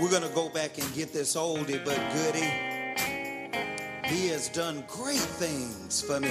We're 0.00 0.10
going 0.10 0.22
to 0.22 0.28
go 0.28 0.48
back 0.48 0.78
and 0.78 0.94
get 0.94 1.12
this 1.12 1.34
oldie 1.34 1.84
but 1.84 1.98
goodie. 2.12 2.48
He 4.06 4.28
has 4.28 4.48
done 4.48 4.84
great 4.86 5.18
things 5.18 6.00
for 6.00 6.20
me. 6.20 6.30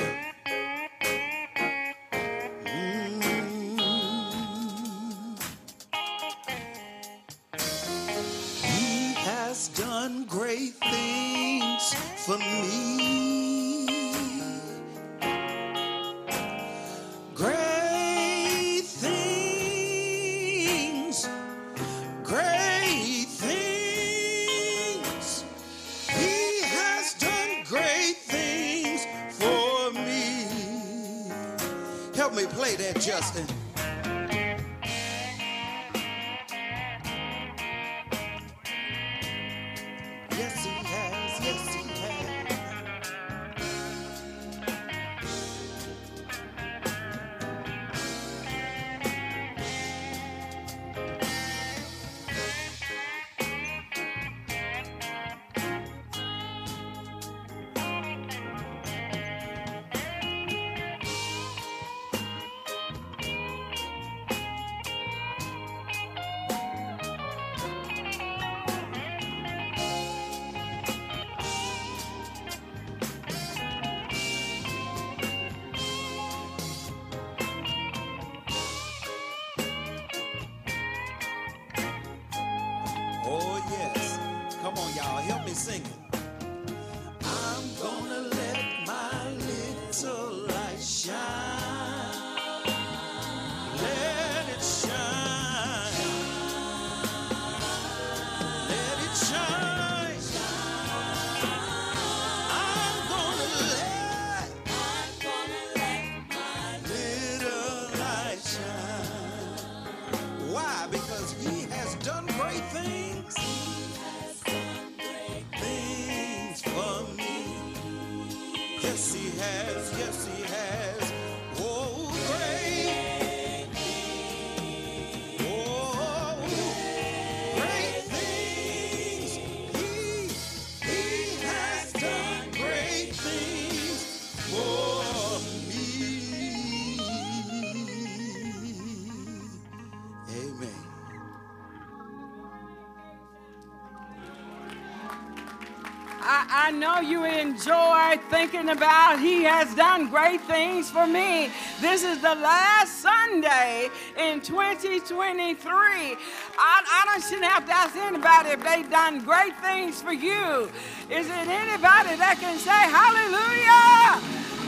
Thinking 148.47 148.69
about 148.69 149.19
He 149.19 149.43
has 149.43 149.73
done 149.75 150.09
great 150.09 150.41
things 150.41 150.89
for 150.89 151.05
me. 151.05 151.49
This 151.81 152.03
is 152.03 152.21
the 152.21 152.35
last 152.35 153.01
Sunday 153.01 153.89
in 154.17 154.39
2023. 154.39 155.57
I, 155.67 156.15
I 156.57 157.03
don't 157.05 157.23
shouldn't 157.23 157.45
have 157.45 157.65
to 157.65 157.73
ask 157.73 157.95
anybody 157.97 158.49
if 158.49 158.63
they've 158.63 158.89
done 158.89 159.19
great 159.25 159.55
things 159.59 160.01
for 160.01 160.13
you. 160.13 160.69
Is 161.09 161.27
it 161.27 161.47
anybody 161.47 162.15
that 162.15 162.37
can 162.39 162.57
say 162.57 162.83
hallelujah? 162.87 164.15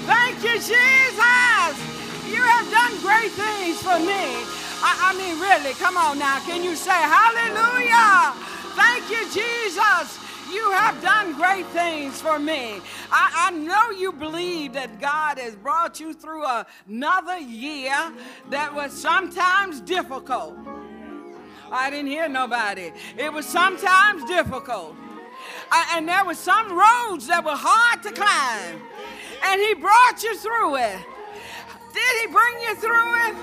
Thank 0.04 0.44
you, 0.44 0.56
Jesus. 0.60 1.72
You 2.28 2.44
have 2.44 2.68
done 2.68 2.94
great 3.00 3.32
things 3.32 3.80
for 3.80 3.96
me. 4.00 4.44
I, 4.84 5.08
I 5.08 5.16
mean, 5.16 5.40
really, 5.40 5.74
come 5.76 5.96
on 5.96 6.20
now. 6.20 6.40
Can 6.44 6.64
you 6.64 6.76
say 6.76 6.92
hallelujah? 6.92 8.36
Thank 8.76 9.08
you, 9.10 9.24
Jesus. 9.32 10.20
You 10.52 10.72
have 10.72 11.00
done 11.02 11.34
great 11.34 11.68
things 11.68 12.20
for 12.22 12.40
me. 12.40 12.79
I, 13.48 13.52
know 13.52 13.92
you 13.92 14.12
believe 14.12 14.74
that 14.74 15.00
God 15.00 15.40
has 15.40 15.56
brought 15.56 16.00
you 16.00 16.14
through 16.14 16.46
another 16.88 17.38
year 17.38 18.12
that 18.50 18.74
was 18.74 18.92
sometimes 18.94 19.82
difficult. 19.82 20.56
I 21.72 21.90
didn't 21.90 22.08
hear 22.08 22.28
nobody. 22.28 22.92
It 23.18 23.32
was 23.32 23.46
sometimes 23.46 24.24
difficult. 24.26 24.96
I- 25.72 25.94
and 25.98 26.08
there 26.08 26.26
were 26.26 26.36
some 26.36 26.72
roads 26.72 27.28
that 27.28 27.44
were 27.44 27.56
hard 27.56 28.04
to 28.04 28.12
climb. 28.12 28.82
And 29.44 29.62
He 29.62 29.74
brought 29.76 30.22
you 30.24 30.36
through 30.38 30.76
it. 30.78 31.00
Did 31.94 32.22
He 32.22 32.28
bring 32.28 32.62
you 32.62 32.76
through 32.76 33.16
it? 33.28 33.36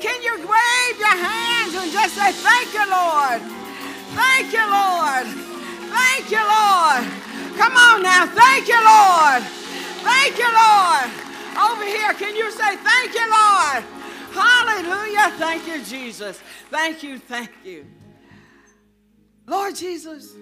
Can 0.00 0.20
you 0.22 0.36
wave 0.36 0.98
your 0.98 1.16
hands 1.16 1.74
and 1.74 1.90
just 1.90 2.14
say, 2.14 2.30
Thank 2.32 2.74
you, 2.74 2.84
Lord? 2.90 3.40
Thank 4.14 4.52
you, 4.52 4.66
Lord. 4.68 5.26
Thank 5.90 6.30
you, 6.30 6.42
Lord. 6.44 7.23
Come 7.56 7.76
on 7.76 8.02
now. 8.02 8.26
Thank 8.26 8.68
you, 8.68 8.80
Lord. 8.82 9.42
Thank 10.02 10.38
you, 10.38 10.50
Lord. 10.50 11.10
Over 11.56 11.84
here, 11.84 12.12
can 12.14 12.36
you 12.36 12.50
say, 12.50 12.76
Thank 12.76 13.14
you, 13.14 13.26
Lord? 13.30 13.84
Hallelujah. 14.32 15.30
Thank 15.38 15.66
you, 15.66 15.82
Jesus. 15.84 16.40
Thank 16.70 17.02
you. 17.02 17.18
Thank 17.18 17.50
you. 17.64 17.86
Lord 19.46 19.76
Jesus, 19.76 20.34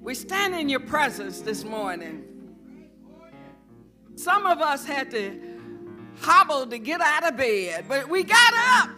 we 0.00 0.14
stand 0.14 0.54
in 0.54 0.68
your 0.68 0.80
presence 0.80 1.40
this 1.40 1.64
morning. 1.64 2.24
Some 4.14 4.46
of 4.46 4.60
us 4.60 4.84
had 4.84 5.10
to 5.10 5.40
hobble 6.20 6.66
to 6.66 6.78
get 6.78 7.00
out 7.00 7.28
of 7.28 7.36
bed, 7.36 7.86
but 7.88 8.08
we 8.08 8.22
got 8.22 8.54
up. 8.54 8.90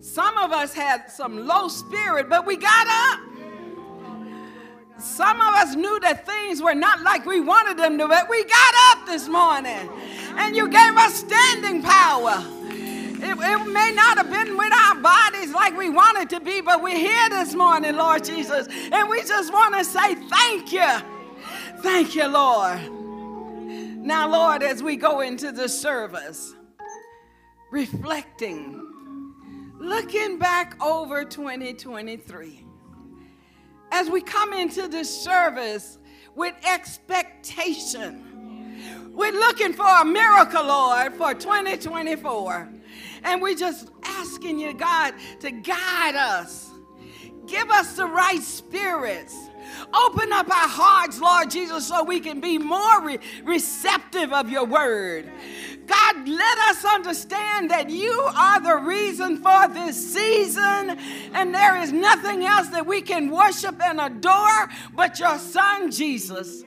Some 0.00 0.36
of 0.36 0.52
us 0.52 0.74
had 0.74 1.10
some 1.10 1.46
low 1.46 1.68
spirit, 1.68 2.28
but 2.28 2.46
we 2.46 2.56
got 2.56 2.86
up. 2.88 3.20
Some 4.98 5.40
of 5.40 5.54
us 5.54 5.74
knew 5.74 5.98
that 6.00 6.24
things 6.24 6.62
were 6.62 6.74
not 6.74 7.02
like 7.02 7.26
we 7.26 7.40
wanted 7.40 7.76
them 7.76 7.98
to, 7.98 8.06
but 8.06 8.28
we 8.28 8.44
got 8.44 8.74
up 8.90 9.06
this 9.06 9.28
morning 9.28 9.90
and 10.36 10.54
you 10.54 10.68
gave 10.68 10.96
us 10.96 11.14
standing 11.14 11.82
power. 11.82 12.44
It, 13.26 13.36
it 13.38 13.72
may 13.72 13.92
not 13.92 14.18
have 14.18 14.30
been 14.30 14.56
with 14.56 14.72
our 14.72 14.94
bodies 14.96 15.52
like 15.52 15.76
we 15.76 15.90
wanted 15.90 16.30
to 16.30 16.40
be, 16.40 16.60
but 16.60 16.82
we're 16.82 16.96
here 16.96 17.28
this 17.30 17.54
morning, 17.54 17.96
Lord 17.96 18.22
Jesus, 18.24 18.68
and 18.92 19.08
we 19.08 19.22
just 19.22 19.52
want 19.52 19.74
to 19.74 19.84
say 19.84 20.14
thank 20.14 20.72
you. 20.72 20.88
Thank 21.78 22.14
you, 22.14 22.28
Lord. 22.28 22.80
Now, 24.04 24.30
Lord, 24.30 24.62
as 24.62 24.82
we 24.82 24.96
go 24.96 25.20
into 25.20 25.50
the 25.50 25.68
service, 25.68 26.54
reflecting, 27.70 28.80
looking 29.80 30.38
back 30.38 30.80
over 30.82 31.24
2023, 31.24 32.63
as 33.94 34.10
we 34.10 34.20
come 34.20 34.52
into 34.52 34.88
this 34.88 35.08
service 35.08 35.98
with 36.34 36.52
expectation, 36.66 38.20
we're 39.14 39.30
looking 39.30 39.72
for 39.72 39.86
a 39.86 40.04
miracle, 40.04 40.64
Lord, 40.64 41.14
for 41.14 41.32
2024. 41.32 42.68
And 43.22 43.40
we're 43.40 43.54
just 43.54 43.90
asking 44.02 44.58
you, 44.58 44.74
God, 44.74 45.14
to 45.38 45.52
guide 45.52 46.16
us. 46.16 46.72
Give 47.46 47.70
us 47.70 47.94
the 47.96 48.06
right 48.06 48.42
spirits. 48.42 49.36
Open 49.94 50.32
up 50.32 50.48
our 50.48 50.68
hearts, 50.68 51.20
Lord 51.20 51.52
Jesus, 51.52 51.86
so 51.86 52.02
we 52.02 52.18
can 52.18 52.40
be 52.40 52.58
more 52.58 53.00
re- 53.00 53.18
receptive 53.44 54.32
of 54.32 54.50
your 54.50 54.64
word. 54.64 55.30
God, 55.86 56.28
let 56.28 56.58
us 56.58 56.84
understand 56.84 57.70
that 57.70 57.90
you 57.90 58.12
are 58.36 58.60
the 58.60 58.76
reason 58.76 59.36
for 59.36 59.68
this 59.68 60.14
season, 60.14 60.98
and 61.32 61.54
there 61.54 61.76
is 61.82 61.92
nothing 61.92 62.44
else 62.44 62.68
that 62.68 62.86
we 62.86 63.02
can 63.02 63.30
worship 63.30 63.80
and 63.82 64.00
adore 64.00 64.68
but 64.94 65.18
your 65.18 65.38
Son, 65.38 65.90
Jesus. 65.90 66.64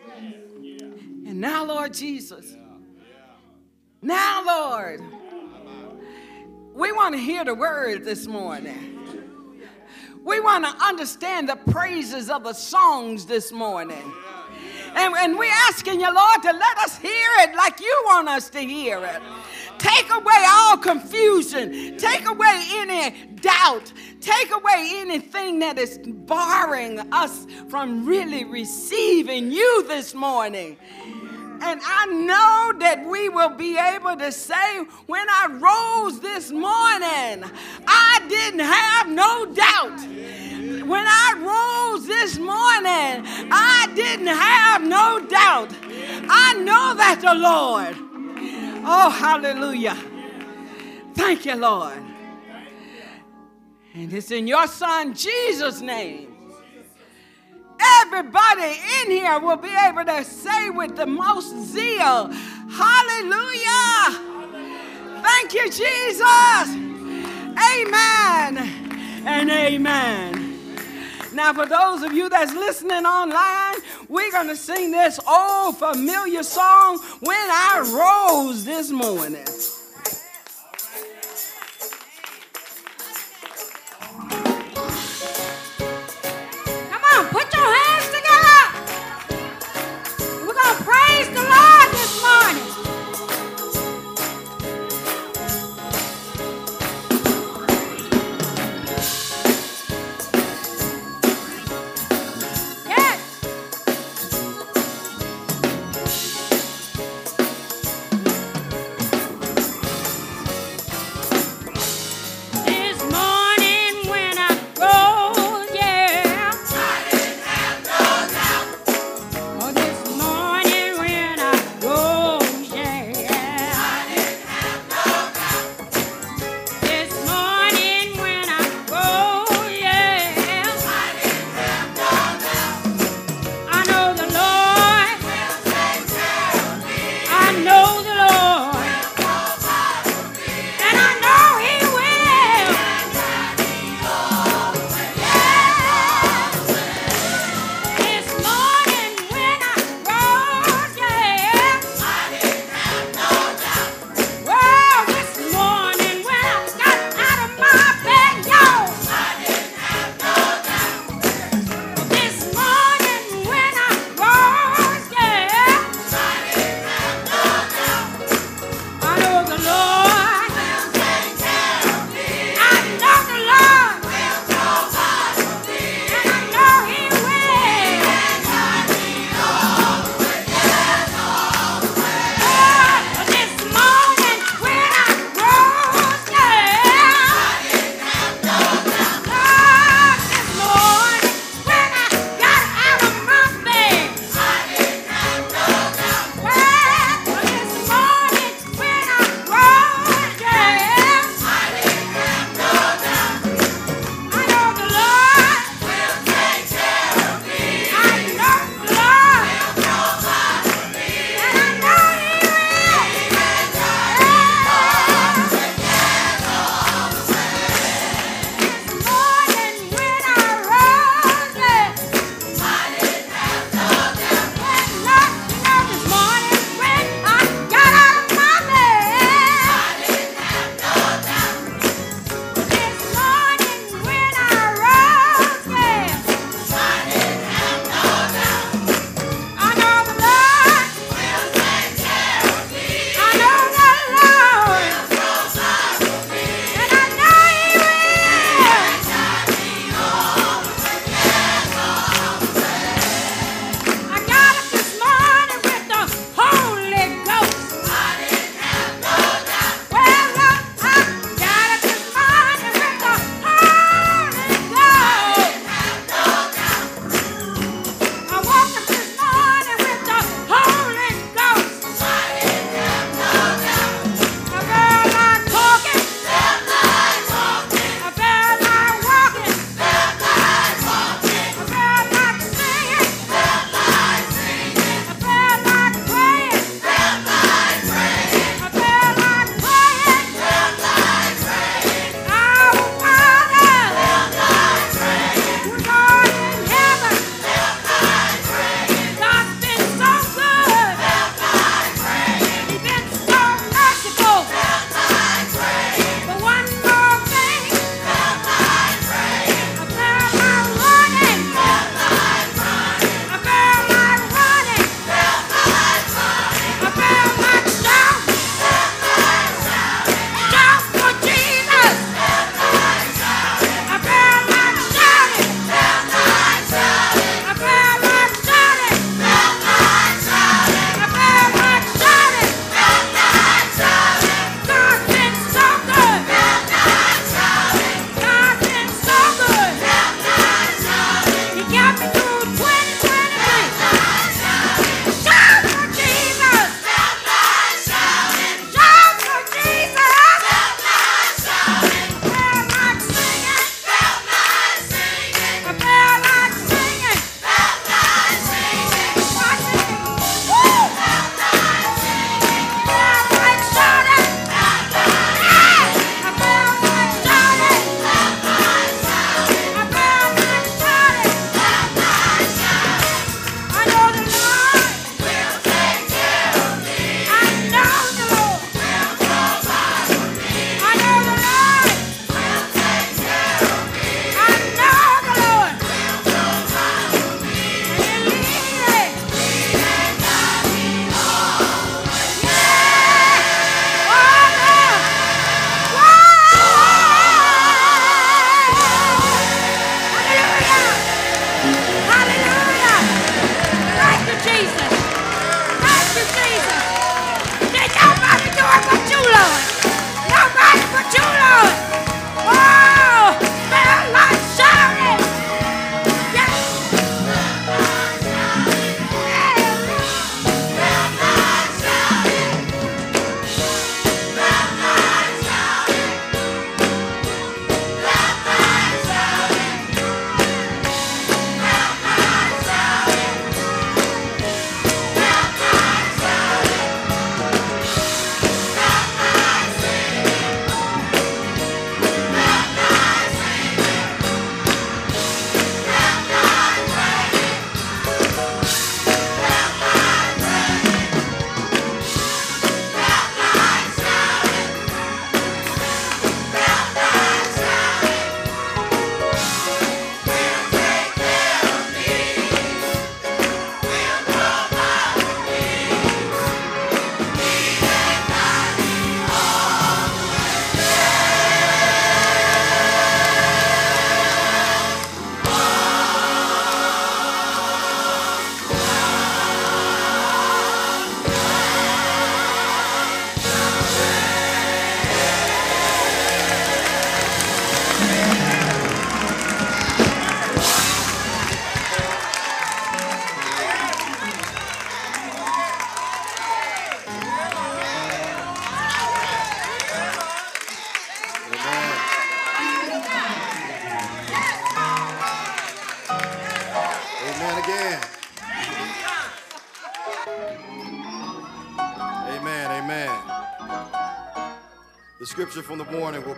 And 1.26 1.42
now, 1.42 1.66
Lord 1.66 1.94
Jesus, 1.94 2.56
now, 4.02 4.44
Lord, 4.46 5.02
we 6.74 6.92
want 6.92 7.16
to 7.16 7.20
hear 7.20 7.44
the 7.44 7.56
word 7.56 8.06
this 8.06 8.28
morning. 8.28 8.94
We 10.24 10.40
want 10.40 10.66
to 10.66 10.84
understand 10.84 11.50
the 11.50 11.56
praises 11.56 12.30
of 12.30 12.44
the 12.44 12.54
songs 12.54 13.26
this 13.26 13.52
morning. 13.52 14.14
And, 14.96 15.13
and 15.15 15.38
we're 15.38 15.51
asking 15.70 16.00
you, 16.00 16.13
Lord, 16.13 16.41
to 16.44 16.51
let 16.51 16.77
us 16.79 16.98
hear 16.98 17.29
it 17.39 17.56
like 17.56 17.79
you 17.79 18.03
want 18.06 18.29
us 18.29 18.50
to 18.51 18.60
hear 18.60 19.03
it. 19.03 19.22
Take 19.77 20.10
away 20.12 20.44
all 20.48 20.77
confusion. 20.77 21.98
Take 21.98 22.27
away 22.27 22.63
any 22.72 23.12
doubt. 23.36 23.94
Take 24.20 24.51
away 24.51 24.91
anything 24.96 25.60
that 25.60 25.77
is 25.77 26.00
barring 26.03 27.00
us 27.13 27.46
from 27.70 28.06
really 28.06 28.44
receiving 28.44 29.51
you 29.51 29.86
this 29.88 30.13
morning. 30.13 30.77
And 31.62 31.82
I 31.84 32.06
know 32.06 32.80
that 32.80 33.06
we 33.06 33.30
will 33.30 33.50
be 33.50 33.78
able 33.78 34.16
to 34.16 34.32
say, 34.32 34.80
when 35.08 35.28
I 35.30 35.48
rose 35.48 36.20
this 36.20 36.52
morning, 36.52 37.44
I 37.88 38.26
didn't 38.30 38.60
have 38.60 39.10
no 39.10 39.46
doubt. 39.54 40.00
When 40.88 41.06
I 41.06 41.34
rose 41.38 42.06
this 42.08 42.38
morning, 42.38 43.26
I 43.52 43.92
didn't 43.96 44.28
have 44.28 44.84
no 44.84 45.26
doubt. 45.28 45.74
I 46.30 46.54
know 46.54 46.94
that 46.96 47.20
the 47.22 47.34
Lord. 47.34 47.96
Oh, 48.86 49.10
hallelujah. 49.10 49.98
Thank 51.14 51.46
you, 51.46 51.56
Lord. 51.56 52.04
And 53.94 54.14
it's 54.14 54.32
in 54.32 54.48
your 54.48 54.68
Son 54.68 55.14
Jesus' 55.14 55.82
name 55.82 56.37
everybody 58.01 58.79
in 59.01 59.12
here 59.12 59.39
will 59.39 59.58
be 59.58 59.74
able 59.88 60.06
to 60.06 60.24
say 60.24 60.70
with 60.70 60.96
the 60.96 61.06
most 61.06 61.56
zeal, 61.67 62.32
Hallelujah! 62.70 64.27
Thank 65.22 65.53
you, 65.53 65.70
Jesus! 65.70 66.67
Amen 67.58 68.58
and 69.25 69.50
amen. 69.50 70.48
Now, 71.34 71.53
for 71.53 71.65
those 71.65 72.03
of 72.03 72.13
you 72.13 72.29
that's 72.29 72.53
listening 72.53 73.06
online, 73.06 73.82
we're 74.08 74.32
going 74.32 74.48
to 74.48 74.56
sing 74.56 74.91
this 74.91 75.20
old 75.27 75.77
familiar 75.77 76.44
song, 76.44 77.00
When 77.20 77.36
I 77.36 78.39
Rose 78.41 78.65
This 78.65 78.89
Morning. 78.89 79.46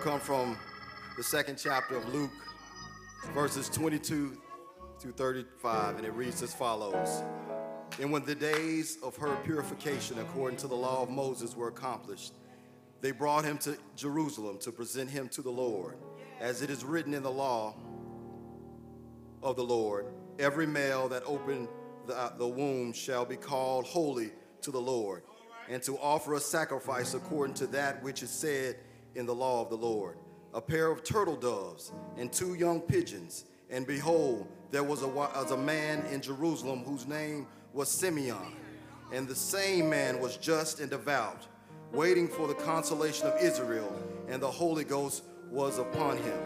Come 0.10 0.20
from 0.20 0.58
the 1.18 1.24
second 1.24 1.56
chapter 1.56 1.96
of 1.96 2.12
Luke, 2.12 2.32
verses 3.32 3.70
22 3.70 4.36
through 5.00 5.12
35, 5.12 5.98
and 5.98 6.04
it 6.04 6.12
reads 6.14 6.42
as 6.42 6.52
follows. 6.52 7.22
And 8.02 8.12
when 8.12 8.26
the 8.26 8.34
days 8.34 8.98
of 9.04 9.16
her 9.18 9.36
purification 9.44 10.18
according 10.18 10.58
to 10.62 10.68
the 10.68 10.74
law 10.74 11.04
of 11.04 11.12
Moses 11.12 11.56
were 11.56 11.68
accomplished, 11.68 12.34
they 13.02 13.12
brought 13.12 13.46
him 13.46 13.60
to 13.60 13.78
Jerusalem 13.96 14.58
to 14.62 14.72
present 14.72 15.12
him 15.12 15.30
to 15.30 15.44
the 15.44 15.52
Lord, 15.52 16.00
as 16.40 16.64
it 16.64 16.72
is 16.72 16.84
written 16.84 17.14
in 17.14 17.22
the 17.22 17.30
law 17.30 17.76
of 19.44 19.58
the 19.58 19.64
Lord 19.64 20.08
every 20.40 20.66
male 20.66 21.08
that 21.10 21.22
opened 21.28 21.68
the, 22.08 22.18
uh, 22.18 22.36
the 22.36 22.48
womb 22.48 22.94
shall 22.94 23.26
be 23.26 23.36
called 23.36 23.86
holy 23.86 24.32
to 24.64 24.72
the 24.72 24.82
Lord, 24.82 25.22
and 25.70 25.84
to 25.84 26.00
offer 26.00 26.34
a 26.34 26.40
sacrifice 26.40 27.14
according 27.14 27.54
to 27.58 27.68
that 27.68 28.02
which 28.02 28.24
is 28.24 28.32
said 28.32 28.78
in 29.16 29.26
the 29.26 29.36
law 29.36 29.62
of 29.62 29.70
the 29.70 29.78
Lord 29.78 30.18
a 30.54 30.62
pair 30.62 30.92
of 30.92 31.04
turtle 31.04 31.36
doves 31.36 31.92
and 32.18 32.32
two 32.32 32.56
young 32.56 32.82
pigeons. 32.82 33.46
And 33.70 33.86
behold, 33.86 34.48
there 34.72 34.84
was 34.84 35.04
a, 35.04 35.08
was 35.08 35.52
a 35.52 35.58
man 35.58 36.06
in 36.08 36.22
Jerusalem 36.22 36.84
whose 36.84 37.08
name 37.08 37.48
was 37.74 37.90
Simeon. 37.90 38.56
And 39.14 39.28
the 39.28 39.36
same 39.36 39.90
man 39.90 40.20
was 40.20 40.38
just 40.38 40.80
and 40.80 40.90
devout, 40.90 41.48
waiting 41.92 42.28
for 42.28 42.48
the 42.48 42.54
consolation 42.54 43.28
of 43.28 43.42
Israel, 43.42 43.96
and 44.28 44.42
the 44.42 44.50
Holy 44.50 44.84
Ghost 44.84 45.24
was 45.50 45.80
upon 45.80 46.18
him. 46.18 46.40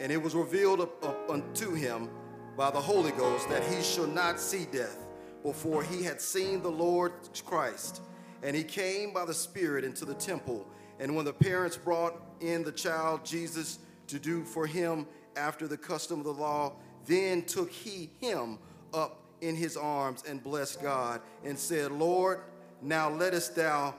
And 0.00 0.12
it 0.12 0.20
was 0.22 0.34
revealed 0.34 0.88
unto 1.28 1.74
him 1.74 2.10
by 2.56 2.70
the 2.70 2.80
Holy 2.80 3.12
Ghost 3.12 3.48
that 3.48 3.64
he 3.64 3.82
should 3.82 4.14
not 4.14 4.38
see 4.38 4.66
death 4.70 4.98
before 5.42 5.82
he 5.82 6.02
had 6.02 6.20
seen 6.20 6.62
the 6.62 6.70
Lord 6.70 7.12
Christ. 7.44 8.02
And 8.42 8.54
he 8.54 8.64
came 8.64 9.12
by 9.12 9.24
the 9.24 9.34
Spirit 9.34 9.84
into 9.84 10.04
the 10.04 10.14
temple. 10.14 10.66
And 11.00 11.14
when 11.16 11.24
the 11.24 11.32
parents 11.32 11.76
brought 11.76 12.20
in 12.40 12.62
the 12.62 12.72
child 12.72 13.24
Jesus 13.24 13.78
to 14.08 14.18
do 14.18 14.44
for 14.44 14.66
him 14.66 15.06
after 15.36 15.66
the 15.66 15.76
custom 15.76 16.20
of 16.20 16.24
the 16.24 16.32
law, 16.32 16.74
then 17.06 17.42
took 17.42 17.70
he 17.70 18.10
him 18.20 18.58
up 18.92 19.20
in 19.40 19.56
his 19.56 19.76
arms 19.76 20.24
and 20.26 20.42
blessed 20.42 20.82
God 20.82 21.20
and 21.44 21.58
said, 21.58 21.92
Lord, 21.92 22.40
now 22.80 23.10
lettest 23.10 23.56
thou 23.56 23.94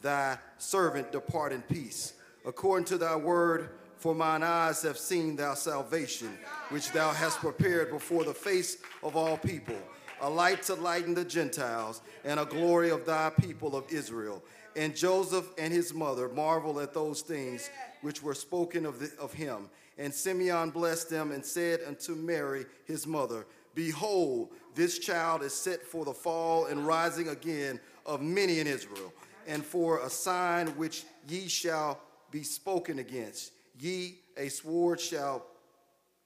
thy 0.00 0.38
servant 0.58 1.12
depart 1.12 1.52
in 1.52 1.62
peace, 1.62 2.14
according 2.44 2.86
to 2.86 2.98
thy 2.98 3.16
word, 3.16 3.70
for 3.96 4.14
mine 4.14 4.42
eyes 4.44 4.82
have 4.82 4.96
seen 4.96 5.36
thy 5.36 5.54
salvation, 5.54 6.38
which 6.70 6.92
thou 6.92 7.10
hast 7.10 7.38
prepared 7.38 7.90
before 7.90 8.24
the 8.24 8.34
face 8.34 8.78
of 9.02 9.16
all 9.16 9.36
people, 9.36 9.76
a 10.20 10.30
light 10.30 10.62
to 10.62 10.74
lighten 10.74 11.14
the 11.14 11.24
Gentiles, 11.24 12.00
and 12.24 12.38
a 12.38 12.44
glory 12.44 12.90
of 12.90 13.04
thy 13.04 13.30
people 13.30 13.76
of 13.76 13.90
Israel. 13.90 14.42
And 14.78 14.94
Joseph 14.94 15.50
and 15.58 15.72
his 15.72 15.92
mother 15.92 16.28
marveled 16.28 16.78
at 16.78 16.94
those 16.94 17.20
things 17.20 17.68
which 18.00 18.22
were 18.22 18.32
spoken 18.32 18.86
of, 18.86 19.00
the, 19.00 19.10
of 19.20 19.32
him. 19.32 19.68
And 19.98 20.14
Simeon 20.14 20.70
blessed 20.70 21.10
them 21.10 21.32
and 21.32 21.44
said 21.44 21.80
unto 21.84 22.14
Mary, 22.14 22.64
his 22.84 23.04
mother, 23.04 23.44
Behold, 23.74 24.50
this 24.76 25.00
child 25.00 25.42
is 25.42 25.52
set 25.52 25.82
for 25.82 26.04
the 26.04 26.14
fall 26.14 26.66
and 26.66 26.86
rising 26.86 27.26
again 27.26 27.80
of 28.06 28.22
many 28.22 28.60
in 28.60 28.68
Israel, 28.68 29.12
and 29.48 29.64
for 29.64 29.98
a 29.98 30.08
sign 30.08 30.68
which 30.68 31.02
ye 31.26 31.48
shall 31.48 32.00
be 32.30 32.44
spoken 32.44 33.00
against. 33.00 33.50
Ye, 33.80 34.20
a 34.36 34.48
sword 34.48 35.00
shall 35.00 35.44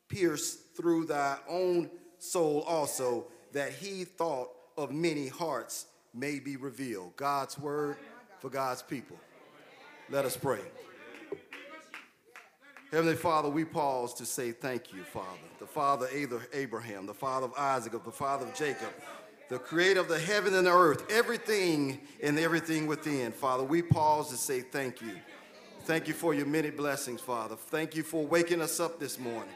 pierce 0.09 0.57
through 0.77 1.07
thy 1.07 1.39
own 1.49 1.89
soul 2.19 2.61
also, 2.67 3.29
that 3.53 3.73
he 3.73 4.05
thought 4.05 4.51
of 4.77 4.93
many 4.93 5.29
hearts 5.29 5.87
may 6.13 6.39
be 6.39 6.57
revealed. 6.57 7.17
God's 7.17 7.59
word 7.59 7.97
for 8.43 8.51
God's 8.51 8.83
people. 8.83 9.17
Let 10.11 10.25
us 10.25 10.37
pray. 10.37 10.59
Heavenly 12.91 13.15
Father, 13.15 13.49
we 13.49 13.65
pause 13.65 14.13
to 14.15 14.27
say 14.27 14.51
thank 14.51 14.93
you, 14.93 15.05
Father. 15.05 15.29
The 15.61 15.67
Father 15.67 16.07
of 16.07 16.49
Abraham, 16.53 17.07
the 17.07 17.15
Father 17.15 17.47
of 17.47 17.55
Isaac, 17.57 17.93
the 17.93 18.11
Father 18.11 18.45
of 18.45 18.53
Jacob, 18.53 18.93
the 19.49 19.61
creator 19.61 20.01
of 20.01 20.09
the 20.09 20.19
heaven 20.19 20.55
and 20.55 20.67
the 20.67 20.73
earth, 20.73 21.09
everything 21.09 22.01
and 22.21 22.37
everything 22.37 22.89
within. 22.89 23.31
Father, 23.31 23.63
we 23.63 23.81
pause 23.81 24.29
to 24.31 24.37
say 24.37 24.61
thank 24.61 25.01
you. 25.01 25.15
Thank 25.85 26.09
you 26.09 26.15
for 26.15 26.35
your 26.35 26.47
many 26.47 26.71
blessings, 26.71 27.21
Father. 27.21 27.55
Thank 27.55 27.95
you 27.95 28.03
for 28.03 28.27
waking 28.27 28.61
us 28.61 28.81
up 28.81 28.99
this 28.99 29.21
morning. 29.21 29.55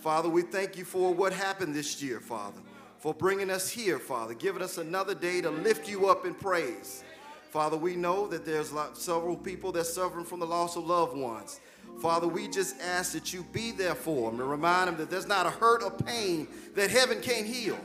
Father, 0.00 0.28
we 0.28 0.42
thank 0.42 0.78
you 0.78 0.84
for 0.84 1.12
what 1.12 1.32
happened 1.32 1.74
this 1.74 2.00
year, 2.00 2.20
Father, 2.20 2.60
for 3.00 3.12
bringing 3.12 3.50
us 3.50 3.68
here, 3.68 3.98
Father, 3.98 4.32
giving 4.32 4.62
us 4.62 4.78
another 4.78 5.14
day 5.14 5.40
to 5.40 5.50
lift 5.50 5.88
you 5.88 6.08
up 6.08 6.24
in 6.24 6.34
praise. 6.34 7.02
Father, 7.50 7.76
we 7.78 7.96
know 7.96 8.26
that 8.26 8.44
there's 8.44 8.72
several 8.92 9.36
people 9.36 9.72
that 9.72 9.80
are 9.80 9.84
suffering 9.84 10.24
from 10.24 10.40
the 10.40 10.46
loss 10.46 10.76
of 10.76 10.84
loved 10.84 11.16
ones. 11.16 11.60
Father, 12.00 12.28
we 12.28 12.46
just 12.46 12.78
ask 12.80 13.12
that 13.12 13.32
you 13.32 13.42
be 13.52 13.70
there 13.70 13.94
for 13.94 14.30
them 14.30 14.40
and 14.40 14.50
remind 14.50 14.88
them 14.88 14.96
that 14.98 15.10
there's 15.10 15.26
not 15.26 15.46
a 15.46 15.50
hurt 15.50 15.82
or 15.82 15.90
pain 15.90 16.46
that 16.74 16.90
heaven 16.90 17.20
can't 17.20 17.46
heal. 17.46 17.78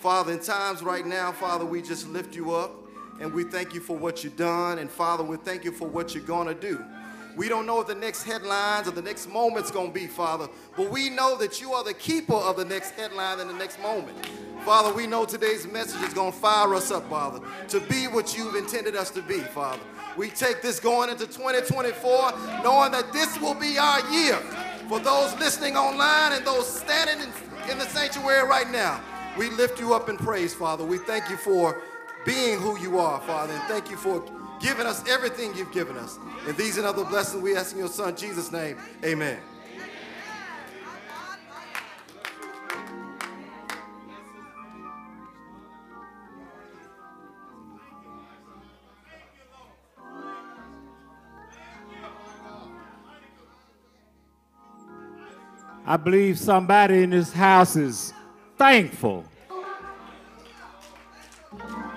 Father, 0.00 0.32
in 0.32 0.40
times 0.40 0.82
right 0.82 1.06
now, 1.06 1.32
Father, 1.32 1.64
we 1.64 1.80
just 1.80 2.08
lift 2.08 2.34
you 2.34 2.52
up 2.52 2.72
and 3.20 3.32
we 3.32 3.44
thank 3.44 3.72
you 3.72 3.80
for 3.80 3.96
what 3.96 4.24
you've 4.24 4.36
done. 4.36 4.78
And 4.78 4.90
Father, 4.90 5.22
we 5.22 5.36
thank 5.36 5.64
you 5.64 5.72
for 5.72 5.88
what 5.88 6.14
you're 6.14 6.24
going 6.24 6.48
to 6.48 6.54
do. 6.54 6.84
We 7.36 7.48
don't 7.48 7.66
know 7.66 7.76
what 7.76 7.86
the 7.86 7.94
next 7.94 8.24
headlines 8.24 8.86
or 8.86 8.90
the 8.90 9.02
next 9.02 9.28
moment's 9.28 9.70
going 9.70 9.88
to 9.88 9.94
be, 9.94 10.06
Father, 10.06 10.48
but 10.76 10.90
we 10.90 11.08
know 11.08 11.36
that 11.38 11.60
you 11.60 11.72
are 11.72 11.82
the 11.82 11.94
keeper 11.94 12.34
of 12.34 12.56
the 12.56 12.64
next 12.64 12.90
headline 12.90 13.40
and 13.40 13.48
the 13.48 13.54
next 13.54 13.80
moment. 13.80 14.16
Father, 14.64 14.94
we 14.94 15.06
know 15.06 15.26
today's 15.26 15.66
message 15.66 16.00
is 16.00 16.14
going 16.14 16.32
to 16.32 16.38
fire 16.38 16.74
us 16.74 16.90
up, 16.90 17.06
Father, 17.10 17.38
to 17.68 17.80
be 17.80 18.06
what 18.06 18.34
you've 18.34 18.54
intended 18.54 18.96
us 18.96 19.10
to 19.10 19.20
be, 19.20 19.40
Father. 19.40 19.82
We 20.16 20.30
take 20.30 20.62
this 20.62 20.80
going 20.80 21.10
into 21.10 21.26
2024 21.26 22.32
knowing 22.62 22.92
that 22.92 23.12
this 23.12 23.38
will 23.40 23.54
be 23.54 23.76
our 23.76 24.00
year. 24.10 24.36
For 24.88 25.00
those 25.00 25.34
listening 25.38 25.76
online 25.76 26.32
and 26.32 26.46
those 26.46 26.66
standing 26.66 27.26
in, 27.26 27.70
in 27.70 27.78
the 27.78 27.84
sanctuary 27.84 28.48
right 28.48 28.70
now, 28.70 29.02
we 29.36 29.50
lift 29.50 29.78
you 29.78 29.92
up 29.92 30.08
in 30.08 30.16
praise, 30.16 30.54
Father. 30.54 30.82
We 30.82 30.96
thank 30.96 31.28
you 31.28 31.36
for 31.36 31.82
being 32.24 32.58
who 32.58 32.78
you 32.78 32.98
are, 32.98 33.20
Father, 33.22 33.52
and 33.52 33.62
thank 33.64 33.90
you 33.90 33.98
for 33.98 34.24
giving 34.60 34.86
us 34.86 35.06
everything 35.06 35.54
you've 35.54 35.72
given 35.72 35.98
us. 35.98 36.18
And 36.46 36.56
these 36.56 36.78
and 36.78 36.86
other 36.86 37.04
blessings 37.04 37.42
we 37.42 37.54
ask 37.54 37.72
in 37.72 37.80
your 37.80 37.88
Son, 37.88 38.16
Jesus' 38.16 38.50
name. 38.50 38.78
Amen. 39.04 39.38
I 55.86 55.98
believe 55.98 56.38
somebody 56.38 57.02
in 57.02 57.10
this 57.10 57.30
house 57.30 57.76
is 57.76 58.14
thankful. 58.56 59.24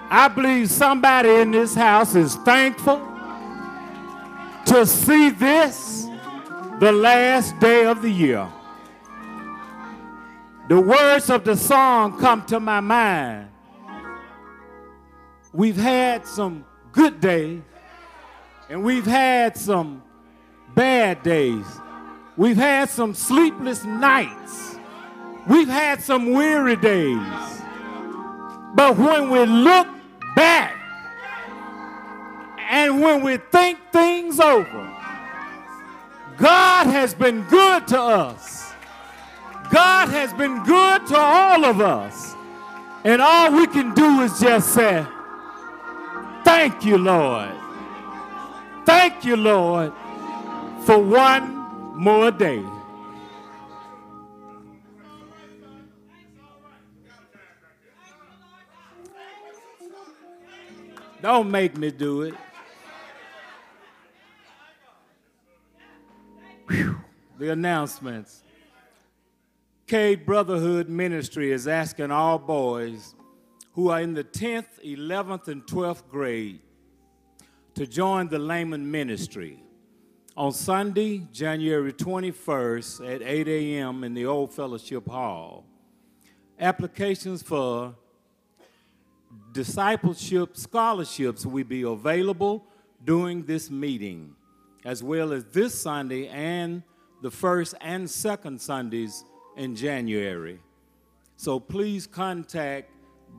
I 0.10 0.28
believe 0.28 0.70
somebody 0.70 1.30
in 1.30 1.52
this 1.52 1.74
house 1.74 2.14
is 2.14 2.36
thankful 2.36 2.98
to 4.66 4.86
see 4.86 5.30
this, 5.30 6.06
the 6.82 6.92
last 6.92 7.58
day 7.60 7.86
of 7.86 8.02
the 8.02 8.10
year. 8.10 8.48
The 10.68 10.82
words 10.82 11.30
of 11.30 11.46
the 11.46 11.56
song 11.56 12.20
come 12.20 12.46
to 12.48 12.60
my 12.60 12.82
mind. 12.82 13.48
We've 15.54 15.78
had 15.78 16.28
some 16.28 16.66
good 16.92 17.22
days, 17.22 17.62
and 18.70 18.84
we've 18.84 19.06
had 19.06 19.56
some 19.56 20.04
bad 20.76 21.24
days. 21.24 21.66
We've 22.38 22.56
had 22.56 22.90
some 22.90 23.16
sleepless 23.16 23.84
nights. 23.84 24.78
We've 25.48 25.68
had 25.68 26.02
some 26.02 26.34
weary 26.34 26.76
days. 26.76 27.18
But 28.76 28.96
when 28.96 29.32
we 29.32 29.44
look 29.46 29.88
back 30.36 30.76
and 32.70 33.02
when 33.02 33.24
we 33.24 33.38
think 33.38 33.80
things 33.92 34.40
over, 34.40 34.94
God 36.38 36.86
has 36.86 37.16
been 37.16 37.42
good 37.46 37.88
to 37.88 38.00
us. 38.00 38.72
God 39.72 40.10
has 40.10 40.32
been 40.34 40.64
good 40.64 41.08
to 41.08 41.18
all 41.18 41.66
of 41.66 41.82
us. 41.82 42.36
And 43.04 43.20
all 43.20 43.52
we 43.52 43.66
can 43.66 43.96
do 43.96 44.22
is 44.22 44.40
just 44.40 44.74
say, 44.74 45.06
Thank 46.44 46.86
you, 46.86 46.98
Lord. 46.98 47.50
Thank 48.86 49.26
you, 49.26 49.36
Lord, 49.36 49.92
for 50.86 50.98
one 50.98 51.57
more 51.98 52.32
day. 52.32 52.64
Don't 61.22 61.50
make 61.50 61.76
me 61.76 61.90
do 61.92 62.22
it. 62.22 62.36
Whew. 66.70 67.00
The 67.40 67.52
announcements. 67.52 68.44
Cade 69.88 70.26
Brotherhood 70.26 70.90
Ministry 70.90 71.52
is 71.52 71.68
asking 71.68 72.12
all 72.12 72.38
boys 72.38 73.16
who 73.74 73.90
are 73.90 74.02
in 74.02 74.14
the 74.14 74.24
10th, 74.24 74.68
11th, 74.86 75.48
and 75.48 75.64
12th 75.66 76.08
grade 76.10 76.60
to 77.74 77.88
join 77.88 78.28
the 78.28 78.40
Layman 78.40 78.90
Ministry 78.90 79.64
on 80.38 80.52
Sunday, 80.52 81.26
January 81.34 81.92
21st 81.92 83.16
at 83.16 83.22
8 83.24 83.48
a.m. 83.48 84.04
in 84.04 84.14
the 84.14 84.28
Old 84.28 84.54
Fellowship 84.54 85.08
Hall. 85.08 85.66
Applications 86.60 87.42
for 87.42 87.96
discipleship 89.52 90.56
scholarships 90.56 91.44
will 91.44 91.64
be 91.64 91.82
available 91.82 92.64
during 93.04 93.44
this 93.46 93.72
meeting, 93.72 94.36
as 94.86 95.02
well 95.02 95.34
as 95.34 95.44
this 95.46 95.74
Sunday 95.82 96.28
and 96.28 96.84
the 97.24 97.32
first 97.32 97.74
and 97.82 98.08
second 98.08 98.62
Sundays 98.62 99.24
in 99.56 99.76
January. 99.76 100.60
So 101.36 101.60
please 101.60 102.06
contact 102.06 102.92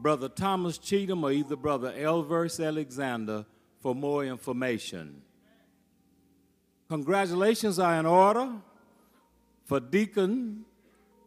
Brother 0.02 0.28
Thomas 0.28 0.78
Cheatham 0.78 1.22
or 1.22 1.30
either 1.30 1.54
Brother 1.54 1.92
Elverse 1.92 2.64
Alexander 2.64 3.46
for 3.80 3.94
more 3.94 4.24
information. 4.24 5.22
Congratulations 6.88 7.78
are 7.78 8.00
in 8.00 8.06
order 8.06 8.50
for 9.66 9.78
Deacon 9.78 10.64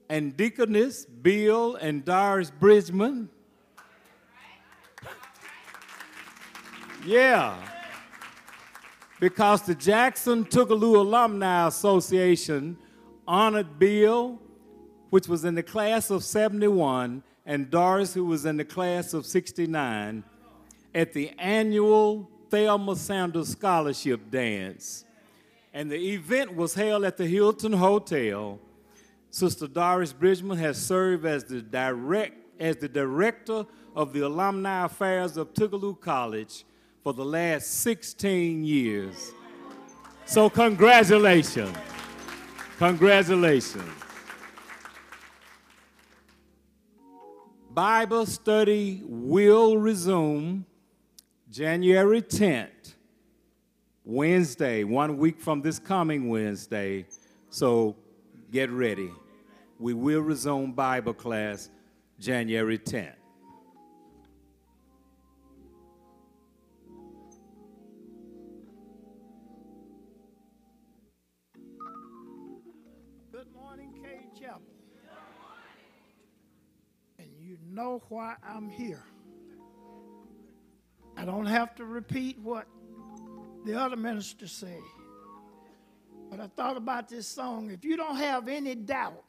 and 0.10 0.36
Deaconess 0.36 1.06
Bill 1.06 1.76
and 1.76 2.04
Doris 2.04 2.50
Bridgman. 2.50 3.30
Yeah. 7.06 7.56
Because 9.20 9.62
the 9.62 9.76
Jackson 9.76 10.46
Tougaloo 10.46 10.96
Alumni 10.96 11.68
Association 11.68 12.76
honored 13.28 13.78
Bill, 13.78 14.40
which 15.12 15.28
was 15.28 15.46
in 15.46 15.54
the 15.54 15.64
class 15.64 16.10
of 16.10 16.24
71, 16.24 17.22
and 17.46 17.70
Doris, 17.70 18.16
who 18.16 18.26
was 18.26 18.46
in 18.46 18.58
the 18.58 18.66
class 18.66 19.14
of 19.14 19.28
69, 19.28 20.24
at 20.96 21.14
the 21.14 21.30
annual 21.38 22.28
Thelma 22.50 22.96
Sanders 22.96 23.50
Scholarship 23.50 24.32
Dance. 24.32 25.06
And 25.74 25.90
the 25.90 26.14
event 26.14 26.56
was 26.56 26.74
held 26.74 27.06
at 27.06 27.18
the 27.18 27.26
Hilton 27.26 27.74
Hotel. 27.74 28.60
Sister 29.30 29.68
Doris 29.68 30.12
Bridgman 30.12 30.58
has 30.58 30.84
served 30.84 31.26
as 31.26 31.46
the 31.46 31.62
direct 31.62 32.38
as 32.60 32.78
the 32.78 32.88
director 32.88 33.66
of 33.96 34.14
the 34.14 34.22
alumni 34.22 34.86
affairs 34.86 35.36
of 35.36 35.54
Tougaloo 35.54 36.00
College 36.00 36.64
for 37.04 37.12
the 37.12 37.26
last 37.26 37.82
16 37.82 38.64
years. 38.64 39.32
So 40.26 40.50
congratulations. 40.50 41.76
Congratulations. 42.78 43.84
Bible 47.74 48.26
study 48.26 49.02
will 49.06 49.78
resume 49.78 50.66
January 51.50 52.22
10th, 52.22 52.71
Wednesday, 54.04 54.84
one 54.84 55.18
week 55.18 55.40
from 55.40 55.62
this 55.62 55.78
coming 55.78 56.28
Wednesday. 56.30 57.06
So 57.50 57.96
get 58.52 58.72
ready. 58.72 59.12
We 59.80 59.94
will 59.94 60.22
resume 60.22 60.72
Bible 60.72 61.14
class 61.14 61.70
January 62.20 62.80
10th. 62.80 63.14
Good 73.32 73.48
morning, 73.54 73.94
Chapel. 74.40 74.62
And 77.20 77.30
you 77.40 77.58
know 77.70 78.02
why 78.10 78.36
I'm 78.44 78.68
here. 78.68 79.04
I 81.16 81.26
don't 81.26 81.46
have 81.46 81.76
to 81.76 81.86
repeat 81.86 82.40
what 82.40 82.66
the 83.66 83.80
other 83.80 83.96
minister 83.96 84.48
say. 84.48 84.80
But 86.30 86.40
I 86.40 86.48
thought 86.48 86.78
about 86.78 87.10
this 87.10 87.28
song. 87.28 87.72
If 87.72 87.84
you 87.84 87.98
don't 87.98 88.16
have 88.16 88.48
any 88.48 88.76
doubt, 88.76 89.24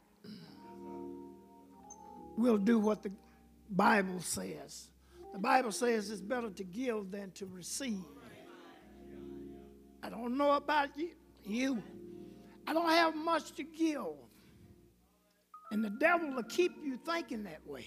we'll 2.37 2.59
do 2.59 2.79
what 2.79 3.03
the 3.03 3.11
Bible 3.69 4.21
says. 4.21 4.89
The 5.33 5.39
Bible 5.39 5.73
says 5.73 6.11
it's 6.11 6.21
better 6.21 6.51
to 6.51 6.65
give 6.65 7.11
than 7.11 7.31
to 7.33 7.47
receive. 7.47 8.05
I 10.03 10.11
don't 10.11 10.37
know 10.37 10.53
about 10.53 10.97
you. 10.97 11.11
you. 11.45 11.83
I 12.67 12.73
don't 12.73 12.89
have 12.89 13.17
much 13.17 13.53
to 13.53 13.63
give. 13.63 14.03
And 15.71 15.85
the 15.85 15.91
devil 15.91 16.35
will 16.35 16.43
keep 16.45 16.73
you 16.85 16.99
thinking 17.05 17.45
that 17.45 17.67
way. 17.67 17.87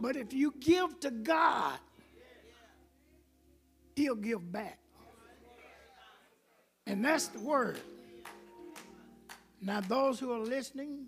But 0.00 0.16
if 0.16 0.32
you 0.32 0.54
give 0.60 1.00
to 1.00 1.10
God, 1.10 1.78
he'll 3.96 4.14
give 4.14 4.52
back. 4.52 4.78
And 6.86 7.04
that's 7.04 7.28
the 7.28 7.40
word. 7.40 7.80
Now, 9.60 9.80
those 9.80 10.20
who 10.20 10.32
are 10.32 10.38
listening, 10.38 11.06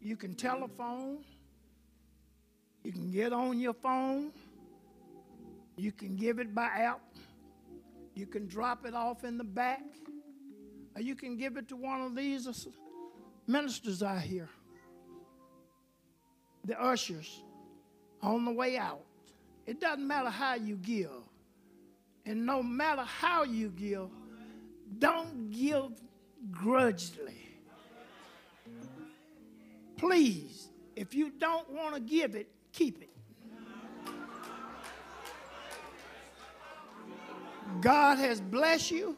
you 0.00 0.16
can 0.16 0.34
telephone, 0.34 1.18
you 2.84 2.92
can 2.92 3.10
get 3.10 3.32
on 3.32 3.58
your 3.58 3.74
phone, 3.74 4.30
you 5.76 5.90
can 5.90 6.16
give 6.16 6.38
it 6.38 6.54
by 6.54 6.66
app, 6.66 7.00
you 8.14 8.26
can 8.26 8.46
drop 8.46 8.86
it 8.86 8.94
off 8.94 9.24
in 9.24 9.36
the 9.36 9.44
back, 9.44 9.82
or 10.94 11.02
you 11.02 11.16
can 11.16 11.36
give 11.36 11.56
it 11.56 11.68
to 11.68 11.76
one 11.76 12.00
of 12.02 12.14
these 12.14 12.68
ministers 13.46 14.02
out 14.02 14.20
here, 14.20 14.48
the 16.64 16.80
ushers, 16.80 17.42
on 18.22 18.44
the 18.44 18.52
way 18.52 18.78
out. 18.78 19.02
It 19.66 19.80
doesn't 19.80 20.06
matter 20.06 20.30
how 20.30 20.54
you 20.54 20.76
give. 20.76 21.10
And 22.26 22.46
no 22.46 22.62
matter 22.62 23.02
how 23.02 23.44
you 23.44 23.70
give, 23.70 24.08
don't 24.98 25.50
give 25.50 25.92
grudgingly. 26.50 27.36
Please, 29.96 30.68
if 30.96 31.14
you 31.14 31.30
don't 31.30 31.70
want 31.70 31.94
to 31.94 32.00
give 32.00 32.34
it, 32.34 32.48
keep 32.72 33.02
it. 33.02 33.10
God 37.80 38.18
has 38.18 38.40
blessed 38.40 38.90
you. 38.90 39.16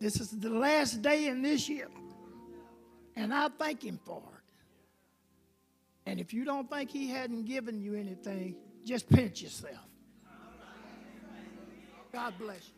This 0.00 0.20
is 0.20 0.30
the 0.30 0.50
last 0.50 1.02
day 1.02 1.26
in 1.26 1.42
this 1.42 1.68
year. 1.68 1.88
And 3.16 3.34
I 3.34 3.48
thank 3.58 3.82
Him 3.82 3.98
for 4.04 4.22
it. 4.22 4.52
And 6.10 6.20
if 6.20 6.32
you 6.32 6.44
don't 6.44 6.70
think 6.70 6.90
He 6.90 7.08
hadn't 7.08 7.44
given 7.44 7.80
you 7.80 7.94
anything, 7.94 8.54
just 8.84 9.08
pinch 9.08 9.42
yourself. 9.42 9.74
God 12.12 12.34
bless 12.38 12.68
you. 12.68 12.77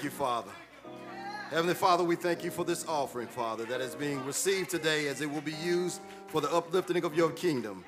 Thank 0.00 0.12
you, 0.14 0.18
Father. 0.18 0.50
Heavenly 1.50 1.74
Father, 1.74 2.02
we 2.02 2.16
thank 2.16 2.42
you 2.42 2.50
for 2.50 2.64
this 2.64 2.86
offering, 2.88 3.28
Father, 3.28 3.66
that 3.66 3.82
is 3.82 3.94
being 3.94 4.24
received 4.24 4.70
today 4.70 5.08
as 5.08 5.20
it 5.20 5.30
will 5.30 5.42
be 5.42 5.52
used 5.52 6.00
for 6.28 6.40
the 6.40 6.50
uplifting 6.50 7.04
of 7.04 7.14
your 7.14 7.30
kingdom. 7.32 7.84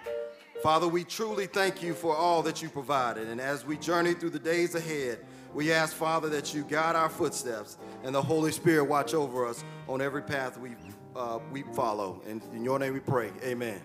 Father, 0.62 0.86
we 0.86 1.04
truly 1.04 1.46
thank 1.46 1.82
you 1.82 1.94
for 1.94 2.14
all 2.14 2.42
that 2.42 2.60
you 2.60 2.68
provided. 2.68 3.28
And 3.28 3.40
as 3.40 3.64
we 3.64 3.78
journey 3.78 4.12
through 4.12 4.28
the 4.28 4.38
days 4.38 4.74
ahead, 4.74 5.20
we 5.54 5.72
ask, 5.72 5.96
Father, 5.96 6.28
that 6.28 6.52
you 6.52 6.64
guide 6.64 6.96
our 6.96 7.08
footsteps 7.08 7.78
and 8.04 8.14
the 8.14 8.20
Holy 8.20 8.52
Spirit 8.52 8.84
watch 8.84 9.14
over 9.14 9.46
us 9.46 9.64
on 9.88 10.02
every 10.02 10.22
path 10.22 10.58
we, 10.58 10.72
uh, 11.16 11.38
we 11.50 11.62
follow. 11.72 12.20
And 12.28 12.42
in 12.52 12.62
your 12.62 12.78
name 12.78 12.92
we 12.92 13.00
pray. 13.00 13.30
Amen. 13.42 13.80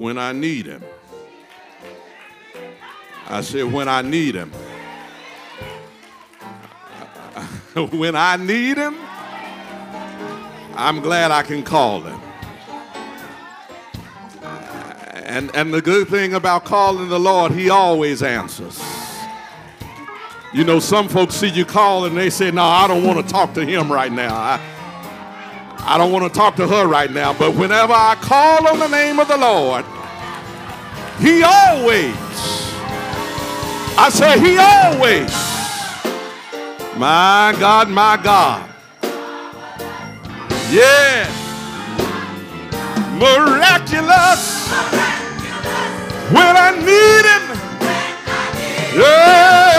When 0.00 0.16
I 0.16 0.32
need 0.32 0.64
him. 0.64 0.82
I 3.28 3.42
said, 3.42 3.70
when 3.70 3.86
I 3.86 4.00
need 4.00 4.34
him. 4.34 4.50
when 7.90 8.16
I 8.16 8.36
need 8.36 8.78
him, 8.78 8.96
I'm 10.74 11.00
glad 11.00 11.30
I 11.30 11.42
can 11.42 11.62
call 11.62 12.00
him. 12.00 12.18
And, 15.26 15.54
and 15.54 15.74
the 15.74 15.82
good 15.82 16.08
thing 16.08 16.32
about 16.32 16.64
calling 16.64 17.10
the 17.10 17.20
Lord, 17.20 17.52
he 17.52 17.68
always 17.68 18.22
answers. 18.22 18.82
You 20.54 20.64
know, 20.64 20.80
some 20.80 21.10
folks 21.10 21.34
see 21.34 21.48
you 21.48 21.66
call 21.66 22.06
and 22.06 22.16
they 22.16 22.30
say, 22.30 22.50
No, 22.50 22.64
I 22.64 22.88
don't 22.88 23.04
want 23.04 23.24
to 23.24 23.30
talk 23.30 23.52
to 23.52 23.66
him 23.66 23.92
right 23.92 24.10
now. 24.10 24.34
I, 24.34 24.60
I 25.82 25.96
don't 25.98 26.12
want 26.12 26.32
to 26.32 26.38
talk 26.38 26.56
to 26.56 26.66
her 26.66 26.86
right 26.86 27.10
now. 27.10 27.32
But 27.32 27.54
whenever 27.54 27.92
I 27.92 28.16
call 28.20 28.68
on 28.68 28.78
the 28.78 28.88
name 28.88 29.18
of 29.18 29.28
the 29.28 29.36
Lord, 29.36 29.84
he 31.20 31.42
always, 31.42 32.16
I 33.98 34.08
say, 34.10 34.40
He 34.40 34.56
always, 34.56 35.30
my 36.96 37.54
God, 37.60 37.90
my 37.90 38.18
God. 38.22 38.70
Yeah. 40.72 41.28
Miraculous. 43.18 44.70
When 46.30 46.56
I 46.56 46.70
need 46.78 47.26
Him. 47.26 47.44
Yeah. 48.98 49.69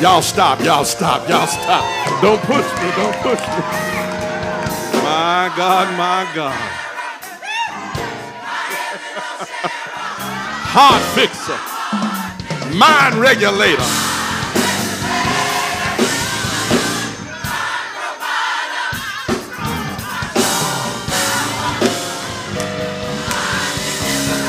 Y'all 0.00 0.22
stop, 0.22 0.60
y'all 0.62 0.84
stop, 0.84 1.28
y'all 1.28 1.48
stop. 1.48 2.22
Don't 2.22 2.40
push 2.42 2.64
me, 2.80 2.90
don't 2.94 3.16
push 3.16 3.40
me. 3.40 3.64
My 5.02 5.52
God, 5.56 5.88
my 5.98 6.24
God. 6.36 6.54
heart 10.70 11.02
fixer, 11.16 11.58
mind 12.76 13.16
regulator. 13.16 13.82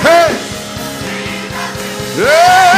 Hey, 0.03 0.31
hey, 2.13 2.68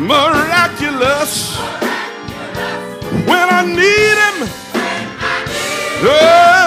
miraculous 0.00 1.56
when 3.28 3.46
I 3.58 3.62
need 3.66 4.16
him. 4.24 4.48
Yeah. 6.02 6.08
Ah. 6.12 6.59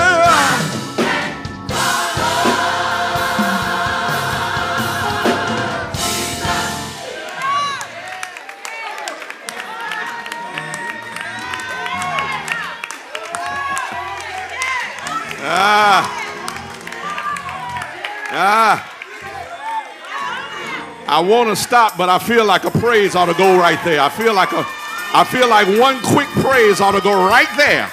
I 21.13 21.19
want 21.19 21.47
to 21.49 21.55
stop, 21.55 21.95
but 21.95 22.09
I 22.09 22.17
feel 22.17 22.43
like 22.43 22.63
a 22.63 22.71
praise 22.71 23.15
ought 23.15 23.27
to 23.27 23.35
go 23.35 23.55
right 23.55 23.77
there. 23.85 24.01
I 24.01 24.09
feel 24.09 24.33
like 24.33 24.51
a 24.51 24.65
I 25.13 25.23
feel 25.23 25.47
like 25.47 25.67
one 25.79 26.01
quick 26.01 26.27
praise 26.41 26.81
ought 26.81 26.93
to 26.93 27.01
go 27.01 27.13
right 27.13 27.47
there. 27.55 27.85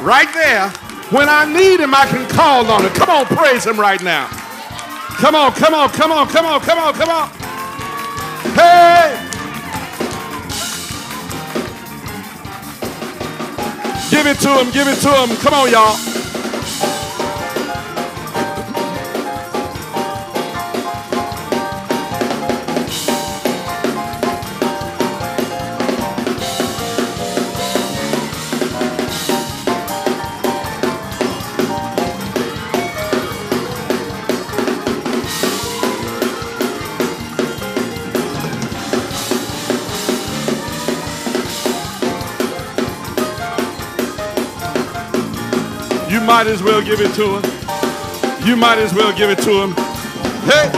Right 0.00 0.26
there. 0.34 0.70
When 1.14 1.28
I 1.28 1.44
need 1.44 1.78
him, 1.78 1.94
I 1.94 2.04
can 2.06 2.28
call 2.28 2.66
on 2.66 2.82
him. 2.82 2.90
Come 2.94 3.10
on, 3.10 3.26
praise 3.26 3.64
him 3.64 3.78
right 3.78 4.02
now. 4.02 4.26
Come 5.22 5.36
on, 5.36 5.52
come 5.52 5.72
on, 5.72 5.88
come 5.90 6.10
on, 6.10 6.26
come 6.26 6.46
on, 6.46 6.60
come 6.62 6.78
on, 6.80 6.94
come 6.94 7.10
on. 7.10 7.28
Hey! 8.58 9.22
Give 14.10 14.26
it 14.26 14.40
to 14.40 14.50
him, 14.50 14.72
give 14.72 14.88
it 14.88 14.98
to 15.02 15.12
him. 15.14 15.36
Come 15.36 15.54
on, 15.54 15.70
y'all. 15.70 16.23
Might 46.44 46.50
as 46.50 46.62
well 46.62 46.82
give 46.82 47.00
it 47.00 47.14
to 47.14 47.38
him. 47.38 48.46
You 48.46 48.54
might 48.54 48.76
as 48.76 48.92
well 48.92 49.16
give 49.16 49.30
it 49.30 49.38
to 49.44 49.62
him. 49.62 49.70
Hey! 50.44 50.70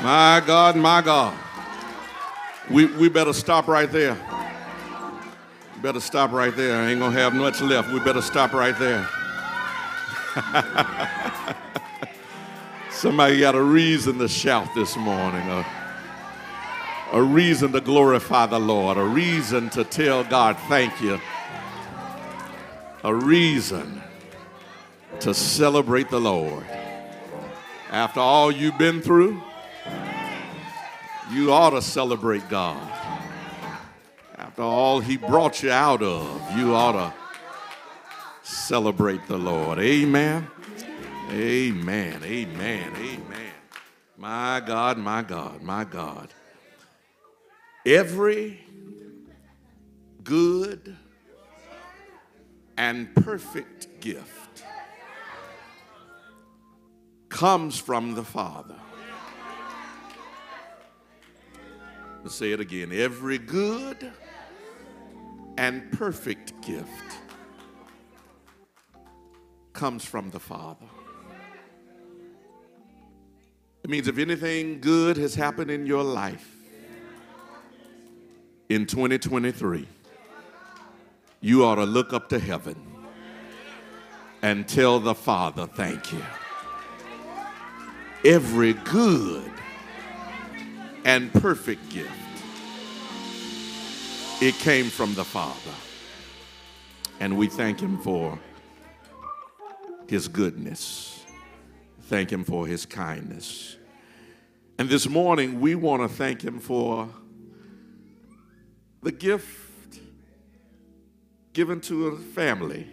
My 0.00 0.40
God, 0.46 0.76
my 0.76 1.02
God. 1.02 1.36
We, 2.70 2.86
we 2.86 3.08
better 3.08 3.32
stop 3.32 3.66
right 3.66 3.90
there. 3.90 4.16
Better 5.82 5.98
stop 5.98 6.30
right 6.30 6.54
there. 6.54 6.80
I 6.80 6.90
ain't 6.90 7.00
gonna 7.00 7.18
have 7.18 7.34
much 7.34 7.60
left. 7.60 7.92
We 7.92 7.98
better 7.98 8.22
stop 8.22 8.52
right 8.52 8.78
there. 8.78 9.08
Somebody 12.92 13.40
got 13.40 13.56
a 13.56 13.62
reason 13.62 14.18
to 14.18 14.28
shout 14.28 14.72
this 14.76 14.96
morning. 14.96 15.48
A, 15.48 15.66
a 17.14 17.22
reason 17.22 17.70
to 17.70 17.80
glorify 17.80 18.44
the 18.44 18.58
Lord. 18.58 18.96
A 18.96 19.04
reason 19.04 19.70
to 19.70 19.84
tell 19.84 20.24
God 20.24 20.58
thank 20.68 21.00
you. 21.00 21.20
A 23.04 23.14
reason 23.14 24.02
to 25.20 25.32
celebrate 25.32 26.10
the 26.10 26.20
Lord. 26.20 26.66
After 27.92 28.18
all 28.18 28.50
you've 28.50 28.78
been 28.78 29.00
through, 29.00 29.40
you 31.30 31.52
ought 31.52 31.70
to 31.70 31.82
celebrate 31.82 32.48
God. 32.48 32.82
After 34.36 34.62
all 34.62 34.98
He 34.98 35.16
brought 35.16 35.62
you 35.62 35.70
out 35.70 36.02
of, 36.02 36.58
you 36.58 36.74
ought 36.74 36.92
to 36.92 37.14
celebrate 38.42 39.24
the 39.28 39.38
Lord. 39.38 39.78
Amen. 39.78 40.48
Amen. 41.30 42.20
Amen. 42.24 42.92
Amen. 42.96 43.52
My 44.18 44.60
God, 44.66 44.98
my 44.98 45.22
God, 45.22 45.62
my 45.62 45.84
God. 45.84 46.28
Every 47.86 48.60
good 50.22 50.96
and 52.78 53.14
perfect 53.14 54.00
gift 54.00 54.64
comes 57.28 57.78
from 57.78 58.14
the 58.14 58.24
Father. 58.24 58.76
Let's 62.22 62.34
say 62.34 62.52
it 62.52 62.60
again. 62.60 62.90
Every 62.90 63.36
good 63.36 64.10
and 65.58 65.92
perfect 65.92 66.58
gift 66.62 67.18
comes 69.74 70.06
from 70.06 70.30
the 70.30 70.40
Father. 70.40 70.86
It 73.82 73.90
means 73.90 74.08
if 74.08 74.16
anything 74.16 74.80
good 74.80 75.18
has 75.18 75.34
happened 75.34 75.70
in 75.70 75.84
your 75.84 76.02
life 76.02 76.53
in 78.74 78.86
2023, 78.86 79.86
you 81.40 81.64
ought 81.64 81.76
to 81.76 81.84
look 81.84 82.12
up 82.12 82.28
to 82.28 82.40
heaven 82.40 82.74
and 84.42 84.66
tell 84.66 84.98
the 84.98 85.14
Father, 85.14 85.68
thank 85.68 86.12
you. 86.12 86.20
Every 88.24 88.72
good 88.72 89.48
and 91.04 91.32
perfect 91.34 91.88
gift, 91.90 92.10
it 94.42 94.56
came 94.56 94.86
from 94.86 95.14
the 95.14 95.24
Father. 95.24 95.54
And 97.20 97.38
we 97.38 97.46
thank 97.46 97.78
Him 97.78 97.98
for 97.98 98.36
His 100.08 100.26
goodness, 100.26 101.24
thank 102.02 102.32
Him 102.32 102.42
for 102.42 102.66
His 102.66 102.86
kindness. 102.86 103.76
And 104.78 104.88
this 104.88 105.08
morning, 105.08 105.60
we 105.60 105.76
want 105.76 106.02
to 106.02 106.08
thank 106.08 106.42
Him 106.42 106.58
for 106.58 107.08
the 109.04 109.12
gift 109.12 110.00
given 111.52 111.78
to 111.78 112.08
a 112.08 112.16
family, 112.16 112.88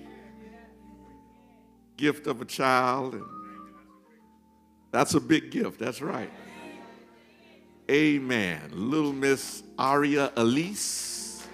gift 1.95 2.27
of 2.27 2.41
a 2.41 2.45
child. 2.45 3.13
And 3.13 3.25
that's 4.91 5.13
a 5.13 5.21
big 5.21 5.51
gift, 5.51 5.79
that's 5.79 6.01
right. 6.01 6.29
Amen. 7.89 8.59
Little 8.73 9.13
Miss 9.13 9.63
Aria 9.79 10.33
Elise 10.35 11.47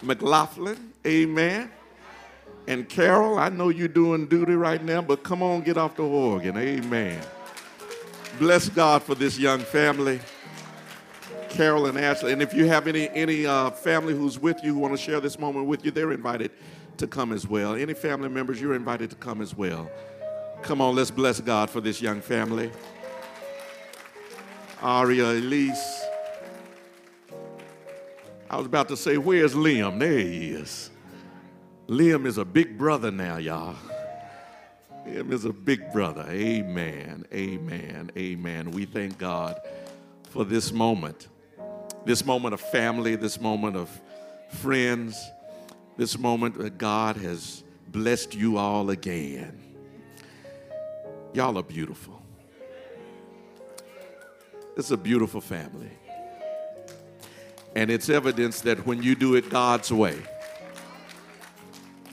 McLaughlin, 0.00 0.92
amen. 1.06 1.70
And 2.66 2.88
Carol, 2.88 3.38
I 3.38 3.50
know 3.50 3.68
you're 3.68 3.88
doing 3.88 4.26
duty 4.26 4.54
right 4.54 4.82
now, 4.82 5.02
but 5.02 5.22
come 5.22 5.42
on, 5.42 5.60
get 5.60 5.76
off 5.76 5.96
the 5.96 6.02
organ, 6.02 6.56
amen. 6.56 7.22
Bless 8.38 8.70
God 8.70 9.02
for 9.02 9.14
this 9.14 9.38
young 9.38 9.60
family. 9.60 10.18
Carol 11.52 11.86
and 11.86 11.98
Ashley. 11.98 12.32
And 12.32 12.40
if 12.42 12.54
you 12.54 12.66
have 12.66 12.86
any, 12.86 13.10
any 13.10 13.46
uh, 13.46 13.70
family 13.70 14.14
who's 14.14 14.38
with 14.38 14.64
you 14.64 14.72
who 14.74 14.80
want 14.80 14.94
to 14.94 14.98
share 14.98 15.20
this 15.20 15.38
moment 15.38 15.66
with 15.66 15.84
you, 15.84 15.90
they're 15.90 16.12
invited 16.12 16.50
to 16.96 17.06
come 17.06 17.32
as 17.32 17.46
well. 17.46 17.74
Any 17.74 17.94
family 17.94 18.28
members, 18.28 18.60
you're 18.60 18.74
invited 18.74 19.10
to 19.10 19.16
come 19.16 19.42
as 19.42 19.54
well. 19.54 19.90
Come 20.62 20.80
on, 20.80 20.94
let's 20.94 21.10
bless 21.10 21.40
God 21.40 21.68
for 21.68 21.80
this 21.80 22.00
young 22.00 22.20
family. 22.20 22.70
Aria 24.80 25.32
Elise. 25.32 26.02
I 28.48 28.56
was 28.56 28.66
about 28.66 28.88
to 28.88 28.96
say, 28.96 29.18
where's 29.18 29.54
Liam? 29.54 29.98
There 29.98 30.18
he 30.18 30.50
is. 30.50 30.90
Liam 31.86 32.26
is 32.26 32.38
a 32.38 32.44
big 32.44 32.78
brother 32.78 33.10
now, 33.10 33.36
y'all. 33.36 33.76
Liam 35.06 35.32
is 35.32 35.44
a 35.44 35.52
big 35.52 35.92
brother. 35.92 36.24
Amen. 36.28 37.26
Amen. 37.32 38.10
Amen. 38.16 38.70
We 38.70 38.84
thank 38.86 39.18
God 39.18 39.60
for 40.30 40.44
this 40.44 40.72
moment. 40.72 41.28
This 42.04 42.24
moment 42.24 42.54
of 42.54 42.60
family, 42.60 43.16
this 43.16 43.40
moment 43.40 43.76
of 43.76 43.88
friends, 44.48 45.30
this 45.96 46.18
moment 46.18 46.58
that 46.58 46.78
God 46.78 47.16
has 47.16 47.62
blessed 47.88 48.34
you 48.34 48.58
all 48.58 48.90
again. 48.90 49.60
Y'all 51.32 51.56
are 51.58 51.62
beautiful. 51.62 52.22
It's 54.76 54.90
a 54.90 54.96
beautiful 54.96 55.40
family. 55.40 55.90
And 57.74 57.90
it's 57.90 58.08
evidence 58.08 58.60
that 58.62 58.86
when 58.86 59.02
you 59.02 59.14
do 59.14 59.34
it 59.34 59.48
God's 59.48 59.92
way, 59.92 60.18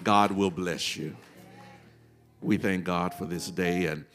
God 0.03 0.31
will 0.31 0.51
bless 0.51 0.95
you. 0.95 1.15
We 2.41 2.57
thank 2.57 2.85
God 2.85 3.13
for 3.13 3.25
this 3.25 3.49
day. 3.51 3.87
And 3.87 4.05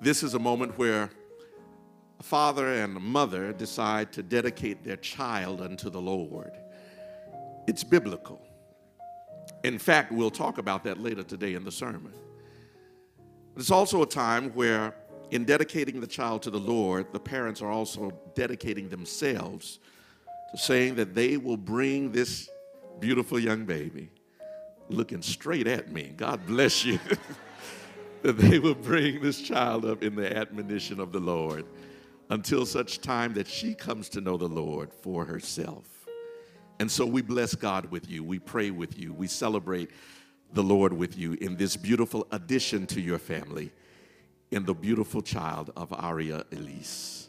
this 0.00 0.22
is 0.22 0.34
a 0.34 0.38
moment 0.38 0.78
where 0.78 1.10
a 2.18 2.22
father 2.22 2.66
and 2.66 2.96
a 2.96 3.00
mother 3.00 3.52
decide 3.52 4.12
to 4.12 4.22
dedicate 4.22 4.84
their 4.84 4.96
child 4.96 5.60
unto 5.60 5.90
the 5.90 6.00
Lord. 6.00 6.52
It's 7.66 7.84
biblical. 7.84 8.40
In 9.64 9.78
fact, 9.78 10.12
we'll 10.12 10.30
talk 10.30 10.58
about 10.58 10.84
that 10.84 10.98
later 11.00 11.22
today 11.22 11.54
in 11.54 11.64
the 11.64 11.72
sermon. 11.72 12.12
It's 13.56 13.70
also 13.70 14.02
a 14.02 14.06
time 14.06 14.50
where, 14.50 14.94
in 15.30 15.44
dedicating 15.44 16.00
the 16.00 16.06
child 16.06 16.42
to 16.42 16.50
the 16.50 16.58
Lord, 16.58 17.12
the 17.12 17.20
parents 17.20 17.60
are 17.62 17.70
also 17.70 18.12
dedicating 18.34 18.88
themselves 18.88 19.78
to 20.52 20.58
saying 20.58 20.94
that 20.96 21.14
they 21.14 21.36
will 21.36 21.56
bring 21.56 22.12
this 22.12 22.48
beautiful 23.00 23.38
young 23.38 23.64
baby 23.64 24.10
looking 24.88 25.20
straight 25.20 25.66
at 25.66 25.90
me. 25.90 26.14
God 26.16 26.46
bless 26.46 26.84
you. 26.84 26.98
that 28.22 28.38
they 28.38 28.58
will 28.58 28.74
bring 28.74 29.20
this 29.20 29.40
child 29.40 29.84
up 29.84 30.02
in 30.02 30.14
the 30.14 30.36
admonition 30.36 31.00
of 31.00 31.12
the 31.12 31.20
Lord 31.20 31.64
until 32.30 32.66
such 32.66 33.00
time 33.00 33.34
that 33.34 33.46
she 33.46 33.74
comes 33.74 34.08
to 34.10 34.20
know 34.20 34.36
the 34.36 34.48
Lord 34.48 34.92
for 34.92 35.24
herself. 35.24 35.84
And 36.78 36.90
so 36.90 37.06
we 37.06 37.22
bless 37.22 37.54
God 37.54 37.90
with 37.90 38.10
you. 38.10 38.22
We 38.22 38.38
pray 38.38 38.70
with 38.70 38.98
you. 38.98 39.12
We 39.12 39.28
celebrate 39.28 39.90
the 40.52 40.62
Lord 40.62 40.92
with 40.92 41.16
you 41.16 41.34
in 41.34 41.56
this 41.56 41.76
beautiful 41.76 42.26
addition 42.32 42.86
to 42.88 43.00
your 43.00 43.18
family, 43.18 43.72
in 44.50 44.64
the 44.64 44.74
beautiful 44.74 45.22
child 45.22 45.72
of 45.76 45.92
Aria 45.92 46.44
Elise. 46.52 47.28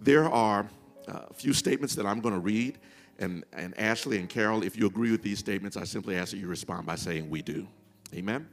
There 0.00 0.28
are 0.28 0.68
uh, 1.06 1.20
a 1.30 1.34
few 1.34 1.52
statements 1.52 1.94
that 1.96 2.06
I'm 2.06 2.20
going 2.20 2.34
to 2.34 2.40
read, 2.40 2.78
and, 3.18 3.44
and 3.52 3.78
Ashley 3.78 4.18
and 4.18 4.28
Carol, 4.28 4.62
if 4.62 4.76
you 4.76 4.86
agree 4.86 5.10
with 5.10 5.22
these 5.22 5.38
statements, 5.38 5.76
I 5.76 5.84
simply 5.84 6.16
ask 6.16 6.32
that 6.32 6.38
you 6.38 6.48
respond 6.48 6.86
by 6.86 6.96
saying, 6.96 7.30
We 7.30 7.42
do. 7.42 7.68
Amen. 8.14 8.48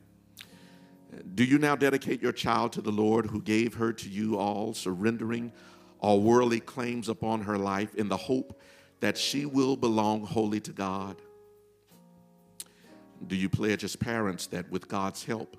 Do 1.36 1.44
you 1.44 1.58
now 1.58 1.76
dedicate 1.76 2.22
your 2.22 2.32
child 2.32 2.74
to 2.74 2.82
the 2.82 2.92
Lord 2.92 3.26
who 3.26 3.42
gave 3.42 3.74
her 3.76 3.92
to 3.94 4.10
you 4.10 4.38
all, 4.38 4.74
surrendering 4.74 5.52
all 6.00 6.22
worldly 6.22 6.60
claims 6.60 7.10
upon 7.10 7.42
her 7.42 7.58
life 7.58 7.96
in 7.96 8.08
the 8.08 8.18
hope 8.18 8.60
that 9.02 9.18
she 9.18 9.46
will 9.46 9.76
belong 9.76 10.26
wholly 10.26 10.60
to 10.62 10.72
God? 10.72 11.22
Do 13.28 13.36
you 13.36 13.50
pledge 13.50 13.84
as 13.84 13.96
parents 13.96 14.48
that 14.48 14.70
with 14.72 14.88
God's 14.88 15.24
help, 15.24 15.58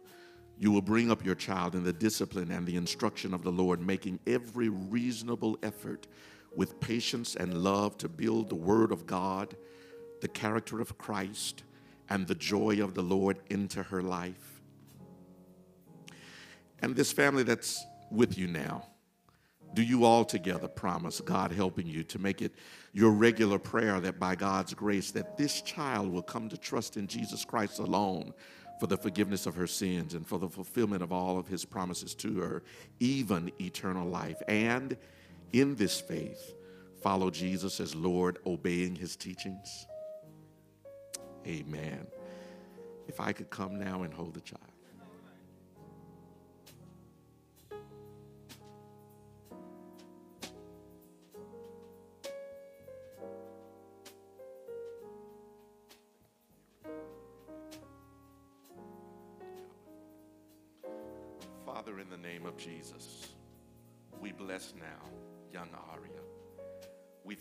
you 0.59 0.71
will 0.71 0.83
bring 0.83 1.11
up 1.11 1.25
your 1.25 1.35
child 1.35 1.75
in 1.75 1.85
the 1.85 1.93
discipline 1.93 2.51
and 2.51 2.67
the 2.67 2.77
instruction 2.77 3.35
of 3.35 3.43
the 3.43 3.53
Lord, 3.53 3.81
making 3.81 4.21
every 4.27 4.69
reasonable 4.69 5.59
effort 5.63 6.07
with 6.55 6.81
patience 6.81 7.37
and 7.37 7.63
love 7.63 7.99
to 7.99 8.09
build 8.09 8.49
the 8.49 8.55
Word 8.55 8.93
of 8.93 9.07
God, 9.07 9.57
the 10.21 10.29
character 10.29 10.81
of 10.81 10.99
Christ, 10.99 11.63
and 12.09 12.27
the 12.27 12.35
joy 12.35 12.83
of 12.83 12.95
the 12.95 13.03
Lord 13.03 13.39
into 13.49 13.83
her 13.83 14.03
life? 14.03 14.52
And 16.83 16.97
this 16.97 17.13
family 17.13 17.45
that's 17.45 17.87
with 18.11 18.37
you 18.37 18.49
now, 18.49 18.87
do 19.75 19.83
you 19.83 20.05
all 20.05 20.25
together 20.25 20.69
promise 20.69 21.21
God 21.21 21.51
helping 21.51 21.87
you 21.87 22.03
to 22.05 22.19
make 22.19 22.43
it 22.43 22.53
your 22.93 23.13
regular 23.13 23.59
prayer 23.59 24.01
that 24.01 24.19
by 24.19 24.35
God's 24.35 24.75
grace 24.75 25.11
that 25.13 25.39
this 25.39 25.63
child 25.63 26.13
will 26.13 26.23
come 26.23 26.49
to 26.51 26.59
trust 26.59 26.97
in 26.99 27.07
Jesus 27.07 27.45
Christ 27.45 27.79
alone 27.79 28.35
for 28.79 28.87
the 28.87 28.99
forgiveness 28.99 29.47
of 29.47 29.55
her 29.55 29.67
sins 29.67 30.15
and 30.15 30.27
for 30.27 30.39
the 30.39 30.49
fulfillment 30.49 31.03
of 31.03 31.13
all 31.13 31.39
of 31.39 31.47
his 31.47 31.65
promises 31.65 32.15
to 32.17 32.41
her, 32.41 32.63
even 33.01 33.51
eternal 33.61 34.07
life. 34.07 34.43
And 34.49 34.97
in 35.53 35.77
this 35.77 36.01
faith, 36.01 36.53
follow 37.01 37.31
Jesus 37.31 37.81
as 37.81 37.95
Lord, 37.95 38.39
obeying 38.45 38.95
his 38.97 39.17
teachings? 39.17 39.87
Amen. 41.47 42.07
If 43.09 43.21
I 43.21 43.33
could 43.33 43.51
come 43.51 43.79
now 43.79 44.03
and 44.03 44.13
hold 44.13 44.35
the 44.35 44.41
child. 44.41 44.72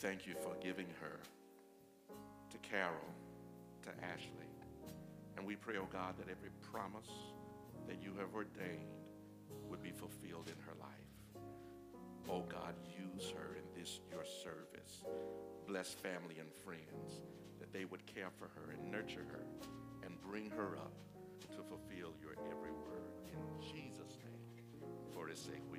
Thank 0.01 0.25
you 0.25 0.33
for 0.41 0.55
giving 0.59 0.87
her 0.99 1.19
to 2.49 2.57
Carol, 2.57 3.13
to 3.83 3.89
Ashley. 4.03 4.49
And 5.37 5.45
we 5.45 5.55
pray, 5.55 5.75
oh 5.77 5.87
God, 5.93 6.17
that 6.17 6.27
every 6.27 6.49
promise 6.71 7.09
that 7.87 8.01
you 8.01 8.11
have 8.17 8.33
ordained 8.33 8.97
would 9.69 9.83
be 9.83 9.91
fulfilled 9.91 10.49
in 10.49 10.57
her 10.65 10.73
life. 10.79 11.43
Oh 12.27 12.41
God, 12.49 12.73
use 12.89 13.31
her 13.37 13.55
in 13.55 13.79
this 13.79 13.99
your 14.11 14.25
service. 14.25 15.03
Bless 15.67 15.93
family 15.93 16.37
and 16.39 16.51
friends 16.51 17.21
that 17.59 17.71
they 17.71 17.85
would 17.85 18.03
care 18.07 18.31
for 18.39 18.49
her 18.55 18.71
and 18.71 18.91
nurture 18.91 19.25
her 19.29 19.45
and 20.03 20.19
bring 20.21 20.49
her 20.49 20.77
up 20.77 20.97
to 21.41 21.61
fulfill 21.61 22.15
your 22.19 22.33
every 22.49 22.71
word. 22.71 23.13
In 23.29 23.39
Jesus' 23.61 24.17
name, 24.25 24.81
for 25.13 25.27
his 25.27 25.39
sake 25.39 25.61
we 25.71 25.77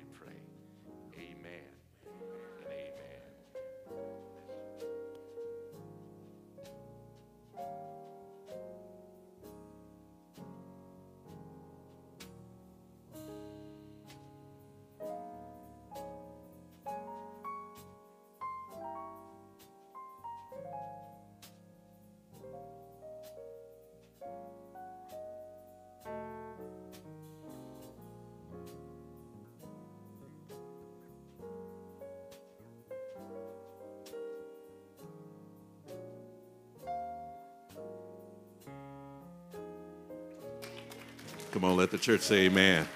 Come 41.53 41.65
on, 41.65 41.77
let 41.77 41.91
the 41.91 41.99
church 41.99 42.21
say 42.21 42.45
amen. 42.45 42.87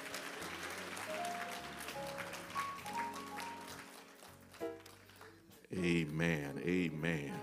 Amen. 5.76 6.60
Amen. 6.66 7.34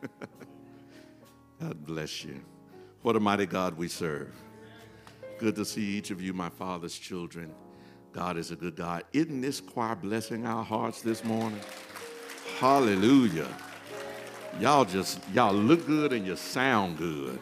God 1.60 1.84
bless 1.84 2.24
you. 2.24 2.40
What 3.02 3.16
a 3.16 3.20
mighty 3.20 3.46
God 3.46 3.76
we 3.76 3.88
serve. 3.88 4.32
Good 5.38 5.56
to 5.56 5.64
see 5.64 5.82
each 5.82 6.12
of 6.12 6.22
you, 6.22 6.32
my 6.32 6.50
father's 6.50 6.96
children. 6.96 7.52
God 8.12 8.36
is 8.36 8.52
a 8.52 8.56
good 8.56 8.76
God. 8.76 9.02
Isn't 9.12 9.40
this 9.40 9.60
choir 9.60 9.96
blessing 9.96 10.46
our 10.46 10.62
hearts 10.62 11.02
this 11.02 11.24
morning? 11.24 11.58
Hallelujah. 12.60 13.48
Y'all 14.60 14.84
just, 14.84 15.18
y'all 15.34 15.52
look 15.52 15.84
good 15.84 16.12
and 16.12 16.24
you 16.24 16.36
sound 16.36 16.96
good. 16.96 17.40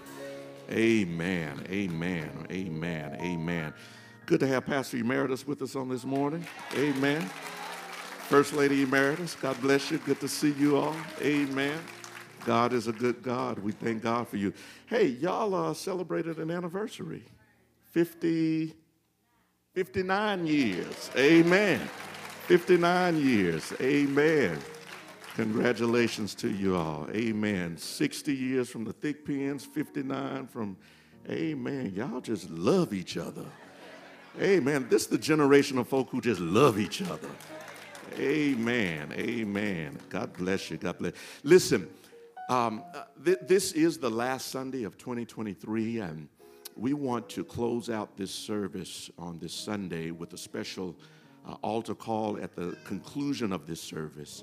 Amen. 0.70 1.64
Amen. 1.70 2.46
Amen. 2.50 3.16
Amen. 3.20 3.74
Good 4.26 4.40
to 4.40 4.46
have 4.46 4.66
Pastor 4.66 4.98
Emeritus 4.98 5.46
with 5.46 5.62
us 5.62 5.74
on 5.74 5.88
this 5.88 6.04
morning. 6.04 6.46
Amen. 6.76 7.22
First 8.28 8.52
Lady 8.52 8.82
Emeritus, 8.82 9.34
God 9.40 9.58
bless 9.62 9.90
you. 9.90 9.96
Good 9.98 10.20
to 10.20 10.28
see 10.28 10.52
you 10.52 10.76
all. 10.76 10.94
Amen. 11.22 11.78
God 12.44 12.74
is 12.74 12.86
a 12.86 12.92
good 12.92 13.22
God. 13.22 13.58
We 13.58 13.72
thank 13.72 14.02
God 14.02 14.28
for 14.28 14.36
you. 14.36 14.52
Hey, 14.86 15.06
y'all 15.06 15.54
uh, 15.54 15.72
celebrated 15.72 16.38
an 16.38 16.50
anniversary 16.50 17.22
50, 17.92 18.74
59 19.74 20.46
years. 20.46 21.10
Amen. 21.16 21.80
59 22.46 23.16
years. 23.16 23.72
Amen. 23.80 24.58
Congratulations 25.38 26.34
to 26.34 26.50
you 26.50 26.74
all. 26.74 27.06
Amen. 27.14 27.76
60 27.76 28.34
years 28.34 28.68
from 28.68 28.82
the 28.82 28.92
Thigpens, 28.92 29.64
59 29.64 30.48
from, 30.48 30.76
amen. 31.30 31.92
Y'all 31.94 32.20
just 32.20 32.50
love 32.50 32.92
each 32.92 33.16
other. 33.16 33.44
Amen. 34.40 34.88
This 34.90 35.02
is 35.02 35.08
the 35.08 35.16
generation 35.16 35.78
of 35.78 35.86
folk 35.86 36.10
who 36.10 36.20
just 36.20 36.40
love 36.40 36.80
each 36.80 37.02
other. 37.02 37.30
Amen. 38.18 39.12
Amen. 39.16 39.96
God 40.08 40.32
bless 40.32 40.72
you. 40.72 40.76
God 40.76 40.98
bless. 40.98 41.12
Listen, 41.44 41.88
um, 42.50 42.82
uh, 42.92 43.04
th- 43.24 43.38
this 43.42 43.70
is 43.70 43.96
the 43.96 44.10
last 44.10 44.48
Sunday 44.48 44.82
of 44.82 44.98
2023, 44.98 46.00
and 46.00 46.28
we 46.74 46.94
want 46.94 47.28
to 47.28 47.44
close 47.44 47.88
out 47.88 48.16
this 48.16 48.34
service 48.34 49.08
on 49.16 49.38
this 49.38 49.52
Sunday 49.52 50.10
with 50.10 50.32
a 50.32 50.38
special 50.38 50.96
uh, 51.46 51.52
altar 51.62 51.94
call 51.94 52.42
at 52.42 52.56
the 52.56 52.76
conclusion 52.84 53.52
of 53.52 53.68
this 53.68 53.80
service. 53.80 54.42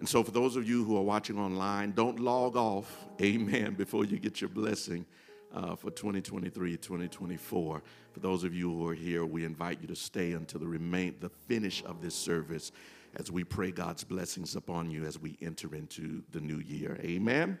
And 0.00 0.08
so, 0.08 0.22
for 0.22 0.30
those 0.30 0.56
of 0.56 0.68
you 0.68 0.84
who 0.84 0.96
are 0.96 1.02
watching 1.02 1.38
online, 1.38 1.92
don't 1.92 2.18
log 2.20 2.56
off, 2.56 3.06
amen, 3.22 3.74
before 3.74 4.04
you 4.04 4.18
get 4.18 4.40
your 4.40 4.50
blessing 4.50 5.06
uh, 5.54 5.76
for 5.76 5.90
2023 5.90 6.76
2024. 6.76 7.82
For 8.12 8.20
those 8.20 8.44
of 8.44 8.54
you 8.54 8.70
who 8.70 8.88
are 8.88 8.94
here, 8.94 9.24
we 9.24 9.44
invite 9.44 9.80
you 9.80 9.88
to 9.88 9.96
stay 9.96 10.32
until 10.32 10.60
the 10.60 10.66
remain 10.66 11.16
the 11.20 11.28
finish 11.28 11.82
of 11.84 12.00
this 12.00 12.14
service 12.14 12.72
as 13.16 13.30
we 13.30 13.44
pray 13.44 13.70
God's 13.70 14.04
blessings 14.04 14.56
upon 14.56 14.90
you 14.90 15.04
as 15.04 15.18
we 15.18 15.38
enter 15.40 15.74
into 15.74 16.22
the 16.32 16.40
new 16.40 16.58
year. 16.58 16.98
Amen. 17.02 17.58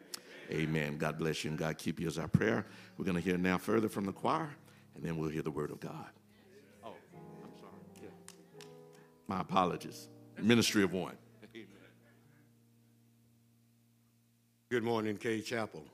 Amen. 0.50 0.98
God 0.98 1.18
bless 1.18 1.44
you 1.44 1.50
and 1.50 1.58
God 1.58 1.78
keep 1.78 2.00
you 2.00 2.06
as 2.06 2.18
our 2.18 2.28
prayer. 2.28 2.66
We're 2.98 3.04
going 3.04 3.16
to 3.16 3.22
hear 3.22 3.38
now 3.38 3.58
further 3.58 3.88
from 3.88 4.04
the 4.04 4.12
choir, 4.12 4.50
and 4.94 5.02
then 5.02 5.16
we'll 5.16 5.30
hear 5.30 5.42
the 5.42 5.50
word 5.50 5.70
of 5.70 5.80
God. 5.80 6.10
Oh, 6.84 6.92
I'm 7.14 7.58
sorry. 7.58 7.72
Yeah. 8.02 8.08
My 9.26 9.40
apologies. 9.40 10.08
Ministry 10.40 10.82
of 10.82 10.92
One. 10.92 11.16
Good 14.74 14.82
morning, 14.82 15.18
Cade 15.18 15.46
Chapel. 15.46 15.84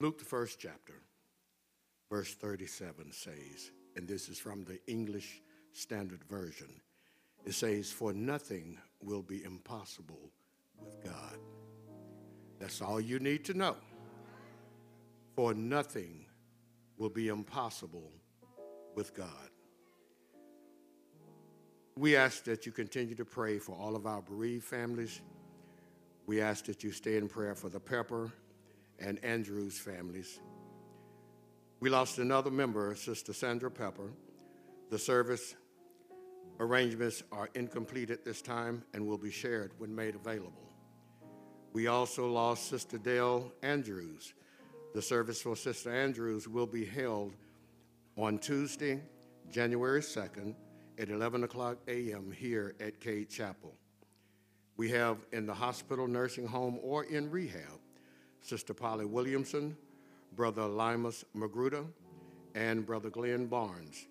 Luke, 0.00 0.18
the 0.18 0.24
first 0.24 0.58
chapter, 0.58 0.94
verse 2.10 2.34
37 2.34 3.12
says, 3.12 3.70
and 3.94 4.08
this 4.08 4.28
is 4.28 4.36
from 4.36 4.64
the 4.64 4.80
English 4.88 5.40
Standard 5.72 6.24
Version. 6.24 6.66
It 7.44 7.54
says, 7.54 7.92
For 7.92 8.12
nothing 8.12 8.78
will 9.00 9.22
be 9.22 9.44
impossible 9.44 10.32
with 10.76 11.04
God. 11.04 11.38
That's 12.58 12.82
all 12.82 13.00
you 13.00 13.20
need 13.20 13.44
to 13.44 13.54
know. 13.54 13.76
For 15.36 15.54
nothing 15.54 16.26
will 16.98 17.10
be 17.10 17.28
impossible 17.28 18.10
with 18.96 19.14
God. 19.14 19.50
We 21.96 22.16
ask 22.16 22.42
that 22.42 22.66
you 22.66 22.72
continue 22.72 23.14
to 23.14 23.24
pray 23.24 23.60
for 23.60 23.76
all 23.76 23.94
of 23.94 24.04
our 24.04 24.20
bereaved 24.20 24.64
families. 24.64 25.20
We 26.26 26.40
ask 26.40 26.64
that 26.64 26.82
you 26.82 26.90
stay 26.90 27.16
in 27.16 27.28
prayer 27.28 27.54
for 27.54 27.68
the 27.68 27.78
Pepper 27.78 28.32
and 28.98 29.24
Andrews 29.24 29.78
families. 29.78 30.40
We 31.78 31.88
lost 31.88 32.18
another 32.18 32.50
member, 32.50 32.94
Sister 32.96 33.32
Sandra 33.32 33.70
Pepper. 33.70 34.10
The 34.90 34.98
service 34.98 35.54
arrangements 36.58 37.22
are 37.30 37.48
incomplete 37.54 38.10
at 38.10 38.24
this 38.24 38.42
time 38.42 38.82
and 38.92 39.06
will 39.06 39.18
be 39.18 39.30
shared 39.30 39.72
when 39.78 39.94
made 39.94 40.14
available. 40.14 40.72
We 41.72 41.86
also 41.86 42.26
lost 42.28 42.70
Sister 42.70 42.98
Dale 42.98 43.52
Andrews. 43.62 44.34
The 44.94 45.02
service 45.02 45.42
for 45.42 45.54
Sister 45.54 45.94
Andrews 45.94 46.48
will 46.48 46.66
be 46.66 46.84
held 46.84 47.34
on 48.16 48.38
Tuesday, 48.38 49.00
January 49.50 50.00
2nd 50.00 50.54
at 50.98 51.10
11 51.10 51.44
o'clock 51.44 51.76
a.m. 51.86 52.32
here 52.32 52.74
at 52.80 52.98
Cade 52.98 53.28
Chapel. 53.28 53.74
We 54.76 54.90
have 54.90 55.24
in 55.32 55.46
the 55.46 55.54
hospital, 55.54 56.06
nursing 56.06 56.46
home, 56.46 56.78
or 56.82 57.04
in 57.04 57.30
rehab, 57.30 57.80
Sister 58.40 58.74
Polly 58.74 59.06
Williamson, 59.06 59.76
Brother 60.34 60.66
Limas 60.66 61.24
Magruder, 61.34 61.84
and 62.54 62.84
Brother 62.84 63.08
Glenn 63.08 63.46
Barnes. 63.46 64.06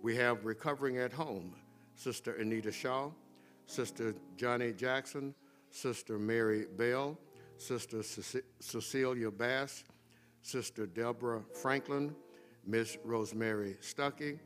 We 0.00 0.14
have 0.16 0.44
recovering 0.44 0.98
at 0.98 1.12
home, 1.12 1.54
Sister 1.96 2.34
Anita 2.34 2.70
Shaw, 2.70 3.10
Sister 3.66 4.14
Johnny 4.36 4.72
Jackson, 4.72 5.34
Sister 5.70 6.18
Mary 6.18 6.66
Bell, 6.76 7.18
Sister 7.56 8.02
Cecilia 8.60 9.30
Bass, 9.32 9.82
Sister 10.42 10.86
Deborah 10.86 11.42
Franklin, 11.60 12.14
Miss 12.64 12.96
Rosemary 13.04 13.76
Stuckey, 13.80 14.38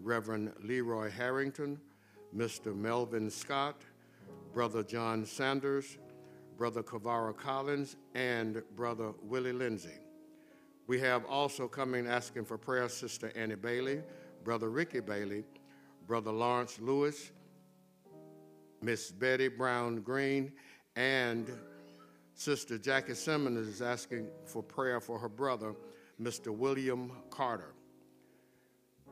Reverend 0.00 0.52
Leroy 0.62 1.10
Harrington, 1.10 1.78
Mr. 2.34 2.74
Melvin 2.74 3.30
Scott, 3.30 3.82
Brother 4.54 4.84
John 4.84 5.26
Sanders, 5.26 5.98
Brother 6.56 6.84
Kavara 6.84 7.36
Collins, 7.36 7.96
and 8.14 8.62
Brother 8.76 9.12
Willie 9.20 9.52
Lindsay. 9.52 9.98
We 10.86 11.00
have 11.00 11.24
also 11.24 11.66
coming 11.66 12.06
asking 12.06 12.44
for 12.44 12.56
prayer 12.56 12.88
Sister 12.88 13.32
Annie 13.34 13.56
Bailey, 13.56 14.00
Brother 14.44 14.70
Ricky 14.70 15.00
Bailey, 15.00 15.42
Brother 16.06 16.30
Lawrence 16.30 16.78
Lewis, 16.78 17.32
Miss 18.80 19.10
Betty 19.10 19.48
Brown 19.48 20.02
Green, 20.02 20.52
and 20.94 21.50
Sister 22.34 22.78
Jackie 22.78 23.14
Simmons 23.14 23.66
is 23.66 23.82
asking 23.82 24.28
for 24.44 24.62
prayer 24.62 25.00
for 25.00 25.18
her 25.18 25.28
brother, 25.28 25.74
Mr. 26.22 26.48
William 26.48 27.10
Carter. 27.30 27.74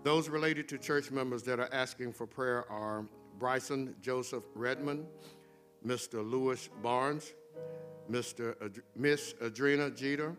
Those 0.04 0.28
related 0.28 0.68
to 0.68 0.78
church 0.78 1.10
members 1.10 1.42
that 1.44 1.58
are 1.58 1.72
asking 1.72 2.12
for 2.12 2.26
prayer 2.26 2.70
are 2.70 3.06
Bryson 3.38 3.94
Joseph 4.00 4.44
Redmond, 4.54 5.06
Mr. 5.86 6.28
Lewis 6.28 6.68
Barnes, 6.82 7.32
Mr. 8.10 8.54
Ad- 8.62 8.82
Miss 8.96 9.34
Adrena 9.34 9.94
Jeter, 9.94 10.36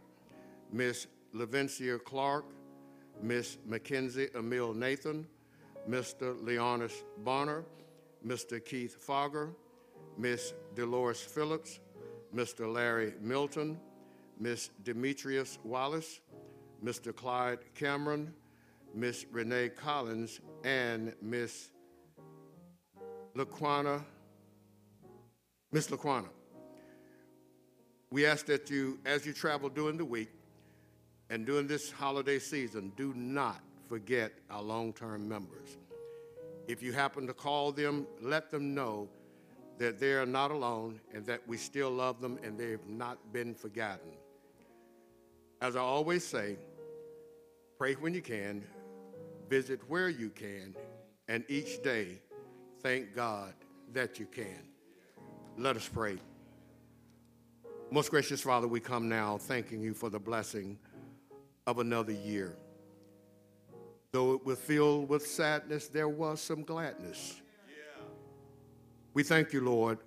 Miss 0.71 1.07
Levencia 1.33 2.01
Clark, 2.03 2.45
Miss 3.21 3.57
Mackenzie 3.65 4.27
Emil 4.35 4.73
Nathan, 4.73 5.27
Mr. 5.89 6.41
Leonis 6.43 7.03
Bonner, 7.19 7.63
Mr. 8.25 8.63
Keith 8.63 8.95
Fogger, 8.95 9.53
Miss 10.17 10.53
Dolores 10.75 11.21
Phillips, 11.21 11.79
Mr. 12.33 12.71
Larry 12.71 13.13
Milton, 13.21 13.79
Miss 14.39 14.69
Demetrius 14.83 15.59
Wallace, 15.63 16.19
Mr. 16.83 17.15
Clyde 17.15 17.59
Cameron, 17.75 18.33
Miss 18.93 19.25
Renee 19.31 19.69
Collins, 19.69 20.39
and 20.63 21.13
Miss 21.21 21.69
Laquana, 23.36 24.03
Miss 25.71 25.88
Laquana. 25.88 26.29
We 28.11 28.27
ask 28.27 28.45
that 28.45 28.69
you, 28.69 28.99
as 29.05 29.25
you 29.25 29.34
travel 29.34 29.69
during 29.69 29.97
the 29.97 30.05
week 30.05 30.29
and 31.31 31.45
during 31.45 31.65
this 31.65 31.89
holiday 31.89 32.38
season, 32.38 32.91
do 32.95 33.11
not 33.15 33.59
forget 33.89 34.34
our 34.51 34.61
long 34.61 34.93
term 34.93 35.27
members. 35.27 35.77
If 36.67 36.84
you 36.84 36.93
happen 36.93 37.25
to 37.25 37.34
call 37.34 37.71
them, 37.71 38.05
let 38.21 38.51
them 38.51 38.75
know 38.75 39.09
that 39.79 39.99
they 39.99 40.13
are 40.13 40.27
not 40.27 40.51
alone 40.51 41.01
and 41.13 41.25
that 41.25 41.41
we 41.47 41.57
still 41.57 41.89
love 41.89 42.21
them 42.21 42.38
and 42.43 42.57
they've 42.57 42.88
not 42.88 43.17
been 43.34 43.55
forgotten. 43.55 44.11
As 45.59 45.75
I 45.75 45.79
always 45.79 46.23
say, 46.23 46.57
pray 47.79 47.93
when 47.93 48.13
you 48.13 48.21
can, 48.21 48.63
visit 49.49 49.79
where 49.88 50.09
you 50.09 50.29
can, 50.29 50.75
and 51.27 51.43
each 51.47 51.81
day 51.81 52.19
thank 52.84 53.15
God 53.15 53.53
that 53.93 54.19
you 54.19 54.25
can. 54.25 54.61
Let 55.57 55.77
us 55.77 55.88
pray. 55.88 56.17
Most 57.89 58.11
gracious 58.11 58.41
Father, 58.41 58.67
we 58.67 58.81
come 58.81 59.07
now 59.07 59.38
thanking 59.38 59.81
you 59.81 59.93
for 59.93 60.09
the 60.09 60.19
blessing 60.19 60.77
of 61.65 61.79
another 61.79 62.11
year. 62.11 62.57
Though 64.11 64.34
it 64.34 64.45
was 64.45 64.59
filled 64.59 65.07
with 65.07 65.25
sadness, 65.25 65.88
there 65.88 66.09
was 66.09 66.41
some 66.41 66.63
gladness. 66.63 67.41
We 69.13 69.23
thank 69.23 69.53
you, 69.53 69.61
Lord, 69.61 69.99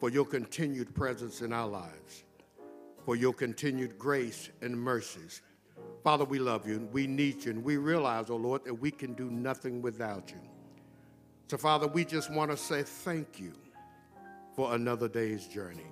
for 0.00 0.10
your 0.10 0.24
continued 0.24 0.94
presence 0.94 1.42
in 1.42 1.52
our 1.52 1.68
lives, 1.68 2.24
for 3.04 3.14
your 3.14 3.34
continued 3.34 3.98
grace 3.98 4.50
and 4.62 4.76
mercies. 4.76 5.42
Father, 6.02 6.24
we 6.24 6.38
love 6.38 6.66
you 6.66 6.74
and 6.74 6.92
we 6.92 7.06
need 7.06 7.44
you, 7.44 7.52
and 7.52 7.62
we 7.62 7.76
realize, 7.76 8.30
oh 8.30 8.36
Lord, 8.36 8.64
that 8.64 8.74
we 8.74 8.90
can 8.90 9.12
do 9.12 9.30
nothing 9.30 9.80
without 9.80 10.30
you. 10.30 10.40
So, 11.48 11.56
Father, 11.56 11.86
we 11.86 12.04
just 12.04 12.30
want 12.30 12.50
to 12.50 12.56
say 12.56 12.82
thank 12.82 13.38
you 13.38 13.52
for 14.56 14.74
another 14.74 15.08
day's 15.08 15.46
journey. 15.46 15.86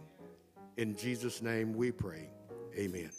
In 0.77 0.97
Jesus' 0.97 1.43
name 1.43 1.75
we 1.75 1.93
pray. 1.93 2.29
Amen. 2.77 3.11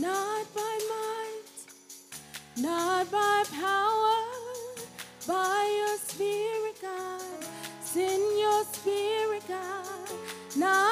Not 0.00 0.54
by 0.54 0.78
might, 0.88 1.44
not 2.56 3.10
by 3.10 3.44
power, 3.52 4.84
by 5.26 5.76
your 5.78 5.98
spirit, 5.98 6.76
God. 6.82 7.44
Send 7.82 8.22
your 8.38 8.64
spirit, 8.64 9.42
God. 9.48 10.10
Not 10.56 10.91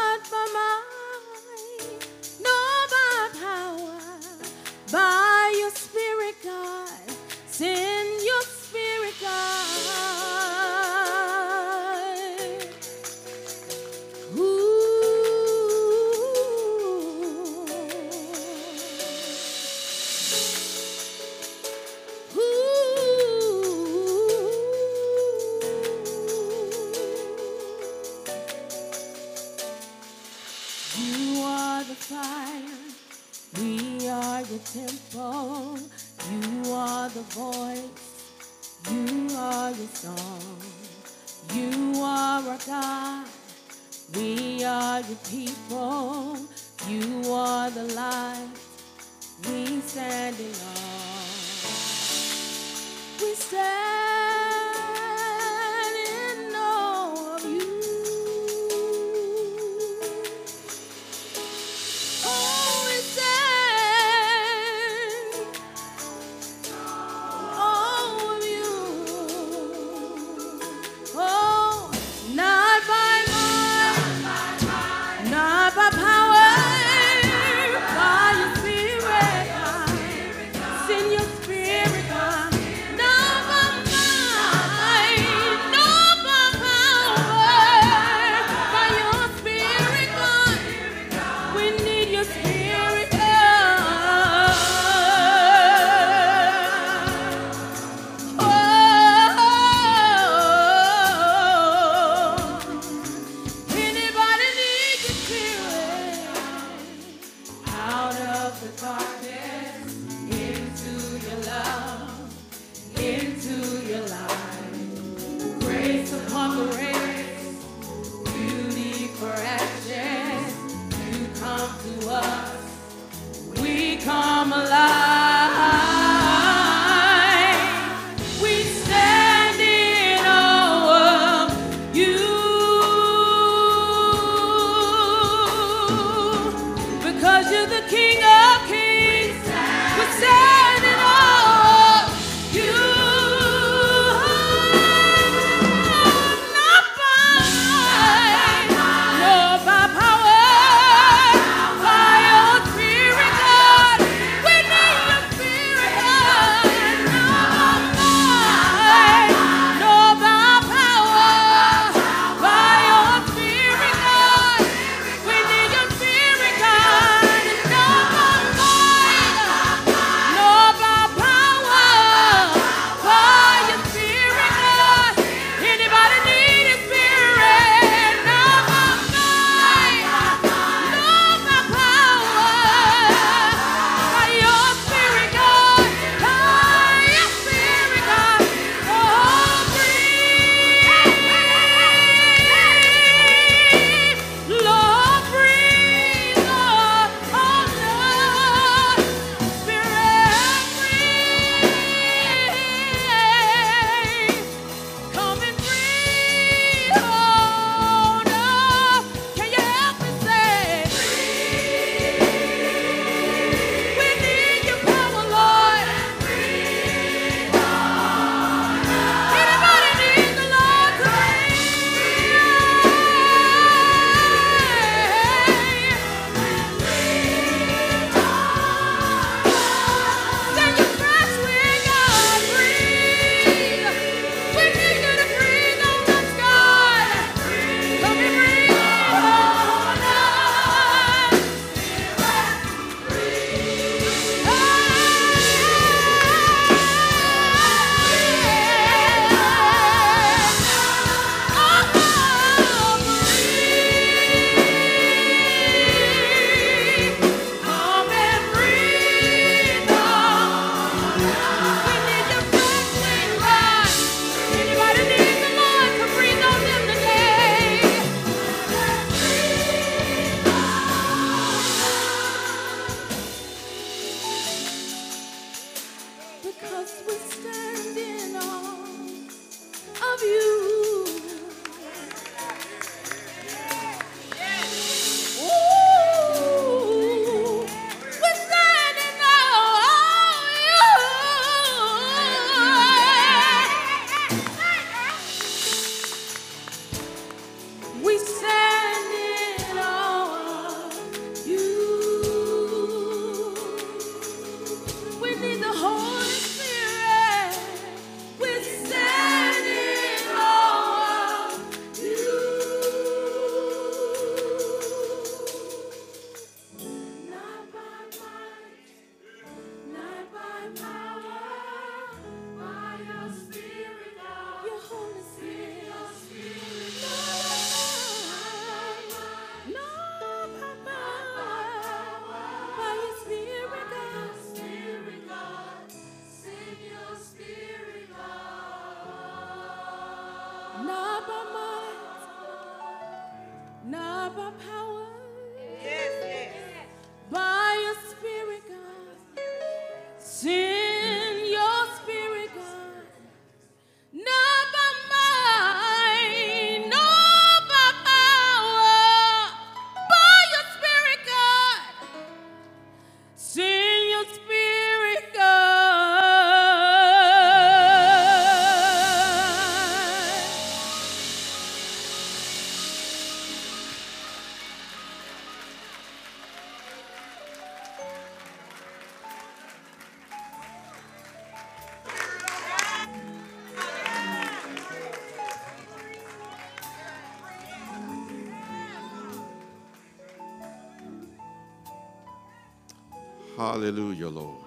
Hallelujah, 393.71 394.29
Lord. 394.29 394.65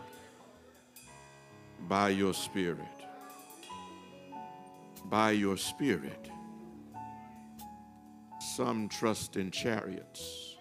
By 1.89 2.08
your 2.08 2.34
Spirit. 2.34 2.80
By 5.10 5.32
your 5.32 5.58
Spirit. 5.58 6.30
Some 8.56 8.88
trust 8.88 9.36
in 9.36 9.51
chariots, 9.51 10.56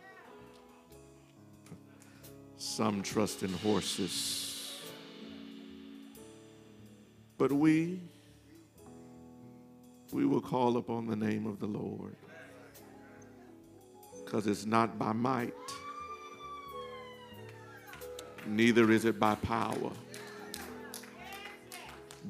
some 2.57 3.01
trust 3.03 3.45
in 3.45 3.53
horses. 3.53 4.77
But 7.39 7.53
we, 7.53 8.01
we 10.13 10.27
will 10.27 10.41
call 10.41 10.79
upon 10.79 11.07
the 11.07 11.15
name 11.15 11.47
of 11.47 11.61
the 11.61 11.67
Lord. 11.69 12.17
Because 14.25 14.49
it's 14.49 14.67
not 14.67 14.99
by 14.99 15.13
might 15.13 15.55
neither 18.47 18.91
is 18.91 19.05
it 19.05 19.19
by 19.19 19.35
power, 19.37 19.93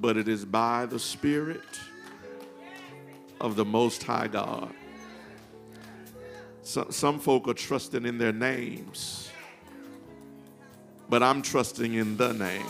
but 0.01 0.17
it 0.17 0.29
is 0.29 0.45
by 0.45 0.87
the 0.87 0.99
Spirit 0.99 1.61
of 3.41 3.57
the 3.57 3.65
Most 3.65 4.03
High 4.03 4.29
God. 4.29 4.73
Some, 6.63 6.93
some 6.93 7.19
folk 7.19 7.49
are 7.49 7.55
trusting 7.55 8.07
in 8.07 8.19
their 8.19 8.33
names, 8.33 9.31
but 11.09 11.23
I'm 11.23 11.43
trusting 11.43 11.95
in 11.95 12.17
the 12.17 12.33
name. 12.33 12.67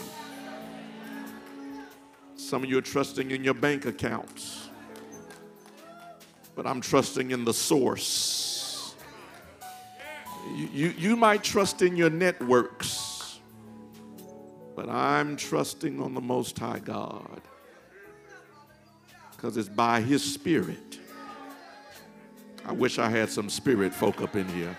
Some 2.37 2.65
of 2.65 2.71
you 2.71 2.79
are 2.79 2.83
trusting 2.83 3.31
in 3.31 3.45
your 3.45 3.55
bank 3.55 3.87
accounts, 3.87 4.69
but 6.55 6.67
I'm 6.67 6.81
trusting 6.81 7.31
in 7.31 7.45
the 7.45 7.55
source. 7.55 8.95
You, 10.55 10.69
you, 10.73 10.95
you 10.99 11.17
might 11.17 11.43
trust 11.45 11.83
in 11.83 11.97
your 11.97 12.11
networks, 12.11 13.02
but 14.75 14.89
I'm 14.89 15.37
trusting 15.37 16.01
on 16.01 16.15
the 16.15 16.21
Most 16.21 16.59
High 16.59 16.79
God 16.79 17.41
because 19.31 19.57
it's 19.57 19.69
by 19.69 20.01
His 20.01 20.23
Spirit. 20.23 20.99
I 22.65 22.73
wish 22.73 22.99
I 22.99 23.09
had 23.09 23.29
some 23.29 23.51
spirit 23.51 23.93
folk 23.93 24.23
up 24.23 24.37
in 24.37 24.47
here. 24.49 24.77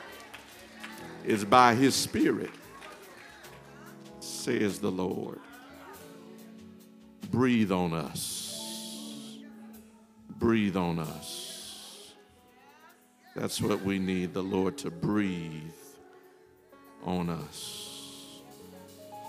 It's 1.25 1.43
by 1.43 1.75
His 1.75 1.95
Spirit, 1.95 2.51
says 4.19 4.79
the 4.79 4.91
Lord. 4.91 5.39
Breathe 7.29 7.71
on 7.71 7.93
us. 7.93 9.39
Breathe 10.29 10.77
on 10.77 10.99
us. 10.99 12.13
That's 13.35 13.59
what 13.61 13.81
we 13.81 13.99
need 13.99 14.33
the 14.33 14.43
Lord 14.43 14.77
to 14.79 14.91
breathe 14.91 15.73
on 17.03 17.29
us. 17.29 17.92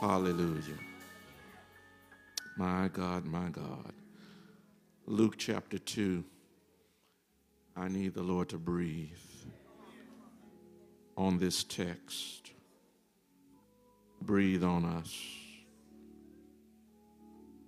Hallelujah. 0.06 0.76
My 2.58 2.90
God, 2.92 3.24
my 3.24 3.48
God. 3.48 3.94
Luke 5.06 5.36
chapter 5.38 5.78
2. 5.78 6.22
I 7.74 7.88
need 7.88 8.12
the 8.12 8.22
Lord 8.22 8.50
to 8.50 8.58
breathe 8.58 9.16
on 11.16 11.38
this 11.38 11.64
text. 11.64 12.50
Breathe 14.20 14.62
on 14.62 14.84
us. 14.84 15.10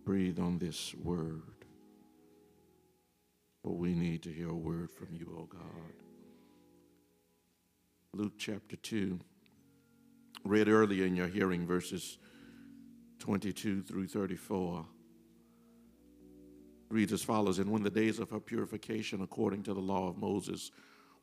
Breathe 0.05 0.39
on 0.39 0.59
this 0.59 0.95
word. 0.95 1.65
For 3.63 3.75
we 3.75 3.95
need 3.95 4.23
to 4.25 4.31
hear 4.31 4.51
a 4.51 4.55
word 4.55 4.91
from 4.91 5.09
you, 5.11 5.35
O 5.41 5.47
God. 5.47 5.95
Luke 8.13 8.35
chapter 8.37 8.77
2 8.77 9.21
read 10.47 10.69
earlier 10.69 11.05
in 11.05 11.17
your 11.17 11.27
hearing, 11.29 11.67
verses 11.67 12.19
22 13.19 13.83
through 13.83 14.07
34, 14.07 14.85
reads 16.91 17.13
as 17.13 17.23
follows 17.23 17.59
And 17.59 17.71
when 17.71 17.83
the 17.83 17.91
days 17.91 18.19
of 18.19 18.31
her 18.31 18.41
purification, 18.41 19.23
according 19.23 19.63
to 19.65 19.75
the 19.75 19.81
law 19.81 20.09
of 20.09 20.19
Moses, 20.19 20.71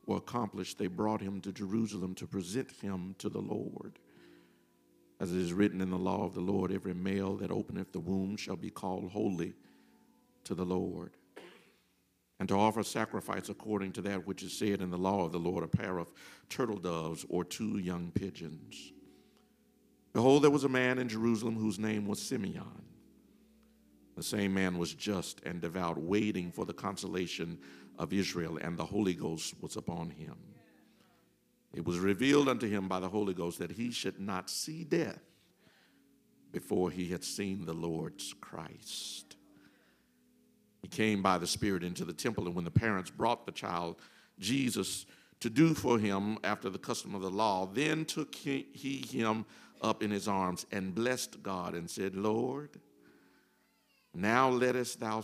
were 0.06 0.16
accomplished, 0.16 0.78
they 0.78 0.86
brought 0.86 1.20
him 1.20 1.40
to 1.40 1.52
Jerusalem 1.52 2.14
to 2.16 2.26
present 2.26 2.70
him 2.82 3.14
to 3.18 3.28
the 3.28 3.40
Lord. 3.40 3.98
As 5.20 5.32
it 5.32 5.38
is 5.38 5.52
written 5.52 5.80
in 5.80 5.90
the 5.90 5.98
law 5.98 6.24
of 6.24 6.34
the 6.34 6.40
Lord, 6.40 6.72
every 6.72 6.94
male 6.94 7.36
that 7.36 7.50
openeth 7.50 7.92
the 7.92 8.00
womb 8.00 8.36
shall 8.36 8.56
be 8.56 8.70
called 8.70 9.10
holy 9.12 9.54
to 10.44 10.54
the 10.54 10.64
Lord. 10.64 11.12
And 12.40 12.48
to 12.48 12.56
offer 12.56 12.82
sacrifice 12.82 13.48
according 13.48 13.92
to 13.92 14.02
that 14.02 14.26
which 14.26 14.42
is 14.42 14.52
said 14.52 14.82
in 14.82 14.90
the 14.90 14.98
law 14.98 15.24
of 15.24 15.32
the 15.32 15.38
Lord, 15.38 15.62
a 15.62 15.68
pair 15.68 15.98
of 15.98 16.12
turtle 16.50 16.78
doves 16.78 17.24
or 17.28 17.44
two 17.44 17.78
young 17.78 18.10
pigeons. 18.10 18.92
Behold, 20.14 20.44
there 20.44 20.50
was 20.50 20.64
a 20.64 20.68
man 20.68 20.98
in 20.98 21.08
Jerusalem 21.08 21.56
whose 21.56 21.78
name 21.78 22.06
was 22.06 22.22
Simeon. 22.22 22.82
The 24.16 24.22
same 24.22 24.54
man 24.54 24.78
was 24.78 24.94
just 24.94 25.40
and 25.44 25.60
devout, 25.60 25.98
waiting 25.98 26.52
for 26.52 26.64
the 26.64 26.72
consolation 26.72 27.58
of 27.98 28.12
Israel, 28.12 28.56
and 28.58 28.78
the 28.78 28.84
Holy 28.84 29.14
Ghost 29.14 29.54
was 29.60 29.76
upon 29.76 30.10
him. 30.10 30.36
It 31.74 31.84
was 31.84 31.98
revealed 31.98 32.48
unto 32.48 32.68
him 32.68 32.86
by 32.86 33.00
the 33.00 33.08
Holy 33.08 33.34
Ghost 33.34 33.58
that 33.58 33.72
he 33.72 33.90
should 33.90 34.20
not 34.20 34.48
see 34.48 34.84
death 34.84 35.18
before 36.52 36.92
he 36.92 37.08
had 37.08 37.24
seen 37.24 37.66
the 37.66 37.74
Lord's 37.74 38.32
Christ. 38.40 39.34
He 40.80 40.86
came 40.86 41.22
by 41.22 41.38
the 41.38 41.46
Spirit 41.48 41.82
into 41.82 42.04
the 42.04 42.12
temple, 42.12 42.46
and 42.46 42.54
when 42.54 42.64
the 42.64 42.70
parents 42.70 43.10
brought 43.10 43.46
the 43.46 43.52
child 43.52 43.96
Jesus 44.38 45.06
to 45.40 45.50
do 45.50 45.74
for 45.74 45.98
him 45.98 46.38
after 46.44 46.70
the 46.70 46.78
custom 46.78 47.16
of 47.16 47.22
the 47.22 47.30
law, 47.30 47.66
then 47.66 48.04
took 48.04 48.32
he, 48.32 48.68
he 48.72 48.98
him 48.98 49.44
up 49.84 50.02
in 50.02 50.10
his 50.10 50.26
arms 50.26 50.64
and 50.72 50.94
blessed 50.94 51.42
God 51.42 51.74
and 51.74 51.88
said, 51.88 52.16
Lord, 52.16 52.70
now 54.14 54.48
lettest 54.48 54.98
thou, 54.98 55.22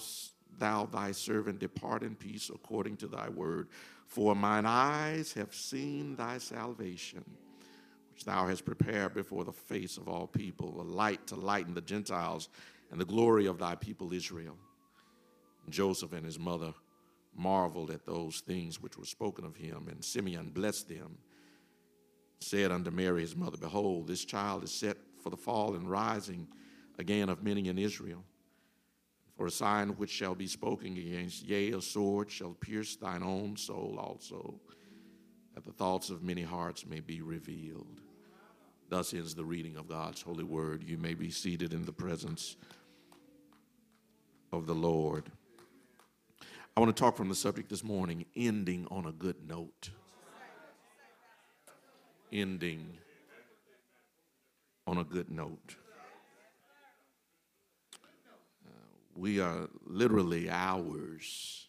thou 0.58 0.84
thy 0.84 1.12
servant 1.12 1.58
depart 1.58 2.02
in 2.02 2.14
peace 2.14 2.50
according 2.54 2.98
to 2.98 3.08
thy 3.08 3.30
word. 3.30 3.68
For 4.06 4.36
mine 4.36 4.66
eyes 4.66 5.32
have 5.32 5.54
seen 5.54 6.14
thy 6.14 6.38
salvation, 6.38 7.24
which 8.12 8.24
thou 8.24 8.48
hast 8.48 8.66
prepared 8.66 9.14
before 9.14 9.44
the 9.44 9.52
face 9.52 9.96
of 9.96 10.08
all 10.08 10.26
people, 10.26 10.80
a 10.80 10.82
light 10.82 11.26
to 11.28 11.36
lighten 11.36 11.72
the 11.72 11.80
Gentiles 11.80 12.48
and 12.90 13.00
the 13.00 13.04
glory 13.04 13.46
of 13.46 13.58
thy 13.58 13.76
people 13.76 14.12
Israel. 14.12 14.58
Joseph 15.70 16.12
and 16.12 16.26
his 16.26 16.38
mother 16.38 16.74
marveled 17.34 17.90
at 17.90 18.04
those 18.04 18.40
things 18.40 18.82
which 18.82 18.98
were 18.98 19.04
spoken 19.04 19.44
of 19.44 19.56
him, 19.56 19.86
and 19.88 20.04
Simeon 20.04 20.50
blessed 20.50 20.88
them, 20.88 21.16
said 22.40 22.72
unto 22.72 22.90
Mary 22.90 23.20
his 23.22 23.36
mother, 23.36 23.56
Behold, 23.56 24.06
this 24.06 24.24
child 24.24 24.64
is 24.64 24.72
set 24.72 24.96
for 25.22 25.30
the 25.30 25.36
fall 25.36 25.74
and 25.74 25.90
rising 25.90 26.48
again 26.98 27.28
of 27.28 27.42
many 27.42 27.68
in 27.68 27.78
Israel. 27.78 28.24
For 29.36 29.46
a 29.46 29.50
sign 29.50 29.90
which 29.90 30.10
shall 30.10 30.34
be 30.34 30.46
spoken 30.46 30.96
against, 30.96 31.44
yea, 31.44 31.72
a 31.72 31.80
sword 31.80 32.30
shall 32.30 32.52
pierce 32.52 32.96
thine 32.96 33.22
own 33.22 33.56
soul 33.56 33.96
also, 33.98 34.60
that 35.54 35.64
the 35.64 35.72
thoughts 35.72 36.10
of 36.10 36.22
many 36.22 36.42
hearts 36.42 36.86
may 36.86 37.00
be 37.00 37.22
revealed. 37.22 38.00
Thus 38.88 39.14
ends 39.14 39.34
the 39.34 39.44
reading 39.44 39.76
of 39.76 39.88
God's 39.88 40.20
holy 40.20 40.44
word. 40.44 40.82
You 40.82 40.98
may 40.98 41.14
be 41.14 41.30
seated 41.30 41.72
in 41.72 41.84
the 41.84 41.92
presence 41.92 42.56
of 44.52 44.66
the 44.66 44.74
Lord. 44.74 45.30
I 46.76 46.80
want 46.80 46.94
to 46.94 47.00
talk 47.00 47.16
from 47.16 47.28
the 47.28 47.34
subject 47.34 47.68
this 47.68 47.84
morning 47.84 48.26
ending 48.34 48.86
on 48.90 49.06
a 49.06 49.12
good 49.12 49.48
note. 49.48 49.90
Ending 52.32 52.86
on 54.86 54.98
a 54.98 55.04
good 55.04 55.30
note. 55.30 55.76
Uh, 58.64 58.70
we 59.16 59.40
are 59.40 59.68
literally 59.84 60.48
hours 60.48 61.68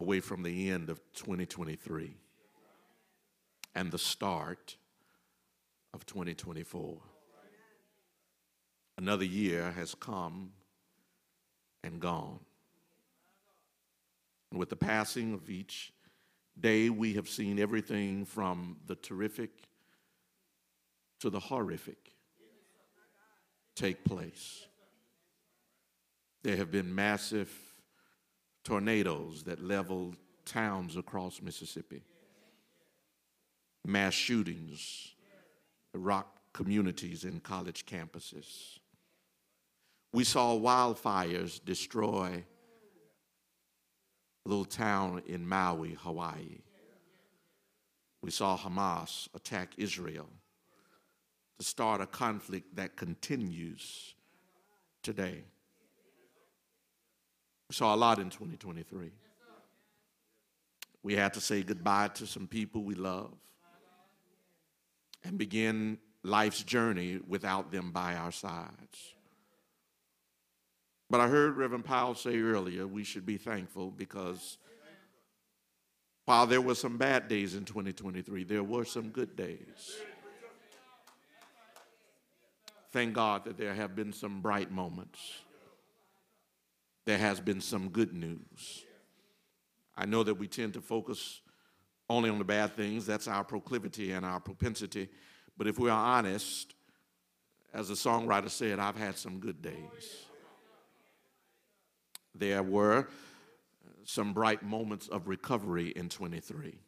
away 0.00 0.20
from 0.20 0.42
the 0.42 0.70
end 0.70 0.90
of 0.90 1.00
2023 1.14 2.14
and 3.74 3.90
the 3.90 3.98
start 3.98 4.76
of 5.94 6.04
2024. 6.06 6.98
Another 8.98 9.24
year 9.24 9.72
has 9.72 9.94
come 9.94 10.52
and 11.82 12.00
gone. 12.00 12.40
And 14.50 14.58
with 14.58 14.70
the 14.70 14.76
passing 14.76 15.34
of 15.34 15.50
each 15.50 15.92
day, 16.60 16.90
we 16.90 17.14
have 17.14 17.28
seen 17.28 17.58
everything 17.58 18.24
from 18.24 18.76
the 18.86 18.94
terrific 18.96 19.50
to 21.20 21.30
the 21.30 21.40
horrific 21.40 22.12
take 23.74 24.04
place. 24.04 24.66
There 26.42 26.56
have 26.56 26.70
been 26.70 26.94
massive 26.94 27.50
tornadoes 28.64 29.44
that 29.44 29.62
leveled 29.62 30.16
towns 30.44 30.96
across 30.96 31.42
Mississippi, 31.42 32.02
mass 33.84 34.14
shootings, 34.14 35.14
rocked 35.92 36.38
communities 36.52 37.24
and 37.24 37.42
college 37.42 37.84
campuses. 37.84 38.78
We 40.12 40.24
saw 40.24 40.58
wildfires 40.58 41.62
destroy 41.62 42.44
little 44.46 44.64
town 44.64 45.22
in 45.26 45.46
Maui, 45.46 45.96
Hawaii. 46.00 46.58
We 48.22 48.30
saw 48.30 48.56
Hamas 48.56 49.28
attack 49.34 49.74
Israel 49.76 50.28
to 51.58 51.64
start 51.64 52.00
a 52.00 52.06
conflict 52.06 52.76
that 52.76 52.96
continues 52.96 54.14
today. 55.02 55.44
We 57.68 57.74
saw 57.74 57.94
a 57.94 57.96
lot 57.96 58.18
in 58.18 58.30
2023. 58.30 59.10
We 61.02 61.14
had 61.14 61.34
to 61.34 61.40
say 61.40 61.62
goodbye 61.62 62.08
to 62.14 62.26
some 62.26 62.46
people 62.46 62.82
we 62.82 62.94
love 62.94 63.32
and 65.24 65.38
begin 65.38 65.98
life's 66.22 66.62
journey 66.62 67.20
without 67.26 67.70
them 67.70 67.90
by 67.90 68.14
our 68.14 68.32
sides. 68.32 69.15
But 71.08 71.20
I 71.20 71.28
heard 71.28 71.56
Reverend 71.56 71.84
Powell 71.84 72.14
say 72.14 72.38
earlier 72.38 72.86
we 72.86 73.04
should 73.04 73.24
be 73.24 73.36
thankful 73.36 73.90
because 73.90 74.58
while 76.24 76.46
there 76.46 76.60
were 76.60 76.74
some 76.74 76.98
bad 76.98 77.28
days 77.28 77.54
in 77.54 77.64
2023, 77.64 78.42
there 78.44 78.64
were 78.64 78.84
some 78.84 79.10
good 79.10 79.36
days. 79.36 79.96
Thank 82.90 83.14
God 83.14 83.44
that 83.44 83.56
there 83.56 83.74
have 83.74 83.94
been 83.94 84.12
some 84.12 84.40
bright 84.40 84.72
moments. 84.72 85.20
There 87.04 87.18
has 87.18 87.38
been 87.38 87.60
some 87.60 87.90
good 87.90 88.12
news. 88.12 88.84
I 89.96 90.06
know 90.06 90.24
that 90.24 90.34
we 90.34 90.48
tend 90.48 90.74
to 90.74 90.80
focus 90.80 91.40
only 92.10 92.28
on 92.28 92.38
the 92.38 92.44
bad 92.44 92.74
things. 92.74 93.06
That's 93.06 93.28
our 93.28 93.44
proclivity 93.44 94.10
and 94.12 94.26
our 94.26 94.40
propensity. 94.40 95.08
But 95.56 95.68
if 95.68 95.78
we 95.78 95.88
are 95.88 96.18
honest, 96.18 96.74
as 97.72 97.88
the 97.88 97.94
songwriter 97.94 98.50
said, 98.50 98.80
I've 98.80 98.96
had 98.96 99.16
some 99.16 99.38
good 99.38 99.62
days. 99.62 100.25
There 102.38 102.62
were 102.62 103.08
some 104.04 104.32
bright 104.32 104.62
moments 104.62 105.08
of 105.08 105.26
recovery 105.26 105.88
in 105.88 106.08
23, 106.08 106.78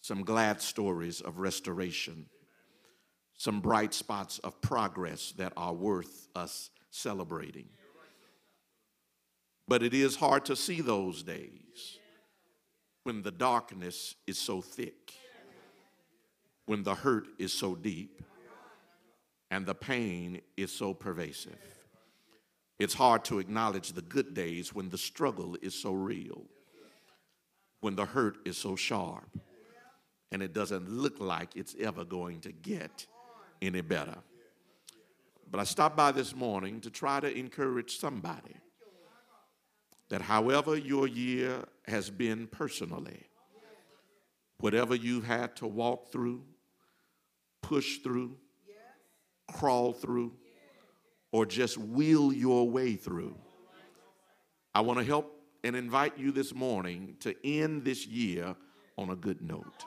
some 0.00 0.24
glad 0.24 0.60
stories 0.60 1.20
of 1.20 1.38
restoration, 1.38 2.26
some 3.36 3.60
bright 3.60 3.94
spots 3.94 4.38
of 4.38 4.60
progress 4.60 5.32
that 5.32 5.52
are 5.56 5.74
worth 5.74 6.28
us 6.34 6.70
celebrating. 6.90 7.68
But 9.68 9.82
it 9.82 9.94
is 9.94 10.16
hard 10.16 10.44
to 10.46 10.56
see 10.56 10.80
those 10.80 11.22
days 11.22 11.98
when 13.04 13.22
the 13.22 13.30
darkness 13.30 14.14
is 14.26 14.38
so 14.38 14.60
thick, 14.60 15.12
when 16.66 16.82
the 16.82 16.94
hurt 16.94 17.26
is 17.38 17.52
so 17.52 17.74
deep, 17.74 18.22
and 19.50 19.66
the 19.66 19.74
pain 19.74 20.40
is 20.56 20.72
so 20.72 20.94
pervasive. 20.94 21.58
It's 22.82 22.94
hard 22.94 23.24
to 23.26 23.38
acknowledge 23.38 23.92
the 23.92 24.02
good 24.02 24.34
days 24.34 24.74
when 24.74 24.88
the 24.88 24.98
struggle 24.98 25.56
is 25.62 25.72
so 25.72 25.92
real, 25.92 26.42
when 27.80 27.94
the 27.94 28.04
hurt 28.04 28.38
is 28.44 28.58
so 28.58 28.74
sharp, 28.74 29.38
and 30.32 30.42
it 30.42 30.52
doesn't 30.52 30.90
look 30.90 31.20
like 31.20 31.54
it's 31.54 31.76
ever 31.78 32.04
going 32.04 32.40
to 32.40 32.50
get 32.50 33.06
any 33.60 33.82
better. 33.82 34.16
But 35.48 35.60
I 35.60 35.64
stopped 35.64 35.96
by 35.96 36.10
this 36.10 36.34
morning 36.34 36.80
to 36.80 36.90
try 36.90 37.20
to 37.20 37.32
encourage 37.32 37.98
somebody 38.00 38.56
that 40.08 40.20
however 40.20 40.76
your 40.76 41.06
year 41.06 41.64
has 41.86 42.10
been 42.10 42.48
personally, 42.48 43.28
whatever 44.58 44.96
you've 44.96 45.26
had 45.26 45.54
to 45.58 45.68
walk 45.68 46.10
through, 46.10 46.42
push 47.62 47.98
through, 47.98 48.36
crawl 49.52 49.92
through, 49.92 50.32
or 51.32 51.46
just 51.46 51.76
wheel 51.78 52.32
your 52.32 52.68
way 52.68 52.94
through, 52.94 53.36
I 54.74 54.82
want 54.82 55.00
to 55.00 55.04
help 55.04 55.38
and 55.64 55.74
invite 55.74 56.18
you 56.18 56.30
this 56.30 56.54
morning 56.54 57.16
to 57.20 57.34
end 57.44 57.84
this 57.84 58.06
year 58.06 58.54
on 58.96 59.10
a 59.10 59.16
good 59.16 59.42
note. 59.42 59.84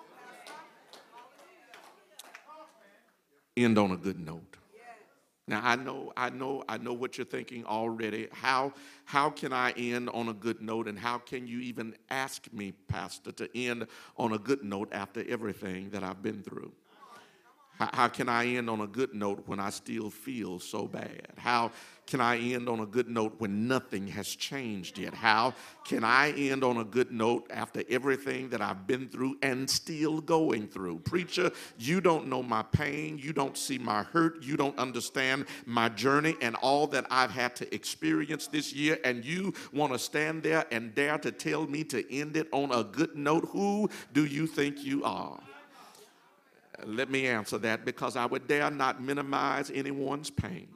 End 3.58 3.78
on 3.78 3.91
a 3.91 3.98
good 3.98 4.20
note. 4.20 4.58
Now 5.48 5.62
I 5.64 5.76
know, 5.76 6.12
I 6.18 6.32
know, 6.32 6.64
I 6.68 6.78
know 6.78 6.93
what 6.93 7.18
you're 7.18 7.26
thinking 7.26 7.66
already. 7.66 8.28
How 8.32 8.74
how 9.06 9.30
can 9.30 9.54
I 9.54 9.72
end 9.78 10.10
on 10.10 10.30
a 10.30 10.34
good 10.34 10.60
note, 10.60 10.88
and 10.88 10.98
how 10.98 11.20
can 11.20 11.48
you 11.48 11.60
even 11.60 11.96
ask 12.10 12.52
me, 12.52 12.72
Pastor, 12.88 13.32
to 13.34 13.50
end 13.56 13.86
on 14.18 14.34
a 14.34 14.39
good 14.39 14.64
note 14.64 14.89
after 14.91 15.24
everything 15.30 15.91
that 15.91 16.04
I've 16.04 16.24
been 16.24 16.41
through? 16.41 16.72
How, 17.78 18.07
can 18.07 18.30
I 18.30 18.45
end 18.47 18.69
on 18.69 18.82
a 18.82 18.88
good 18.88 19.13
note 19.13 19.43
when 19.47 19.59
I 19.59 19.69
still 19.69 20.09
feel 20.09 20.59
so 20.59 20.88
bad? 20.88 21.28
How 21.38 21.71
can 22.07 22.21
I 22.21 22.38
end 22.38 22.69
on 22.69 22.80
a 22.80 22.86
good 22.86 23.09
note 23.09 23.36
when 23.39 23.67
nothing 23.67 24.07
has 24.07 24.28
changed 24.28 24.97
yet? 24.97 25.13
How 25.13 25.53
can 25.84 26.03
I 26.03 26.32
end 26.32 26.63
on 26.63 26.78
a 26.78 26.84
good 26.84 27.11
note 27.11 27.47
after 27.49 27.84
everything 27.89 28.49
that 28.49 28.61
I've 28.61 28.88
been 28.88 29.09
through 29.09 29.38
and 29.41 29.69
still 29.69 30.21
going 30.21 30.67
through? 30.67 30.99
Preacher, 30.99 31.51
you 31.78 31.99
don't 31.99 32.28
know 32.28 32.43
my 32.43 32.63
pain. 32.63 33.17
You 33.17 33.34
don't 33.34 33.57
see 33.57 33.78
my 33.78 34.03
hurt. 34.03 34.43
You 34.43 34.55
don't 34.55 34.78
understand 34.78 35.45
my 35.65 35.89
journey 35.89 36.36
and 36.41 36.55
all 36.57 36.88
that 36.88 37.05
I've 37.09 37.32
had 37.32 37.55
to 37.57 37.76
experience 37.76 38.47
this 38.47 38.71
year. 38.71 38.99
And 39.03 39.26
you 39.26 39.53
want 39.73 39.91
to 39.91 39.99
stand 39.99 40.43
there 40.43 40.65
and 40.71 40.93
dare 40.95 41.17
to 41.17 41.32
tell 41.32 41.67
me 41.67 41.84
to 41.86 42.13
end 42.13 42.38
it 42.38 42.47
on 42.51 42.71
a 42.71 42.84
good 42.84 43.15
note? 43.15 43.49
Who 43.51 43.89
do 44.13 44.26
you 44.26 44.47
think 44.47 44.84
you 44.84 45.03
are? 45.03 45.39
Let 46.88 47.10
me 47.10 47.28
answer 47.28 47.58
that 47.60 47.86
because 47.86 48.16
I 48.16 48.26
would 48.26 48.48
dare 48.48 48.72
not 48.72 49.02
minimize 49.02 49.72
anyone's 49.72 50.30
pain. 50.30 50.68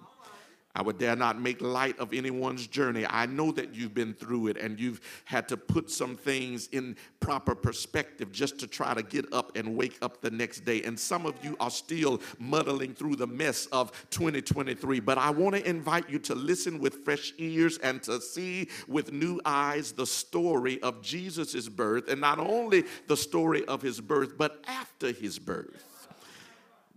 I 0.76 0.84
would 0.84 1.00
dare 1.00 1.16
not 1.16 1.42
make 1.42 1.62
light 1.62 1.98
of 1.98 2.14
anyone's 2.14 2.68
journey. 2.68 3.06
I 3.10 3.26
know 3.26 3.52
that 3.54 3.74
you've 3.74 3.96
been 3.96 4.14
through 4.14 4.48
it 4.48 4.58
and 4.58 4.80
you've 4.80 5.02
had 5.26 5.48
to 5.50 5.58
put 5.58 5.90
some 5.90 6.16
things 6.16 6.68
in 6.72 6.96
proper 7.20 7.56
perspective 7.56 8.32
just 8.32 8.60
to 8.60 8.68
try 8.68 8.94
to 8.94 9.02
get 9.02 9.34
up 9.34 9.58
and 9.58 9.76
wake 9.76 9.98
up 10.02 10.22
the 10.22 10.30
next 10.30 10.62
day. 10.66 10.84
And 10.84 10.98
some 10.98 11.26
of 11.26 11.34
you 11.44 11.58
are 11.60 11.72
still 11.72 12.22
muddling 12.38 12.94
through 12.94 13.16
the 13.16 13.26
mess 13.28 13.66
of 13.74 13.92
2023. 14.12 15.00
But 15.00 15.18
I 15.18 15.32
want 15.32 15.56
to 15.56 15.68
invite 15.68 16.08
you 16.10 16.20
to 16.20 16.36
listen 16.36 16.80
with 16.80 17.04
fresh 17.04 17.34
ears 17.40 17.80
and 17.80 18.02
to 18.04 18.22
see 18.22 18.70
with 18.88 19.12
new 19.12 19.42
eyes 19.44 19.92
the 19.92 20.06
story 20.06 20.80
of 20.82 21.02
Jesus' 21.02 21.68
birth. 21.68 22.08
And 22.10 22.22
not 22.22 22.38
only 22.38 22.86
the 23.08 23.18
story 23.18 23.66
of 23.66 23.82
his 23.82 24.00
birth, 24.00 24.38
but 24.38 24.64
after 24.68 25.12
his 25.12 25.40
birth. 25.40 25.99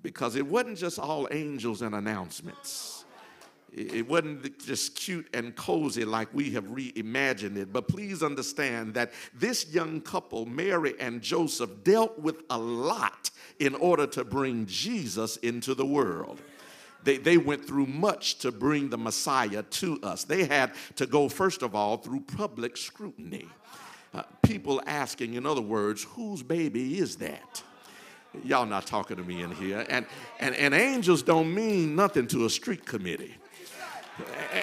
Because 0.03 0.37
it 0.37 0.47
wasn't 0.47 0.79
just 0.79 0.99
all 0.99 1.29
angels 1.31 1.83
and 1.83 1.95
announcements 1.95 3.03
it 3.73 4.07
wasn't 4.07 4.59
just 4.59 4.95
cute 4.95 5.27
and 5.33 5.57
cozy 5.57 6.05
like 6.05 6.29
we 6.35 6.51
have 6.51 6.65
reimagined 6.65 7.57
it. 7.57 7.73
But 7.73 7.89
please 7.89 8.23
understand 8.23 8.95
that 8.95 9.13
this 9.35 9.73
young 9.73 10.03
couple, 10.03 10.45
Mary 10.45 10.95
and 11.01 11.23
Joseph, 11.23 11.83
dealt 11.83 12.19
with 12.19 12.43
a 12.51 12.59
lot 12.59 13.31
in 13.59 13.75
order 13.75 14.07
to 14.09 14.25
bring 14.25 14.67
Jesus 14.67 15.39
into 15.39 15.75
the 15.75 15.87
world. 15.87 16.43
They, 17.03 17.17
they 17.17 17.39
went 17.39 17.67
through 17.67 17.87
much 17.87 18.39
to 18.41 18.53
bring 18.53 18.91
the 18.91 18.99
Messiah 18.99 19.63
to 19.63 19.99
us. 20.03 20.25
They 20.25 20.45
had 20.45 20.73
to 20.97 21.07
go, 21.07 21.29
first 21.29 21.63
of 21.63 21.75
all, 21.75 21.97
through 21.97 22.21
public 22.21 22.77
scrutiny. 22.77 23.49
Uh, 24.15 24.23
people 24.43 24.83
asking, 24.87 25.35
in 25.35 25.47
other 25.47 25.63
words, 25.63 26.05
whose 26.05 26.43
baby 26.43 26.99
is 26.99 27.17
that? 27.17 27.63
Y'all 28.45 28.67
not 28.67 28.87
talking 28.87 29.17
to 29.17 29.23
me 29.23 29.43
in 29.43 29.51
here. 29.53 29.85
And, 29.89 30.07
and, 30.41 30.55
and 30.55 30.75
angels 30.75 31.23
don't 31.23 31.55
mean 31.55 31.95
nothing 31.95 32.27
to 32.29 32.47
a 32.47 32.51
street 32.51 32.85
committee. 32.87 33.35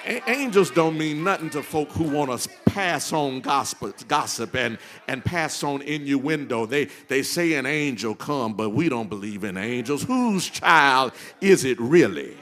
A- 0.06 0.30
angels 0.30 0.72
don't 0.72 0.98
mean 0.98 1.24
nothing 1.24 1.50
to 1.52 1.64
folk 1.64 1.90
who 1.92 2.04
want 2.04 2.40
to 2.40 2.50
pass 2.66 3.14
on 3.14 3.42
gossip, 3.42 4.08
gossip 4.08 4.56
and, 4.56 4.78
and 5.08 5.24
pass 5.24 5.64
on 5.64 5.82
innuendo. 5.82 6.66
They, 6.66 6.86
they 7.08 7.24
say 7.24 7.54
an 7.54 7.66
angel 7.66 8.16
come, 8.16 8.54
but 8.54 8.70
we 8.70 8.90
don't 8.90 9.10
believe 9.10 9.44
in 9.44 9.58
angels. 9.58 10.04
Whose 10.04 10.50
child 10.50 11.14
is 11.42 11.64
it 11.64 11.80
really? 11.80 12.38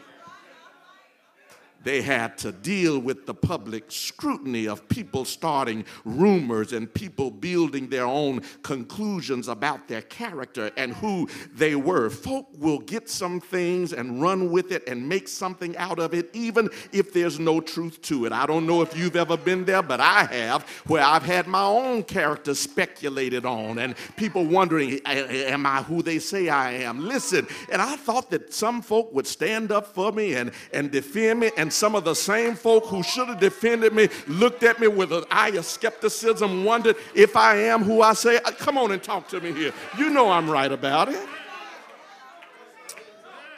They 1.87 2.01
had 2.01 2.37
to 2.37 2.51
deal 2.51 2.99
with 2.99 3.25
the 3.25 3.33
public 3.33 3.85
scrutiny 3.87 4.67
of 4.67 4.89
people 4.89 5.23
starting 5.23 5.85
rumors 6.03 6.73
and 6.73 6.93
people 6.93 7.31
building 7.31 7.87
their 7.87 8.03
own 8.05 8.41
conclusions 8.61 9.47
about 9.47 9.87
their 9.87 10.01
character 10.01 10.69
and 10.75 10.93
who 10.95 11.29
they 11.53 11.75
were. 11.75 12.09
Folk 12.09 12.49
will 12.57 12.79
get 12.79 13.09
some 13.09 13.39
things 13.39 13.93
and 13.93 14.21
run 14.21 14.51
with 14.51 14.73
it 14.73 14.85
and 14.89 15.07
make 15.07 15.29
something 15.29 15.77
out 15.77 15.97
of 15.97 16.13
it, 16.13 16.29
even 16.33 16.69
if 16.91 17.13
there's 17.13 17.39
no 17.39 17.61
truth 17.61 18.01
to 18.01 18.25
it. 18.25 18.33
I 18.33 18.45
don't 18.45 18.67
know 18.67 18.81
if 18.81 18.97
you've 18.97 19.15
ever 19.15 19.37
been 19.37 19.63
there, 19.63 19.81
but 19.81 20.01
I 20.01 20.25
have, 20.25 20.63
where 20.87 21.03
I've 21.03 21.23
had 21.23 21.47
my 21.47 21.63
own 21.63 22.03
character 22.03 22.53
speculated 22.53 23.45
on 23.45 23.79
and 23.79 23.95
people 24.17 24.43
wondering, 24.43 24.99
Am 25.05 25.65
I 25.65 25.83
who 25.83 26.01
they 26.01 26.19
say 26.19 26.49
I 26.49 26.71
am? 26.71 27.07
Listen, 27.07 27.47
and 27.71 27.81
I 27.81 27.95
thought 27.95 28.29
that 28.31 28.53
some 28.53 28.81
folk 28.81 29.13
would 29.13 29.25
stand 29.25 29.71
up 29.71 29.87
for 29.87 30.11
me 30.11 30.33
and, 30.33 30.51
and 30.73 30.91
defend 30.91 31.39
me 31.39 31.51
and 31.55 31.71
some 31.77 31.95
of 31.95 32.03
the 32.03 32.15
same 32.15 32.55
folk 32.55 32.85
who 32.87 33.03
should 33.03 33.27
have 33.27 33.39
defended 33.39 33.93
me 33.93 34.09
looked 34.27 34.63
at 34.63 34.79
me 34.79 34.87
with 34.87 35.13
an 35.13 35.23
eye 35.31 35.49
of 35.49 35.65
skepticism, 35.65 36.65
wondered 36.65 36.95
if 37.15 37.35
I 37.35 37.57
am 37.57 37.83
who 37.83 38.01
I 38.01 38.13
say. 38.13 38.37
Uh, 38.37 38.51
come 38.51 38.77
on 38.77 38.91
and 38.91 39.01
talk 39.01 39.27
to 39.29 39.39
me 39.39 39.53
here. 39.53 39.73
You 39.97 40.09
know 40.09 40.31
I'm 40.31 40.49
right 40.49 40.71
about 40.71 41.09
it. 41.09 41.27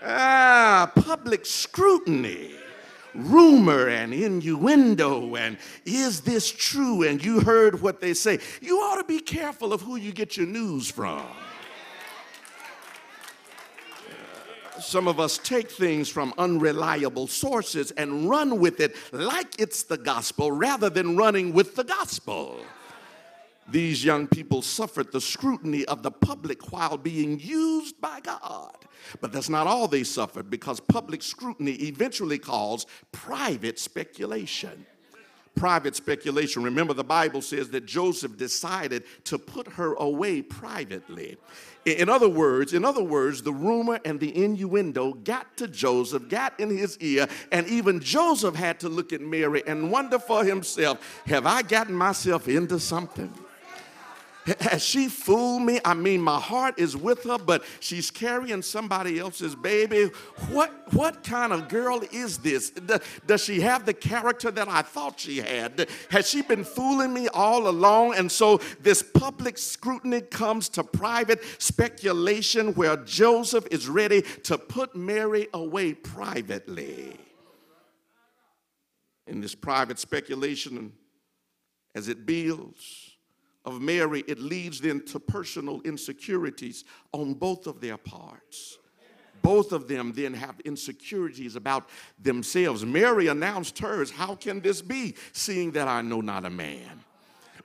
Ah, 0.02 0.92
public 0.96 1.46
scrutiny, 1.46 2.52
rumor 3.14 3.90
and 3.90 4.14
innuendo, 4.14 5.36
and 5.36 5.58
is 5.86 6.22
this 6.22 6.50
true? 6.50 7.04
And 7.04 7.24
you 7.24 7.42
heard 7.42 7.82
what 7.82 8.00
they 8.00 8.14
say. 8.14 8.40
You 8.62 8.78
ought 8.78 8.98
to 8.98 9.04
be 9.04 9.20
careful 9.20 9.74
of 9.74 9.82
who 9.82 9.98
you 9.98 10.14
get 10.14 10.38
your 10.38 10.48
news 10.48 10.90
from. 10.90 11.26
Some 14.82 15.08
of 15.08 15.20
us 15.20 15.38
take 15.38 15.70
things 15.70 16.10
from 16.10 16.34
unreliable 16.38 17.28
sources 17.28 17.92
and 17.92 18.30
run 18.30 18.60
with 18.60 18.80
it 18.80 18.96
like 19.12 19.60
it's 19.60 19.84
the 19.84 19.98
gospel 19.98 20.52
rather 20.52 20.90
than 20.90 21.18
running 21.18 21.54
with 21.54 21.76
the 21.76 21.84
gospel. 21.84 22.60
These 23.68 24.04
young 24.04 24.28
people 24.28 24.62
suffered 24.62 25.12
the 25.12 25.22
scrutiny 25.22 25.86
of 25.86 26.02
the 26.02 26.12
public 26.12 26.72
while 26.72 26.98
being 26.98 27.40
used 27.40 28.02
by 28.02 28.20
God. 28.20 28.76
But 29.22 29.32
that's 29.32 29.50
not 29.50 29.68
all 29.68 29.88
they 29.88 30.04
suffered 30.04 30.50
because 30.50 30.80
public 30.80 31.22
scrutiny 31.22 31.74
eventually 31.74 32.40
caused 32.40 32.88
private 33.12 33.78
speculation 33.78 34.86
private 35.56 35.96
speculation. 35.96 36.64
Remember, 36.64 36.94
the 36.94 37.04
Bible 37.04 37.42
says 37.42 37.70
that 37.72 37.86
Joseph 37.86 38.38
decided 38.38 39.04
to 39.26 39.38
put 39.38 39.68
her 39.68 39.94
away 39.96 40.42
privately. 40.42 41.38
In 41.94 42.10
other 42.10 42.30
words, 42.30 42.74
in 42.74 42.86
other 42.86 43.04
words, 43.04 43.42
the 43.42 43.54
rumor 43.54 44.00
and 44.06 44.20
the 44.20 44.36
innuendo 44.36 45.14
got 45.14 45.58
to 45.58 45.68
Joseph, 45.68 46.30
got 46.30 46.60
in 46.60 46.76
his 46.76 46.98
ear, 47.00 47.28
and 47.52 47.68
even 47.68 48.00
Joseph 48.00 48.56
had 48.56 48.80
to 48.82 48.90
look 48.90 49.14
at 49.14 49.22
Mary 49.22 49.64
and 49.66 49.92
wonder 49.92 50.20
for 50.20 50.44
himself, 50.44 51.22
have 51.26 51.46
I 51.46 51.62
gotten 51.62 51.96
myself 51.96 52.48
into 52.48 52.80
something? 52.80 53.34
Has 54.60 54.84
she 54.84 55.08
fooled 55.08 55.64
me? 55.64 55.80
I 55.84 55.94
mean, 55.94 56.22
my 56.22 56.40
heart 56.40 56.80
is 56.80 56.96
with 56.96 57.24
her, 57.24 57.38
but 57.38 57.64
she's 57.80 58.10
carrying 58.10 58.62
somebody 58.62 59.20
else's 59.20 59.56
baby. 59.56 60.10
What, 60.50 60.94
what 60.94 61.24
kind 61.24 61.54
of 61.54 61.68
girl 61.68 62.02
is 62.12 62.40
this? 62.40 62.72
Does 63.26 63.44
she 63.44 63.62
have 63.62 63.86
the 63.86 63.94
character 63.94 64.52
that 64.52 64.68
I 64.68 64.82
thought 64.82 65.20
she 65.20 65.38
had? 65.38 65.88
Has 66.10 66.30
she 66.30 66.42
been 66.42 66.64
fooling 66.64 67.14
me 67.14 67.28
all 67.30 67.68
along? 67.68 68.16
And 68.16 68.32
so 68.32 68.58
this 68.82 69.04
public 69.04 69.58
scrutiny 69.58 70.22
comes 70.22 70.70
to 70.70 70.84
private 70.84 71.44
speculation 71.62 72.74
where 72.74 72.98
Joseph 72.98 73.68
is 73.72 73.88
ready 73.88 74.24
to 74.44 74.58
put 74.58 74.96
Mary 74.96 75.48
away 75.54 75.94
privately. 75.94 77.18
In 79.28 79.42
this 79.42 79.54
private 79.54 80.00
speculation, 80.00 80.92
as 81.94 82.08
it 82.08 82.26
builds, 82.26 83.09
of 83.66 83.82
Mary, 83.82 84.24
it 84.28 84.40
leads 84.40 84.80
them 84.80 85.06
to 85.08 85.20
personal 85.20 85.82
insecurities 85.82 86.86
on 87.12 87.34
both 87.34 87.68
of 87.68 87.82
their 87.82 87.98
parts. 87.98 88.78
Both 89.42 89.72
of 89.72 89.88
them 89.88 90.12
then 90.14 90.34
have 90.34 90.60
insecurities 90.62 91.56
about 91.56 91.90
themselves. 92.22 92.86
Mary 92.86 93.28
announced 93.28 93.80
hers, 93.80 94.12
How 94.12 94.36
can 94.36 94.60
this 94.60 94.82
be, 94.82 95.16
seeing 95.32 95.72
that 95.72 95.88
I 95.88 96.02
know 96.02 96.22
not 96.22 96.46
a 96.46 96.50
man? 96.50 97.04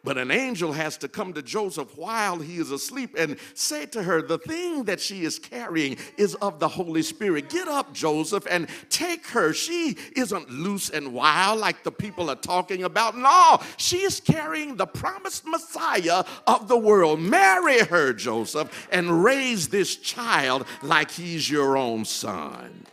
But 0.04 0.18
an 0.18 0.30
angel 0.30 0.72
has 0.72 0.98
to 0.98 1.08
come 1.08 1.32
to 1.32 1.40
Joseph 1.40 1.96
while 1.96 2.38
he 2.38 2.58
is 2.58 2.70
asleep 2.70 3.14
and 3.18 3.38
say 3.54 3.86
to 3.86 4.02
her, 4.02 4.20
The 4.20 4.36
thing 4.36 4.84
that 4.84 5.00
she 5.00 5.24
is 5.24 5.38
carrying 5.38 5.96
is 6.18 6.34
of 6.36 6.60
the 6.60 6.68
Holy 6.68 7.02
Spirit. 7.02 7.48
Get 7.48 7.68
up, 7.68 7.94
Joseph, 7.94 8.46
and 8.50 8.68
take 8.90 9.26
her. 9.28 9.54
She 9.54 9.96
isn't 10.14 10.50
loose 10.50 10.90
and 10.90 11.14
wild 11.14 11.58
like 11.58 11.82
the 11.84 11.90
people 11.90 12.28
are 12.30 12.36
talking 12.36 12.84
about. 12.84 13.16
No, 13.16 13.60
she 13.78 14.02
is 14.02 14.20
carrying 14.20 14.76
the 14.76 14.86
promised 14.86 15.46
Messiah 15.46 16.24
of 16.46 16.68
the 16.68 16.78
world. 16.78 17.18
Marry 17.18 17.80
her, 17.80 18.12
Joseph, 18.12 18.88
and 18.92 19.24
raise 19.24 19.68
this 19.68 19.96
child 19.96 20.66
like 20.82 21.10
he's 21.10 21.50
your 21.50 21.78
own 21.78 22.04
son. 22.04 22.84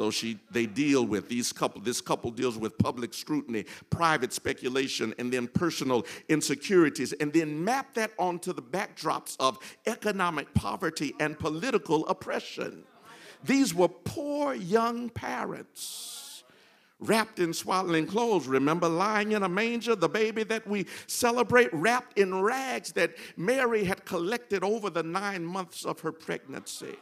So 0.00 0.10
she, 0.10 0.38
they 0.50 0.64
deal 0.64 1.04
with 1.04 1.28
these 1.28 1.52
couple. 1.52 1.82
This 1.82 2.00
couple 2.00 2.30
deals 2.30 2.56
with 2.56 2.78
public 2.78 3.12
scrutiny, 3.12 3.66
private 3.90 4.32
speculation, 4.32 5.12
and 5.18 5.30
then 5.30 5.46
personal 5.46 6.06
insecurities, 6.30 7.12
and 7.12 7.30
then 7.34 7.62
map 7.62 7.92
that 7.96 8.12
onto 8.18 8.54
the 8.54 8.62
backdrops 8.62 9.36
of 9.38 9.58
economic 9.84 10.54
poverty 10.54 11.12
and 11.20 11.38
political 11.38 12.08
oppression. 12.08 12.84
These 13.44 13.74
were 13.74 13.88
poor 13.88 14.54
young 14.54 15.10
parents 15.10 16.44
wrapped 17.00 17.38
in 17.38 17.52
swaddling 17.52 18.06
clothes. 18.06 18.46
Remember 18.46 18.88
lying 18.88 19.32
in 19.32 19.42
a 19.42 19.50
manger, 19.50 19.94
the 19.94 20.08
baby 20.08 20.44
that 20.44 20.66
we 20.66 20.86
celebrate, 21.08 21.68
wrapped 21.74 22.18
in 22.18 22.40
rags 22.40 22.90
that 22.92 23.12
Mary 23.36 23.84
had 23.84 24.06
collected 24.06 24.64
over 24.64 24.88
the 24.88 25.02
nine 25.02 25.44
months 25.44 25.84
of 25.84 26.00
her 26.00 26.10
pregnancy. 26.10 26.96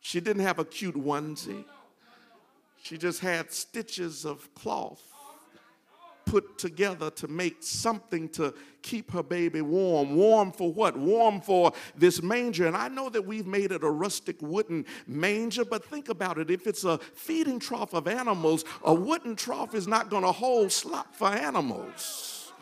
She 0.00 0.20
didn't 0.20 0.42
have 0.42 0.58
a 0.58 0.66
cute 0.66 0.96
onesie. 0.96 1.64
She 2.84 2.98
just 2.98 3.20
had 3.20 3.50
stitches 3.50 4.26
of 4.26 4.54
cloth 4.54 5.02
put 6.26 6.58
together 6.58 7.10
to 7.12 7.26
make 7.28 7.62
something 7.62 8.28
to 8.28 8.52
keep 8.82 9.10
her 9.10 9.22
baby 9.22 9.62
warm. 9.62 10.14
Warm 10.14 10.52
for 10.52 10.70
what? 10.70 10.94
Warm 10.94 11.40
for 11.40 11.72
this 11.96 12.22
manger. 12.22 12.66
And 12.66 12.76
I 12.76 12.88
know 12.88 13.08
that 13.08 13.24
we've 13.24 13.46
made 13.46 13.72
it 13.72 13.82
a 13.84 13.90
rustic 13.90 14.36
wooden 14.42 14.84
manger, 15.06 15.64
but 15.64 15.82
think 15.82 16.10
about 16.10 16.36
it. 16.36 16.50
If 16.50 16.66
it's 16.66 16.84
a 16.84 16.98
feeding 16.98 17.58
trough 17.58 17.94
of 17.94 18.06
animals, 18.06 18.66
a 18.84 18.92
wooden 18.92 19.34
trough 19.34 19.74
is 19.74 19.88
not 19.88 20.10
going 20.10 20.24
to 20.24 20.32
hold 20.32 20.70
slop 20.70 21.14
for 21.14 21.28
animals. 21.28 22.52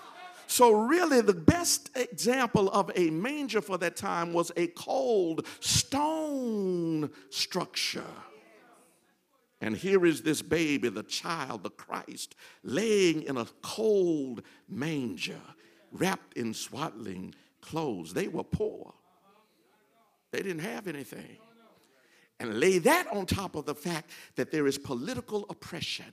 So, 0.46 0.70
really, 0.70 1.20
the 1.20 1.34
best 1.34 1.90
example 1.96 2.70
of 2.70 2.92
a 2.94 3.10
manger 3.10 3.60
for 3.60 3.76
that 3.78 3.96
time 3.96 4.32
was 4.32 4.52
a 4.56 4.68
cold 4.68 5.48
stone 5.58 7.10
structure. 7.30 8.04
And 9.62 9.76
here 9.76 10.05
is 10.05 10.22
this 10.22 10.43
baby, 10.43 10.89
the 10.89 11.05
child, 11.05 11.62
the 11.62 11.70
Christ, 11.70 12.34
laying 12.64 13.22
in 13.22 13.36
a 13.36 13.47
cold 13.62 14.43
manger, 14.68 15.40
wrapped 15.93 16.36
in 16.36 16.52
swaddling 16.52 17.32
clothes. 17.60 18.12
They 18.12 18.26
were 18.26 18.43
poor, 18.43 18.93
they 20.32 20.43
didn't 20.43 20.62
have 20.62 20.89
anything. 20.89 21.39
And 22.40 22.59
lay 22.59 22.78
that 22.78 23.06
on 23.12 23.24
top 23.24 23.55
of 23.55 23.66
the 23.66 23.74
fact 23.74 24.10
that 24.34 24.51
there 24.51 24.66
is 24.66 24.76
political 24.76 25.47
oppression 25.48 26.12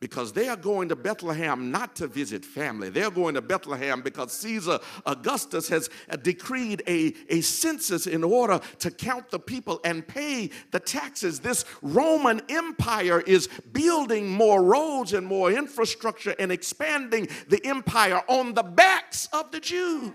because 0.00 0.32
they 0.32 0.48
are 0.48 0.56
going 0.56 0.88
to 0.88 0.96
Bethlehem 0.96 1.70
not 1.70 1.96
to 1.96 2.06
visit 2.06 2.44
family. 2.44 2.90
They're 2.90 3.10
going 3.10 3.36
to 3.36 3.40
Bethlehem 3.40 4.02
because 4.02 4.32
Caesar 4.32 4.78
Augustus 5.06 5.68
has 5.68 5.88
decreed 6.22 6.82
a, 6.86 7.14
a 7.30 7.40
census 7.40 8.06
in 8.06 8.22
order 8.22 8.60
to 8.80 8.90
count 8.90 9.30
the 9.30 9.38
people 9.38 9.80
and 9.84 10.06
pay 10.06 10.50
the 10.72 10.80
taxes. 10.80 11.40
This 11.40 11.64
Roman 11.80 12.42
Empire 12.48 13.20
is 13.20 13.48
building 13.72 14.28
more 14.28 14.62
roads 14.62 15.12
and 15.12 15.26
more 15.26 15.50
infrastructure 15.50 16.34
and 16.38 16.52
expanding 16.52 17.28
the 17.48 17.64
empire 17.64 18.20
on 18.28 18.54
the 18.54 18.62
backs 18.62 19.28
of 19.32 19.52
the 19.52 19.60
Jews. 19.60 20.12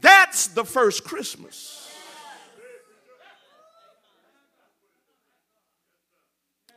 That's 0.00 0.48
the 0.48 0.64
first 0.64 1.04
Christmas. 1.04 1.89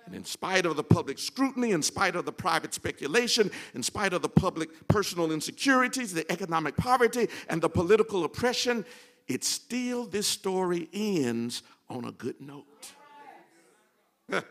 And 0.06 0.16
in 0.16 0.26
spite 0.26 0.66
of 0.66 0.76
the 0.76 0.84
public 0.84 1.18
scrutiny, 1.18 1.72
in 1.72 1.82
spite 1.82 2.16
of 2.16 2.26
the 2.26 2.32
private 2.32 2.74
speculation, 2.74 3.50
in 3.74 3.84
spite 3.84 4.14
of 4.14 4.22
the 4.22 4.30
public 4.30 4.88
personal 4.88 5.32
insecurities, 5.32 6.14
the 6.14 6.30
economic 6.32 6.76
poverty, 6.76 7.30
and 7.50 7.62
the 7.62 7.70
political 7.70 8.26
oppression, 8.26 8.86
it 9.28 9.44
still, 9.44 10.06
this 10.06 10.28
story 10.28 10.90
ends 10.94 11.64
on 11.90 12.06
a 12.06 12.12
good 12.12 12.40
note. 12.42 12.66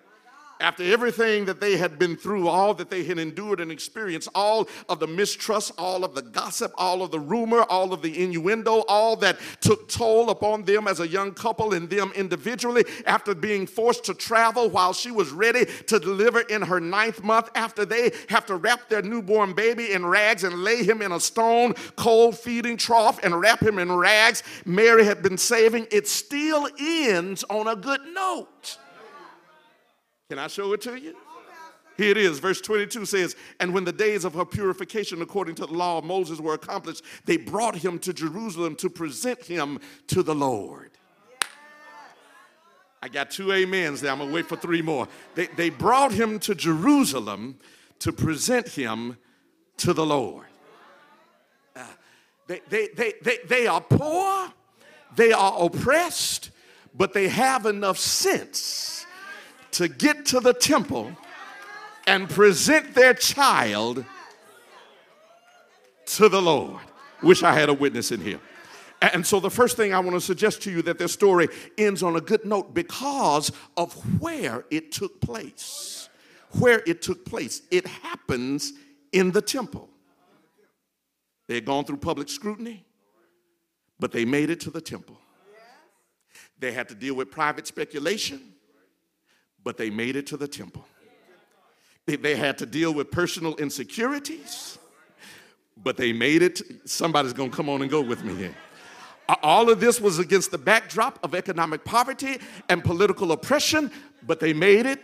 after 0.62 0.84
everything 0.84 1.44
that 1.44 1.60
they 1.60 1.76
had 1.76 1.98
been 1.98 2.16
through, 2.16 2.48
all 2.48 2.72
that 2.74 2.88
they 2.88 3.04
had 3.04 3.18
endured 3.18 3.60
and 3.60 3.70
experienced, 3.70 4.28
all 4.34 4.68
of 4.88 5.00
the 5.00 5.06
mistrust, 5.06 5.72
all 5.76 6.04
of 6.04 6.14
the 6.14 6.22
gossip, 6.22 6.72
all 6.78 7.02
of 7.02 7.10
the 7.10 7.20
rumor, 7.20 7.62
all 7.64 7.92
of 7.92 8.00
the 8.00 8.22
innuendo, 8.22 8.84
all 8.88 9.16
that 9.16 9.38
took 9.60 9.88
toll 9.88 10.30
upon 10.30 10.62
them 10.62 10.86
as 10.86 11.00
a 11.00 11.08
young 11.08 11.32
couple 11.32 11.74
and 11.74 11.90
them 11.90 12.12
individually, 12.14 12.84
after 13.06 13.34
being 13.34 13.66
forced 13.66 14.04
to 14.04 14.14
travel 14.14 14.70
while 14.70 14.92
she 14.92 15.10
was 15.10 15.30
ready 15.30 15.66
to 15.86 15.98
deliver 15.98 16.40
in 16.42 16.62
her 16.62 16.80
ninth 16.80 17.22
month, 17.22 17.50
after 17.54 17.84
they 17.84 18.12
have 18.28 18.46
to 18.46 18.56
wrap 18.56 18.88
their 18.88 19.02
newborn 19.02 19.52
baby 19.52 19.92
in 19.92 20.06
rags 20.06 20.44
and 20.44 20.62
lay 20.62 20.82
him 20.84 21.02
in 21.02 21.12
a 21.12 21.20
stone 21.20 21.74
cold 21.96 22.38
feeding 22.38 22.76
trough 22.76 23.18
and 23.22 23.38
wrap 23.38 23.60
him 23.60 23.78
in 23.78 23.90
rags 23.90 24.42
Mary 24.64 25.04
had 25.04 25.22
been 25.22 25.36
saving, 25.38 25.86
it 25.90 26.06
still 26.06 26.68
ends 26.78 27.44
on 27.50 27.66
a 27.66 27.76
good 27.76 28.00
note. 28.12 28.78
Can 30.32 30.38
I 30.38 30.46
show 30.46 30.72
it 30.72 30.80
to 30.80 30.98
you? 30.98 31.14
Here 31.98 32.12
it 32.12 32.16
is, 32.16 32.38
verse 32.38 32.62
22 32.62 33.04
says, 33.04 33.36
And 33.60 33.74
when 33.74 33.84
the 33.84 33.92
days 33.92 34.24
of 34.24 34.32
her 34.32 34.46
purification 34.46 35.20
according 35.20 35.56
to 35.56 35.66
the 35.66 35.74
law 35.74 35.98
of 35.98 36.04
Moses 36.04 36.40
were 36.40 36.54
accomplished, 36.54 37.04
they 37.26 37.36
brought 37.36 37.76
him 37.76 37.98
to 37.98 38.14
Jerusalem 38.14 38.74
to 38.76 38.88
present 38.88 39.44
him 39.44 39.78
to 40.06 40.22
the 40.22 40.34
Lord. 40.34 40.92
I 43.02 43.08
got 43.08 43.30
two 43.30 43.52
amens 43.52 44.00
there. 44.00 44.10
I'm 44.10 44.20
gonna 44.20 44.32
wait 44.32 44.46
for 44.46 44.56
three 44.56 44.80
more. 44.80 45.06
They, 45.34 45.48
they 45.48 45.68
brought 45.68 46.12
him 46.12 46.38
to 46.38 46.54
Jerusalem 46.54 47.58
to 47.98 48.10
present 48.10 48.68
him 48.68 49.18
to 49.76 49.92
the 49.92 50.06
Lord. 50.06 50.46
Uh, 51.76 51.84
they, 52.46 52.62
they, 52.70 52.88
they, 52.96 53.12
they, 53.20 53.38
they 53.46 53.66
are 53.66 53.82
poor, 53.82 54.50
they 55.14 55.32
are 55.32 55.62
oppressed, 55.62 56.52
but 56.94 57.12
they 57.12 57.28
have 57.28 57.66
enough 57.66 57.98
sense 57.98 59.01
to 59.72 59.88
get 59.88 60.26
to 60.26 60.40
the 60.40 60.52
temple 60.52 61.12
and 62.06 62.28
present 62.28 62.94
their 62.94 63.14
child 63.14 64.04
to 66.06 66.28
the 66.28 66.40
Lord. 66.40 66.80
Wish 67.22 67.42
I 67.42 67.52
had 67.52 67.68
a 67.68 67.74
witness 67.74 68.12
in 68.12 68.20
here. 68.20 68.40
And 69.00 69.26
so 69.26 69.40
the 69.40 69.50
first 69.50 69.76
thing 69.76 69.92
I 69.92 69.98
want 69.98 70.14
to 70.14 70.20
suggest 70.20 70.62
to 70.62 70.70
you 70.70 70.82
that 70.82 70.98
this 70.98 71.12
story 71.12 71.48
ends 71.76 72.02
on 72.02 72.16
a 72.16 72.20
good 72.20 72.44
note 72.44 72.72
because 72.72 73.50
of 73.76 73.92
where 74.20 74.64
it 74.70 74.92
took 74.92 75.20
place. 75.20 76.08
Where 76.58 76.82
it 76.86 77.02
took 77.02 77.24
place. 77.24 77.62
It 77.70 77.86
happens 77.86 78.72
in 79.12 79.32
the 79.32 79.42
temple. 79.42 79.88
They 81.48 81.56
had 81.56 81.64
gone 81.64 81.84
through 81.84 81.96
public 81.96 82.28
scrutiny, 82.28 82.84
but 83.98 84.12
they 84.12 84.24
made 84.24 84.50
it 84.50 84.60
to 84.60 84.70
the 84.70 84.80
temple. 84.80 85.18
They 86.58 86.72
had 86.72 86.88
to 86.90 86.94
deal 86.94 87.14
with 87.14 87.30
private 87.30 87.66
speculation, 87.66 88.51
but 89.64 89.76
they 89.76 89.90
made 89.90 90.16
it 90.16 90.26
to 90.28 90.36
the 90.36 90.48
temple. 90.48 90.86
They, 92.06 92.34
had 92.34 92.58
to 92.58 92.66
deal 92.66 92.92
with 92.92 93.10
personal 93.10 93.54
insecurities, 93.56 94.78
but 95.82 95.96
they 95.96 96.12
made 96.12 96.42
it. 96.42 96.60
Somebody's 96.84 97.32
gonna 97.32 97.50
come 97.50 97.68
on 97.68 97.80
and 97.80 97.90
go 97.90 98.00
with 98.00 98.24
me 98.24 98.34
here. 98.34 98.54
All 99.42 99.70
of 99.70 99.78
this 99.78 100.00
was 100.00 100.18
against 100.18 100.50
the 100.50 100.58
backdrop 100.58 101.18
of 101.22 101.34
economic 101.34 101.84
poverty 101.84 102.38
and 102.68 102.82
political 102.82 103.30
oppression, 103.30 103.90
but 104.26 104.40
they 104.40 104.52
made 104.52 104.84
it 104.84 105.00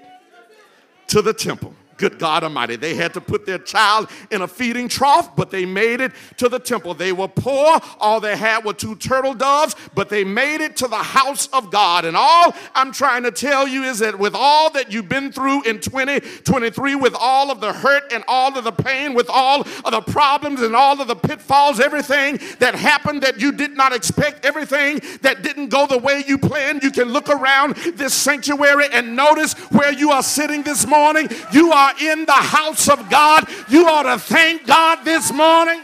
to 1.07 1.23
the 1.23 1.33
temple. 1.33 1.73
Good 1.99 2.19
God 2.19 2.45
Almighty. 2.45 2.77
They 2.77 2.95
had 2.95 3.13
to 3.15 3.21
put 3.21 3.45
their 3.45 3.59
child 3.59 4.09
in 4.31 4.43
a 4.43 4.49
feeding 4.49 4.89
trough, 4.89 5.35
but 5.37 5.51
they 5.51 5.67
made 5.67 6.01
it 6.01 6.13
to 6.39 6.49
the 6.49 6.59
temple. 6.59 6.95
They 6.95 7.13
were 7.13 7.29
poor. 7.29 7.81
All 8.01 8.21
they 8.21 8.37
had 8.37 8.65
were 8.65 8.73
two 8.73 8.95
turtle 8.97 9.35
doves, 9.35 9.75
but 9.95 10.09
they 10.09 10.23
made 10.23 10.61
it 10.61 10.77
to 10.77 10.89
the 10.89 10.97
house 10.97 11.49
of 11.49 11.71
God. 11.71 12.05
And 12.05 12.17
all 12.17 12.55
I'm 12.75 12.93
trying 12.93 13.25
to 13.25 13.33
tell 13.33 13.67
you 13.67 13.83
is 13.83 13.99
that 13.99 14.19
with 14.19 14.35
all 14.35 14.71
that 14.71 14.93
you've 14.93 15.09
been 15.09 15.33
through 15.33 15.65
in 15.65 15.81
2023, 15.81 16.95
with 16.95 17.17
all 17.19 17.51
of 17.51 17.61
the 17.61 17.73
hurt 17.73 18.13
and 18.13 18.23
all 18.29 18.57
of 18.57 18.63
the 18.63 18.73
pain, 18.73 19.15
with 19.15 19.29
all 19.29 19.63
of 19.63 19.91
the 19.91 20.01
problems 20.01 20.63
and 20.63 20.77
all 20.77 21.01
of 21.01 21.09
the 21.09 21.17
pitfalls, 21.17 21.81
everything 21.81 22.39
that 22.61 22.77
happened 22.77 23.23
that 23.23 23.41
you 23.41 23.51
did 23.51 23.77
not 23.77 23.93
expect, 23.93 24.45
everything 24.45 25.01
that 25.23 25.43
didn't 25.43 25.69
go 25.69 25.87
the 25.87 25.99
way 25.99 26.23
you 26.29 26.39
planned, 26.39 26.85
you 26.85 26.93
can 26.93 27.09
look 27.09 27.29
around 27.29 27.75
this 27.75 28.15
sanctuary 28.15 28.87
and 28.93 29.17
notice 29.17 29.55
where 29.73 29.93
you 29.93 30.13
are 30.13 30.23
sitting 30.23 30.63
this 30.63 30.87
morning. 30.87 31.29
You 31.53 31.73
are 31.73 31.88
are 31.89 32.13
in 32.13 32.27
the 32.27 32.33
house 32.33 32.89
of 32.89 33.09
God, 33.09 33.49
you 33.69 33.87
ought 33.87 34.03
to 34.03 34.19
thank 34.19 34.67
God 34.67 35.05
this 35.05 35.33
morning. 35.33 35.81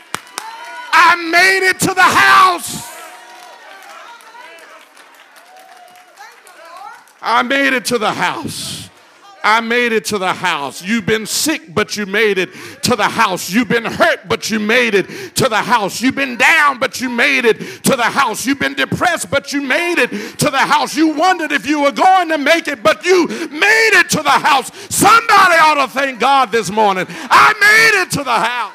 I 0.92 1.16
made 1.16 1.68
it 1.68 1.80
to 1.80 1.94
the 1.94 2.02
house. 2.02 2.94
I 7.22 7.42
made 7.42 7.72
it 7.72 7.86
to 7.86 7.98
the 7.98 8.12
house. 8.12 8.90
I 9.44 9.60
made 9.60 9.92
it 9.92 10.06
to 10.06 10.16
the 10.16 10.32
house. 10.32 10.82
You've 10.82 11.04
been 11.04 11.26
sick, 11.26 11.74
but 11.74 11.98
you 11.98 12.06
made 12.06 12.38
it 12.38 12.48
to 12.84 12.96
the 12.96 13.04
house. 13.04 13.50
You've 13.50 13.68
been 13.68 13.84
hurt, 13.84 14.26
but 14.26 14.50
you 14.50 14.58
made 14.58 14.94
it 14.94 15.06
to 15.36 15.50
the 15.50 15.58
house. 15.58 16.00
You've 16.00 16.14
been 16.14 16.38
down, 16.38 16.78
but 16.78 16.98
you 16.98 17.10
made 17.10 17.44
it 17.44 17.60
to 17.84 17.94
the 17.94 18.04
house. 18.04 18.46
You've 18.46 18.58
been 18.58 18.72
depressed, 18.72 19.30
but 19.30 19.52
you 19.52 19.60
made 19.60 19.98
it 19.98 20.38
to 20.38 20.48
the 20.48 20.56
house. 20.56 20.96
You 20.96 21.08
wondered 21.14 21.52
if 21.52 21.66
you 21.66 21.82
were 21.82 21.92
going 21.92 22.30
to 22.30 22.38
make 22.38 22.68
it, 22.68 22.82
but 22.82 23.04
you 23.04 23.28
made 23.28 23.90
it 23.92 24.08
to 24.10 24.22
the 24.22 24.30
house. 24.30 24.70
Somebody 24.88 25.54
ought 25.60 25.86
to 25.86 25.92
thank 25.92 26.18
God 26.18 26.50
this 26.50 26.70
morning. 26.70 27.04
I 27.08 27.52
made 27.60 28.02
it 28.02 28.10
to 28.12 28.24
the 28.24 28.32
house. 28.32 28.72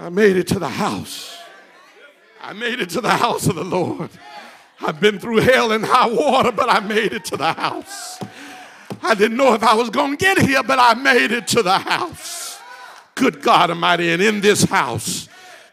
I 0.00 0.08
made 0.08 0.36
it 0.36 0.48
to 0.48 0.58
the 0.58 0.68
house. 0.68 1.37
I 2.40 2.52
made 2.52 2.80
it 2.80 2.90
to 2.90 3.00
the 3.00 3.10
house 3.10 3.46
of 3.46 3.56
the 3.56 3.64
Lord. 3.64 4.10
I've 4.80 5.00
been 5.00 5.18
through 5.18 5.38
hell 5.38 5.72
and 5.72 5.84
high 5.84 6.08
water, 6.08 6.52
but 6.52 6.68
I 6.68 6.80
made 6.80 7.12
it 7.12 7.24
to 7.26 7.36
the 7.36 7.52
house. 7.52 8.18
I 9.02 9.14
didn't 9.14 9.36
know 9.36 9.54
if 9.54 9.62
I 9.62 9.74
was 9.74 9.90
going 9.90 10.12
to 10.12 10.16
get 10.16 10.38
here, 10.38 10.62
but 10.62 10.78
I 10.78 10.94
made 10.94 11.32
it 11.32 11.46
to 11.48 11.62
the 11.62 11.78
house. 11.78 12.58
Good 13.14 13.42
God 13.42 13.70
Almighty. 13.70 14.10
And 14.10 14.22
in 14.22 14.40
this 14.40 14.64
house, 14.64 15.28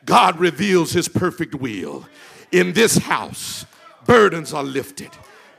God 0.06 0.40
reveals 0.40 0.92
his 0.92 1.08
perfect 1.08 1.56
will. 1.56 2.08
In 2.52 2.74
this 2.74 2.98
house, 2.98 3.66
burdens 4.06 4.54
are 4.54 4.64
lifted. 4.64 5.10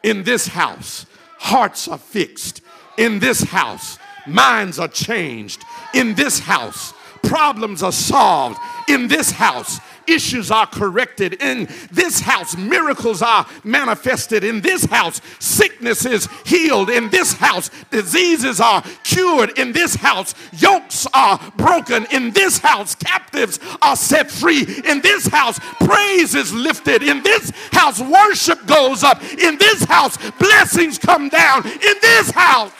In 0.03 0.25
this 0.25 0.49
house, 0.49 1.07
hearts 1.39 1.89
are 1.89 1.99
fixed. 1.99 2.63
In 2.97 3.19
this 3.19 3.43
house, 3.43 3.99
minds 4.27 4.79
are 4.79 4.89
changed. 4.89 5.63
In 5.95 6.15
this 6.15 6.39
house, 6.41 6.93
problems 7.23 7.83
are 7.83 7.93
solved. 7.93 8.59
In 8.89 9.09
this 9.09 9.31
house, 9.31 9.79
issues 10.09 10.51
are 10.51 10.67
corrected. 10.67 11.43
In 11.43 11.69
this 11.91 12.21
house, 12.21 12.57
miracles 12.57 13.23
are 13.23 13.47
manifested. 13.65 14.45
In 14.45 14.61
this 14.61 14.85
house, 14.85 15.21
sickness 15.39 16.05
is 16.05 16.29
healed. 16.45 16.91
In 16.91 17.11
this 17.11 17.33
house, 17.33 17.71
diseases 17.91 18.61
are 18.61 18.83
cured. 19.05 19.59
In 19.59 19.73
this 19.73 19.95
house, 19.95 20.35
yokes 20.53 21.07
are 21.15 21.41
broken. 21.57 22.07
In 22.13 22.31
this 22.31 22.59
house, 22.59 22.95
captives 22.95 23.59
are 23.83 23.97
set 23.97 24.31
free. 24.31 24.63
In 24.85 25.01
this 25.01 25.27
house, 25.27 25.59
praise 25.81 26.35
is 26.35 26.53
lifted. 26.53 27.03
In 27.03 27.23
this 27.23 27.51
house, 27.73 28.01
worship 28.01 28.67
goes 28.67 29.03
up. 29.03 29.23
In 29.33 29.59
this 29.59 29.85
house, 29.85 30.17
blessings 30.33 30.99
come 30.99 31.29
down. 31.29 31.65
In 31.67 31.95
this 32.01 32.31
house, 32.31 32.73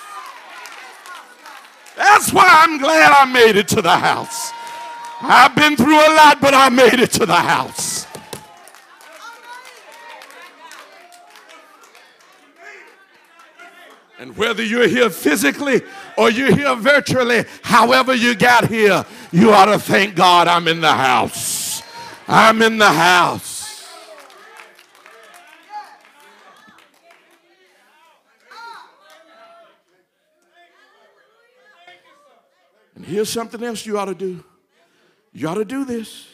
that's 1.97 2.33
why 2.33 2.47
I'm 2.47 2.79
glad 2.79 3.13
I 3.13 3.25
made 3.25 3.57
it 3.57 3.69
to 3.69 3.81
the 3.81 3.97
house. 3.97 4.53
I've 5.21 5.55
been 5.55 5.77
through 5.77 5.97
a 5.97 6.13
lot, 6.15 6.41
but 6.41 6.55
I 6.55 6.69
made 6.69 7.01
it 7.01 7.11
to 7.13 7.27
the 7.27 7.35
house. 7.35 8.07
And 14.19 14.37
whether 14.37 14.63
you're 14.63 14.89
here 14.89 15.11
physically 15.11 15.83
or 16.17 16.31
you're 16.31 16.55
here 16.55 16.75
virtually, 16.75 17.45
however 17.63 18.15
you 18.15 18.35
got 18.35 18.69
here, 18.69 19.05
you 19.31 19.53
ought 19.53 19.67
to 19.67 19.79
thank 19.79 20.15
God 20.15 20.49
I'm 20.49 20.69
in 20.69 20.81
the 20.81 20.93
house. 20.93 21.83
I'm 22.27 22.63
in 22.63 22.79
the 22.79 22.91
house. 22.91 23.87
And 32.95 33.05
here's 33.05 33.29
something 33.29 33.63
else 33.63 33.85
you 33.85 33.99
ought 33.99 34.07
to 34.07 34.15
do. 34.15 34.43
You 35.37 35.49
ought 35.49 35.57
to 35.57 35.67
do 35.67 35.85
this. 35.85 36.29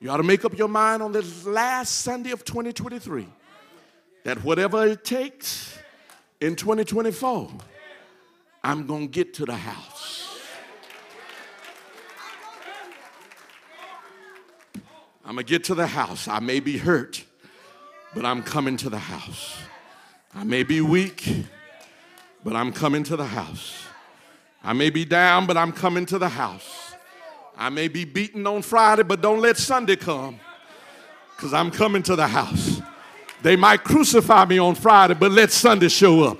You 0.00 0.08
ought 0.08 0.16
to 0.16 0.22
make 0.22 0.46
up 0.46 0.56
your 0.56 0.66
mind 0.66 1.02
on 1.02 1.12
this 1.12 1.44
last 1.44 1.96
Sunday 1.96 2.30
of 2.30 2.42
2023 2.42 3.28
that 4.24 4.42
whatever 4.42 4.86
it 4.86 5.04
takes 5.04 5.78
in 6.40 6.56
2024, 6.56 7.50
I'm 8.62 8.86
going 8.86 9.08
to 9.08 9.12
get 9.12 9.34
to 9.34 9.44
the 9.44 9.54
house. 9.54 10.38
I'm 15.22 15.34
going 15.34 15.44
to 15.44 15.50
get 15.50 15.64
to 15.64 15.74
the 15.74 15.86
house. 15.86 16.26
I 16.26 16.40
may 16.40 16.60
be 16.60 16.78
hurt, 16.78 17.22
but 18.14 18.24
I'm 18.24 18.42
coming 18.42 18.78
to 18.78 18.88
the 18.88 18.98
house. 18.98 19.58
I 20.34 20.44
may 20.44 20.62
be 20.62 20.80
weak, 20.80 21.44
but 22.42 22.56
I'm 22.56 22.72
coming 22.72 23.04
to 23.04 23.18
the 23.18 23.26
house. 23.26 23.84
I 24.62 24.72
may 24.72 24.88
be 24.88 25.04
down, 25.04 25.46
but 25.46 25.58
I'm 25.58 25.72
coming 25.72 26.06
to 26.06 26.18
the 26.18 26.30
house. 26.30 26.83
I 27.56 27.68
may 27.68 27.88
be 27.88 28.04
beaten 28.04 28.46
on 28.46 28.62
Friday, 28.62 29.02
but 29.02 29.20
don't 29.20 29.40
let 29.40 29.56
Sunday 29.56 29.96
come. 29.96 30.40
Because 31.36 31.54
I'm 31.54 31.70
coming 31.70 32.02
to 32.04 32.16
the 32.16 32.26
house. 32.26 32.80
They 33.42 33.56
might 33.56 33.84
crucify 33.84 34.46
me 34.46 34.58
on 34.58 34.74
Friday, 34.74 35.14
but 35.14 35.30
let 35.30 35.50
Sunday 35.50 35.88
show 35.88 36.24
up. 36.24 36.38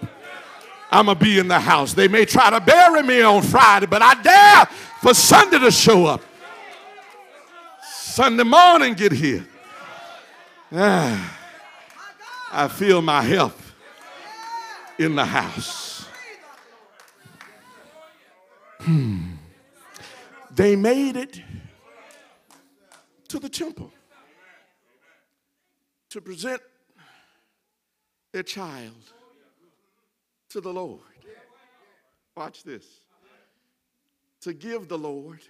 I'm 0.91 1.07
going 1.07 1.19
to 1.19 1.24
be 1.24 1.39
in 1.39 1.49
the 1.49 1.59
house. 1.59 1.93
They 1.93 2.09
may 2.09 2.24
try 2.24 2.51
to 2.51 2.61
bury 2.61 3.03
me 3.03 3.20
on 3.20 3.43
Friday, 3.43 3.86
but 3.86 4.01
I 4.01 4.15
dare 4.23 4.66
for 5.01 5.12
Sunday 5.12 5.59
to 5.59 5.70
show 5.70 6.07
up. 6.07 6.23
Sunday 7.82 8.45
morning, 8.45 8.95
get 8.95 9.12
here. 9.12 9.45
Ah, 10.73 11.39
I 12.53 12.69
feel 12.69 13.03
my 13.03 13.23
help 13.23 13.59
in 14.99 15.15
the 15.15 15.24
house. 15.24 16.07
Hmm. 18.81 19.34
They 20.55 20.76
made 20.76 21.16
it 21.16 21.40
to 23.28 23.40
the 23.40 23.48
temple 23.48 23.93
to 26.10 26.20
present 26.20 26.62
their 28.32 28.44
child 28.44 29.12
to 30.51 30.60
the 30.60 30.72
Lord. 30.72 31.01
Watch 32.36 32.62
this. 32.62 32.85
To 34.43 34.52
give 34.52 34.86
the 34.86 34.98
Lord 34.98 35.40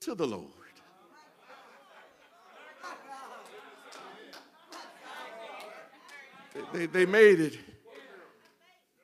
to 0.00 0.14
the 0.14 0.26
Lord. 0.26 0.46
They, 6.72 6.86
they, 6.86 7.06
made 7.06 7.40
it 7.40 7.58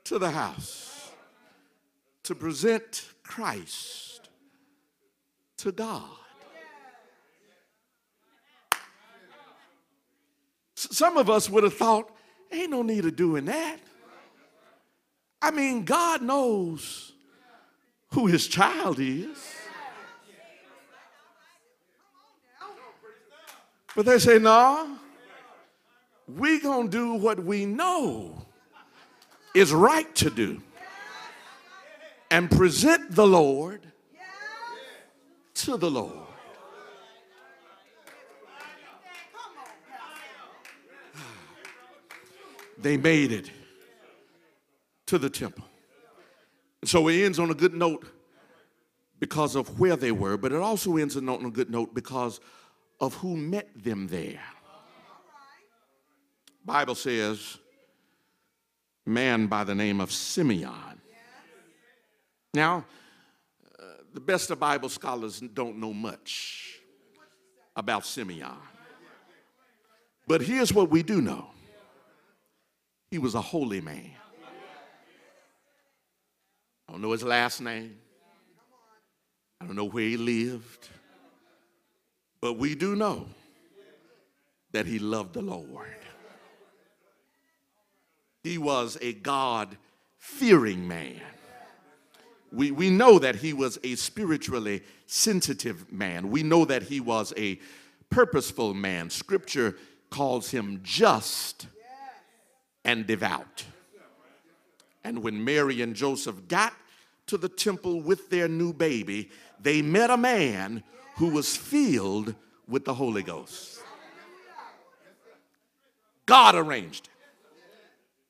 to 0.05 0.19
the 0.19 0.31
house 0.31 1.11
to 2.23 2.35
present 2.35 3.09
Christ 3.23 4.08
to 5.59 5.73
God. 5.73 6.03
Some 10.75 11.17
of 11.17 11.29
us 11.29 11.51
would 11.51 11.65
have 11.65 11.75
thought, 11.75 12.11
ain't 12.53 12.71
no 12.71 12.83
need 12.83 13.05
of 13.05 13.17
doing 13.17 13.47
that. 13.47 13.79
I 15.43 15.51
mean, 15.51 15.85
God 15.85 16.23
knows 16.23 17.13
who 18.13 18.27
his 18.27 18.47
child 18.47 18.99
is. 18.99 19.37
But 23.95 24.07
they 24.07 24.19
say, 24.19 24.39
no, 24.39 24.97
we 26.29 26.61
gonna 26.61 26.89
do 26.89 27.15
what 27.15 27.43
we 27.43 27.67
know 27.67 28.47
is 29.55 29.73
right 29.73 30.15
to 30.17 30.31
do 30.31 30.63
and 32.31 32.51
present 32.51 33.11
the 33.11 33.27
Lord 33.27 33.81
to 35.59 35.77
the 35.77 35.91
Lord. 35.91 36.13
They 42.81 42.97
made 42.97 43.33
it 43.33 43.51
to 45.07 45.19
the 45.19 45.29
temple. 45.29 45.65
And 46.81 46.89
So 46.89 47.09
it 47.09 47.25
ends 47.25 47.41
on 47.41 47.51
a 47.51 47.55
good 47.55 47.75
note 47.75 48.07
because 49.19 49.57
of 49.57 49.81
where 49.81 49.97
they 49.97 50.13
were, 50.13 50.37
but 50.37 50.53
it 50.53 50.61
also 50.61 50.97
ends 50.97 51.17
on 51.17 51.29
a 51.29 51.51
good 51.51 51.71
note 51.71 51.93
because 51.93 52.39
of 53.01 53.15
who 53.15 53.37
met 53.37 53.69
them 53.75 54.07
there. 54.07 54.41
Bible 56.65 56.95
says, 56.95 57.59
man 59.07 59.47
by 59.47 59.65
the 59.65 59.75
name 59.75 60.01
of 60.01 60.13
Simeon. 60.13 61.01
Now, 62.55 62.85
the 64.19 64.25
best 64.25 64.51
of 64.51 64.59
Bible 64.59 64.89
scholars 64.89 65.39
don't 65.39 65.79
know 65.79 65.93
much 65.93 66.81
about 67.77 68.05
Simeon. 68.05 68.51
But 70.27 70.43
here's 70.43 70.73
what 70.73 70.91
we 70.91 71.05
do 71.05 71.21
know 71.21 71.47
he 73.13 73.19
was 73.19 73.37
a 73.37 73.41
holy 73.41 73.81
man. 73.81 74.11
I 76.89 76.93
don't 76.93 77.01
know 77.01 77.13
his 77.13 77.23
last 77.23 77.61
name, 77.61 77.97
I 79.61 79.67
don't 79.67 79.77
know 79.77 79.85
where 79.85 80.03
he 80.03 80.17
lived, 80.17 80.89
but 82.41 82.55
we 82.55 82.75
do 82.75 82.97
know 82.97 83.29
that 84.73 84.85
he 84.85 84.99
loved 84.99 85.35
the 85.35 85.43
Lord. 85.43 85.95
He 88.43 88.59
was 88.59 88.99
a 89.01 89.13
God 89.13 89.77
fearing 90.19 90.89
man. 90.89 91.21
We, 92.51 92.71
we 92.71 92.91
know 92.91 93.19
that 93.19 93.37
he 93.37 93.53
was 93.53 93.79
a 93.85 93.95
spiritually 93.97 94.83
sensitive 95.07 95.93
man. 95.93 96.31
We 96.31 96.43
know 96.43 96.65
that 96.65 96.85
he 96.85 97.01
was 97.01 97.33
a 97.37 97.61
purposeful 98.11 98.75
man. 98.75 99.11
Scripture 99.11 99.77
calls 100.11 100.51
him 100.51 100.81
just 100.83 101.67
and 102.85 103.07
devout. 103.07 103.65
And 105.05 105.23
when 105.23 105.45
Mary 105.45 105.83
and 105.83 105.95
Joseph 105.95 106.49
got 106.49 106.73
to 107.27 107.37
the 107.37 107.49
temple 107.49 108.01
with 108.01 108.31
their 108.31 108.49
new 108.49 108.73
baby, 108.73 109.31
they 109.61 109.83
met 109.83 110.11
a 110.11 110.17
man 110.17 110.83
who 111.17 111.31
was 111.31 111.57
filled 111.57 112.35
with 112.67 112.85
the 112.85 112.95
Holy 112.95 113.23
Ghost. 113.23 113.81
God 116.25 116.55
arranged 116.55 117.07
it 117.07 117.13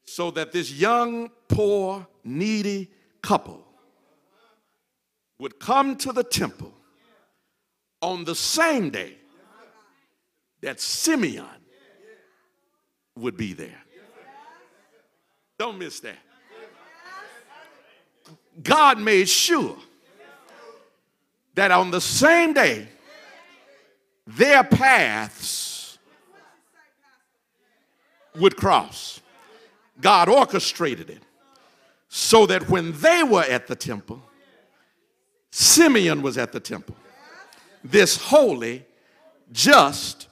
so 0.05 0.31
that 0.33 0.53
this 0.53 0.73
young, 0.73 1.31
poor, 1.49 2.07
needy 2.25 2.91
couple 3.23 3.68
would 5.39 5.59
come 5.59 5.97
to 5.97 6.13
the 6.13 6.25
temple 6.25 6.73
on 8.03 8.25
the 8.25 8.35
same 8.35 8.91
day 8.91 9.15
that 10.61 10.81
Simeon 10.81 11.47
would 13.17 13.37
be 13.37 13.53
there. 13.53 13.83
Don't 15.59 15.79
miss 15.79 16.01
that. 16.01 16.19
God 18.63 18.99
made 19.01 19.29
sure 19.29 19.77
that 21.55 21.71
on 21.71 21.91
the 21.91 22.01
same 22.01 22.53
day 22.53 22.89
their 24.27 24.63
paths 24.63 25.99
would 28.37 28.57
cross. 28.57 29.21
God 30.01 30.29
orchestrated 30.29 31.11
it 31.11 31.23
so 32.09 32.47
that 32.47 32.69
when 32.69 32.93
they 33.01 33.23
were 33.23 33.43
at 33.43 33.67
the 33.67 33.75
temple, 33.75 34.23
Simeon 35.51 36.23
was 36.23 36.39
at 36.39 36.53
the 36.53 36.61
temple. 36.61 36.97
This 37.83 38.17
holy, 38.17 38.85
just, 39.53 40.29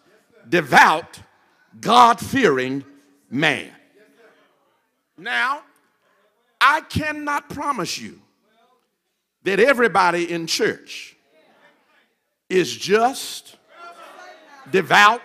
devout, 0.48 1.20
God 1.80 2.20
fearing 2.20 2.84
man. 3.30 3.70
Now, 5.16 5.62
I 6.60 6.80
cannot 6.82 7.48
promise 7.48 7.98
you 7.98 8.20
that 9.44 9.60
everybody 9.60 10.30
in 10.30 10.46
church 10.46 11.16
is 12.48 12.74
just, 12.76 13.56
devout, 14.70 15.22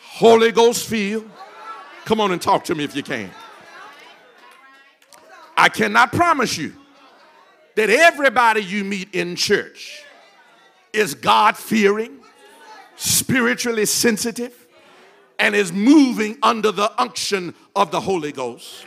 Holy 0.00 0.52
Ghost 0.52 0.88
filled. 0.88 1.28
Come 2.04 2.20
on 2.20 2.32
and 2.32 2.40
talk 2.40 2.64
to 2.64 2.74
me 2.74 2.84
if 2.84 2.94
you 2.94 3.02
can. 3.02 3.30
I 5.56 5.68
cannot 5.68 6.12
promise 6.12 6.56
you 6.56 6.74
that 7.76 7.90
everybody 7.90 8.62
you 8.62 8.84
meet 8.84 9.14
in 9.14 9.36
church 9.36 10.02
is 10.92 11.14
God 11.14 11.56
fearing, 11.56 12.20
spiritually 12.96 13.86
sensitive, 13.86 14.66
and 15.38 15.54
is 15.54 15.72
moving 15.72 16.38
under 16.42 16.70
the 16.70 16.90
unction 17.00 17.54
of 17.74 17.90
the 17.90 18.00
Holy 18.00 18.32
Ghost. 18.32 18.86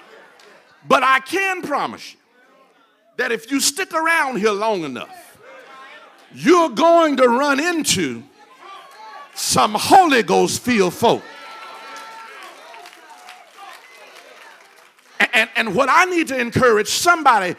But 0.87 1.03
I 1.03 1.19
can 1.19 1.61
promise 1.61 2.13
you 2.13 2.19
that 3.17 3.31
if 3.31 3.51
you 3.51 3.59
stick 3.59 3.93
around 3.93 4.37
here 4.37 4.51
long 4.51 4.83
enough, 4.83 5.37
you're 6.33 6.69
going 6.69 7.17
to 7.17 7.27
run 7.27 7.59
into 7.59 8.23
some 9.33 9.73
Holy 9.75 10.23
Ghost 10.23 10.61
filled 10.61 10.93
folk. 10.93 11.23
And, 15.19 15.29
and, 15.33 15.49
and 15.55 15.75
what 15.75 15.89
I 15.91 16.05
need 16.05 16.27
to 16.29 16.39
encourage 16.39 16.87
somebody 16.87 17.55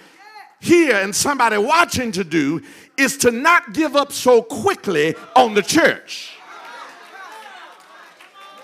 here 0.61 0.97
and 0.97 1.15
somebody 1.15 1.57
watching 1.57 2.13
to 2.13 2.25
do 2.25 2.63
is 2.97 3.17
to 3.19 3.31
not 3.31 3.73
give 3.73 3.95
up 3.97 4.13
so 4.13 4.43
quickly 4.43 5.15
on 5.37 5.55
the 5.55 5.63
church. 5.63 6.35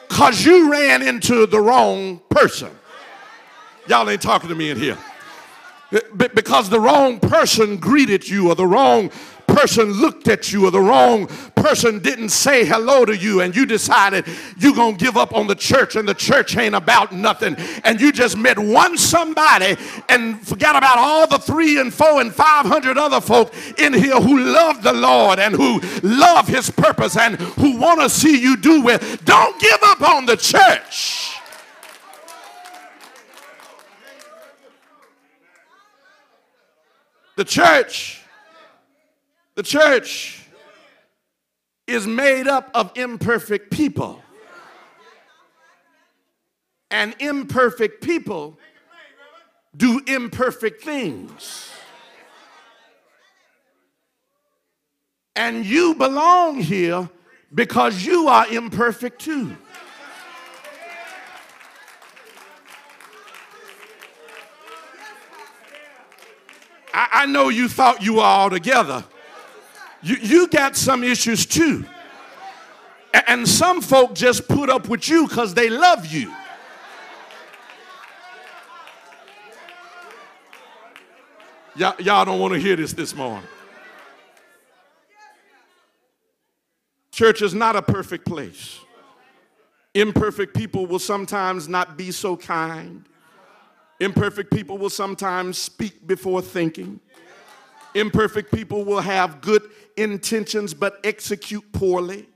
Because 0.09 0.45
you 0.45 0.71
ran 0.71 1.03
into 1.03 1.47
the 1.47 1.61
wrong 1.61 2.21
person. 2.29 2.71
Y'all 3.89 4.09
ain't 4.09 4.23
talking 4.23 4.49
to 4.49 4.55
me 4.55 4.71
in 4.71 4.79
here. 4.79 4.99
Because 6.17 6.69
the 6.71 6.81
wrong 6.81 7.21
person 7.21 7.77
greeted 7.77 8.29
you 8.29 8.49
or 8.49 8.55
the 8.55 8.67
wrong 8.67 9.11
person 9.55 9.93
looked 9.93 10.27
at 10.27 10.53
you 10.53 10.67
or 10.67 10.71
the 10.73 10.81
wrong 10.81 11.29
person 11.55 12.01
didn't 12.01 12.31
say 12.31 12.65
hello 12.65 13.05
to 13.05 13.17
you 13.17 13.41
and 13.41 13.55
you 13.55 13.65
decided 13.65 14.27
you're 14.59 14.75
going 14.75 14.97
to 14.97 15.05
give 15.05 15.17
up 15.17 15.33
on 15.33 15.47
the 15.47 15.55
church 15.55 15.95
and 15.95 16.09
the 16.09 16.15
church 16.15 16.57
ain't 16.57 16.75
about 16.75 17.13
nothing 17.13 17.55
and 17.85 18.01
you 18.01 18.11
just 18.11 18.37
met 18.37 18.59
one 18.59 18.99
somebody 18.99 19.77
and 20.09 20.45
forgot 20.47 20.75
about 20.77 20.99
all 20.99 21.29
the 21.29 21.39
three 21.39 21.81
and 21.81 21.95
four 21.95 22.21
and 22.21 22.35
500 22.35 22.99
other 22.99 23.21
folk 23.21 23.55
in 23.79 23.93
here 23.93 24.21
who 24.21 24.41
love 24.41 24.83
the 24.83 24.93
Lord 24.93 25.39
and 25.39 25.55
who 25.55 25.81
love 26.03 26.49
his 26.49 26.69
purpose 26.69 27.17
and 27.17 27.37
who 27.37 27.79
want 27.79 28.01
to 28.01 28.11
see 28.11 28.41
you 28.41 28.57
do 28.57 28.83
well. 28.83 28.99
Don't 29.25 29.61
give 29.61 29.79
up 29.85 30.03
on 30.03 30.27
the 30.27 30.37
church. 30.37 31.31
The 37.37 37.45
church, 37.45 38.24
the 39.55 39.63
church 39.63 40.45
is 41.87 42.07
made 42.07 42.49
up 42.49 42.71
of 42.75 42.93
imperfect 42.97 43.71
people. 43.71 44.21
And 46.91 47.15
imperfect 47.19 48.03
people 48.03 48.59
do 49.77 50.01
imperfect 50.07 50.83
things. 50.83 51.71
And 55.37 55.67
you 55.67 55.95
belong 55.97 56.61
here 56.61 57.11
because 57.53 58.05
you 58.05 58.29
are 58.29 58.47
imperfect 58.49 59.21
too. 59.21 59.57
I, 66.93 67.09
I 67.13 67.27
know 67.27 67.49
you 67.49 67.69
thought 67.69 68.03
you 68.03 68.15
were 68.15 68.23
all 68.23 68.51
together. 68.51 69.05
You, 70.05 70.17
you 70.17 70.49
got 70.49 70.77
some 70.77 71.03
issues 71.03 71.47
too. 71.47 71.87
And 73.27 73.49
some 73.49 73.81
folk 73.81 74.15
just 74.15 74.47
put 74.47 74.69
up 74.69 74.89
with 74.89 75.09
you 75.09 75.27
because 75.27 75.55
they 75.55 75.71
love 75.71 76.05
you. 76.07 76.31
Y'all, 81.75 81.95
y'all 82.01 82.25
don't 82.25 82.39
want 82.39 82.53
to 82.53 82.61
hear 82.61 82.77
this 82.77 82.93
this 82.93 83.15
morning. 83.17 83.49
Church 87.11 87.41
is 87.41 87.55
not 87.55 87.75
a 87.75 87.83
perfect 87.83 88.27
place. 88.27 88.81
Imperfect 89.95 90.55
people 90.55 90.87
will 90.87 90.99
sometimes 90.99 91.67
not 91.67 91.97
be 91.97 92.11
so 92.11 92.37
kind. 92.37 93.07
Imperfect 94.01 94.53
people 94.53 94.77
will 94.77 94.91
sometimes 94.91 95.57
speak 95.57 96.07
before 96.07 96.43
thinking. 96.43 97.01
Imperfect 97.95 98.53
people 98.53 98.85
will 98.85 99.01
have 99.01 99.41
good 99.41 99.63
intentions 99.97 100.75
but 100.75 100.99
execute 101.05 101.65
poorly. 101.73 102.29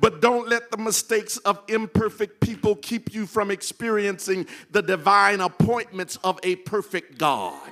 But 0.00 0.22
don't 0.22 0.48
let 0.48 0.70
the 0.70 0.78
mistakes 0.78 1.36
of 1.38 1.60
imperfect 1.68 2.40
people 2.40 2.76
keep 2.76 3.12
you 3.12 3.26
from 3.26 3.50
experiencing 3.50 4.46
the 4.70 4.82
divine 4.82 5.40
appointments 5.40 6.16
of 6.24 6.40
a 6.42 6.56
perfect 6.56 7.18
God. 7.18 7.70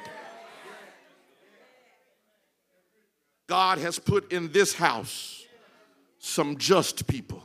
God 3.47 3.79
has 3.79 3.99
put 3.99 4.33
in 4.33 4.53
this 4.53 4.75
house 4.75 5.45
some 6.19 6.59
just 6.59 7.07
people. 7.09 7.43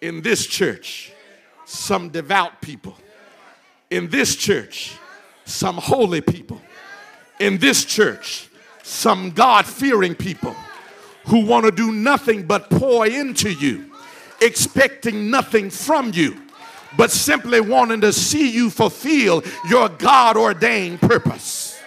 In 0.00 0.22
this 0.22 0.46
church, 0.46 1.12
some 1.66 2.08
devout 2.08 2.60
people. 2.60 2.96
In 3.90 4.08
this 4.08 4.34
church, 4.34 4.96
some 5.44 5.76
holy 5.76 6.22
people. 6.22 6.60
In 7.40 7.58
this 7.58 7.84
church, 7.84 8.48
some 8.82 9.30
God 9.30 9.66
fearing 9.66 10.14
people 10.14 10.54
who 11.26 11.44
want 11.44 11.64
to 11.64 11.70
do 11.72 11.92
nothing 11.92 12.46
but 12.46 12.68
pour 12.70 13.06
into 13.06 13.50
you, 13.50 13.90
expecting 14.40 15.30
nothing 15.30 15.70
from 15.70 16.12
you, 16.12 16.40
but 16.96 17.10
simply 17.10 17.60
wanting 17.60 18.00
to 18.02 18.12
see 18.12 18.50
you 18.50 18.70
fulfill 18.70 19.42
your 19.68 19.88
God 19.88 20.36
ordained 20.36 21.00
purpose. 21.00 21.80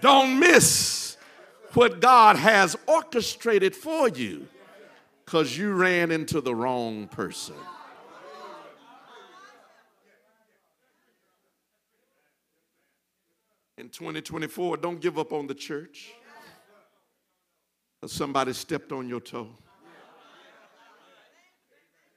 Don't 0.00 0.38
miss 0.38 1.16
what 1.74 2.00
God 2.00 2.36
has 2.36 2.76
orchestrated 2.86 3.74
for 3.74 4.08
you 4.08 4.46
because 5.24 5.58
you 5.58 5.72
ran 5.72 6.10
into 6.10 6.40
the 6.40 6.54
wrong 6.54 7.08
person. 7.08 7.54
In 13.78 13.88
2024, 13.88 14.78
don't 14.78 15.00
give 15.00 15.20
up 15.20 15.32
on 15.32 15.46
the 15.46 15.54
church. 15.54 16.10
Somebody 18.06 18.52
stepped 18.52 18.90
on 18.90 19.08
your 19.08 19.20
toe. 19.20 19.48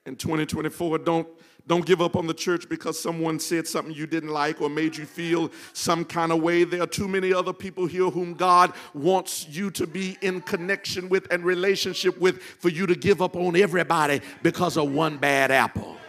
In 0.08 0.16
2024, 0.16 0.98
don't, 0.98 1.28
don't 1.68 1.86
give 1.86 2.02
up 2.02 2.16
on 2.16 2.26
the 2.26 2.34
church 2.34 2.68
because 2.68 3.00
someone 3.00 3.40
said 3.40 3.68
something 3.68 3.94
you 3.94 4.08
didn't 4.08 4.32
like 4.32 4.60
or 4.60 4.70
made 4.70 4.98
you 4.98 5.06
feel 5.06 5.52
some 5.74 6.04
kind 6.04 6.32
of 6.32 6.42
way. 6.42 6.64
There 6.64 6.82
are 6.82 6.88
too 6.88 7.08
many 7.08 7.32
other 7.32 7.54
people 7.54 7.86
here 7.86 8.10
whom 8.10 8.34
God 8.34 8.74
wants 8.96 9.48
you 9.48 9.70
to 9.72 9.86
be 9.86 10.18
in 10.22 10.42
connection 10.42 11.10
with 11.10 11.32
and 11.32 11.46
relationship 11.46 12.20
with 12.20 12.42
for 12.42 12.70
you 12.70 12.88
to 12.88 12.96
give 12.96 13.22
up 13.22 13.36
on 13.36 13.56
everybody 13.56 14.22
because 14.42 14.78
of 14.78 14.92
one 14.92 15.18
bad 15.18 15.52
apple. 15.52 16.01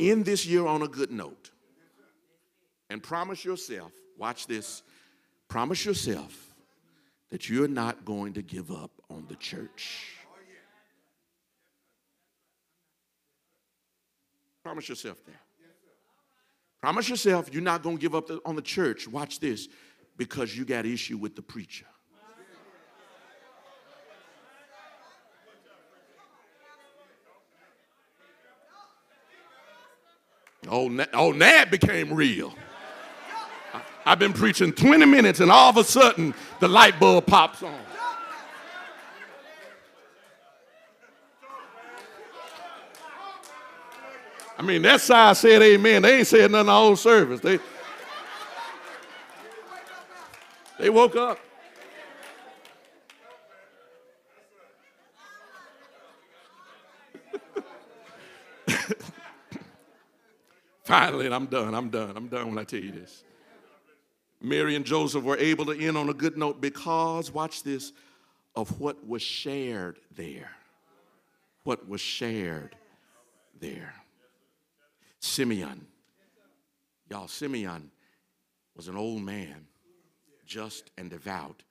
End 0.00 0.24
this 0.24 0.46
year 0.46 0.66
on 0.66 0.80
a 0.80 0.88
good 0.88 1.10
note 1.10 1.50
and 2.88 3.02
promise 3.02 3.44
yourself, 3.44 3.92
watch 4.16 4.46
this, 4.46 4.82
promise 5.46 5.84
yourself 5.84 6.54
that 7.28 7.50
you're 7.50 7.68
not 7.68 8.06
going 8.06 8.32
to 8.32 8.40
give 8.40 8.70
up 8.70 8.90
on 9.10 9.26
the 9.28 9.36
church. 9.36 10.16
Promise 14.64 14.88
yourself 14.88 15.22
that. 15.26 15.34
Promise 16.80 17.10
yourself 17.10 17.52
you're 17.52 17.62
not 17.62 17.82
going 17.82 17.98
to 17.98 18.00
give 18.00 18.14
up 18.14 18.30
on 18.46 18.56
the 18.56 18.62
church. 18.62 19.06
Watch 19.06 19.38
this 19.38 19.68
because 20.16 20.56
you 20.56 20.64
got 20.64 20.86
issue 20.86 21.18
with 21.18 21.36
the 21.36 21.42
preacher. 21.42 21.84
Oh, 30.68 31.04
oh, 31.14 31.32
now 31.32 31.62
it 31.62 31.70
became 31.70 32.12
real. 32.12 32.54
I- 33.72 33.82
I've 34.06 34.18
been 34.18 34.32
preaching 34.32 34.72
20 34.72 35.06
minutes 35.06 35.40
and 35.40 35.50
all 35.50 35.70
of 35.70 35.76
a 35.76 35.84
sudden 35.84 36.34
the 36.60 36.68
light 36.68 37.00
bulb 37.00 37.26
pops 37.26 37.62
on. 37.62 37.78
I 44.58 44.62
mean, 44.62 44.82
that 44.82 45.00
side 45.00 45.38
said 45.38 45.62
amen. 45.62 46.02
They 46.02 46.18
ain't 46.18 46.26
said 46.26 46.50
nothing 46.50 46.66
the 46.66 46.72
whole 46.72 46.94
service. 46.94 47.40
They, 47.40 47.58
they 50.78 50.90
woke 50.90 51.16
up. 51.16 51.38
Finally, 60.90 61.26
and 61.26 61.34
I'm 61.34 61.46
done. 61.46 61.72
I'm 61.72 61.88
done. 61.88 62.16
I'm 62.16 62.26
done 62.26 62.48
when 62.48 62.58
I 62.58 62.64
tell 62.64 62.80
you 62.80 62.90
this. 62.90 63.22
Mary 64.42 64.74
and 64.74 64.84
Joseph 64.84 65.22
were 65.22 65.36
able 65.36 65.64
to 65.66 65.78
end 65.78 65.96
on 65.96 66.08
a 66.08 66.12
good 66.12 66.36
note 66.36 66.60
because, 66.60 67.30
watch 67.30 67.62
this, 67.62 67.92
of 68.56 68.80
what 68.80 69.06
was 69.06 69.22
shared 69.22 70.00
there. 70.16 70.50
What 71.62 71.88
was 71.88 72.00
shared 72.00 72.74
there. 73.60 73.94
Simeon. 75.20 75.86
Y'all, 77.08 77.28
Simeon 77.28 77.92
was 78.74 78.88
an 78.88 78.96
old 78.96 79.22
man, 79.22 79.68
just 80.44 80.90
and 80.98 81.08
devout, 81.08 81.62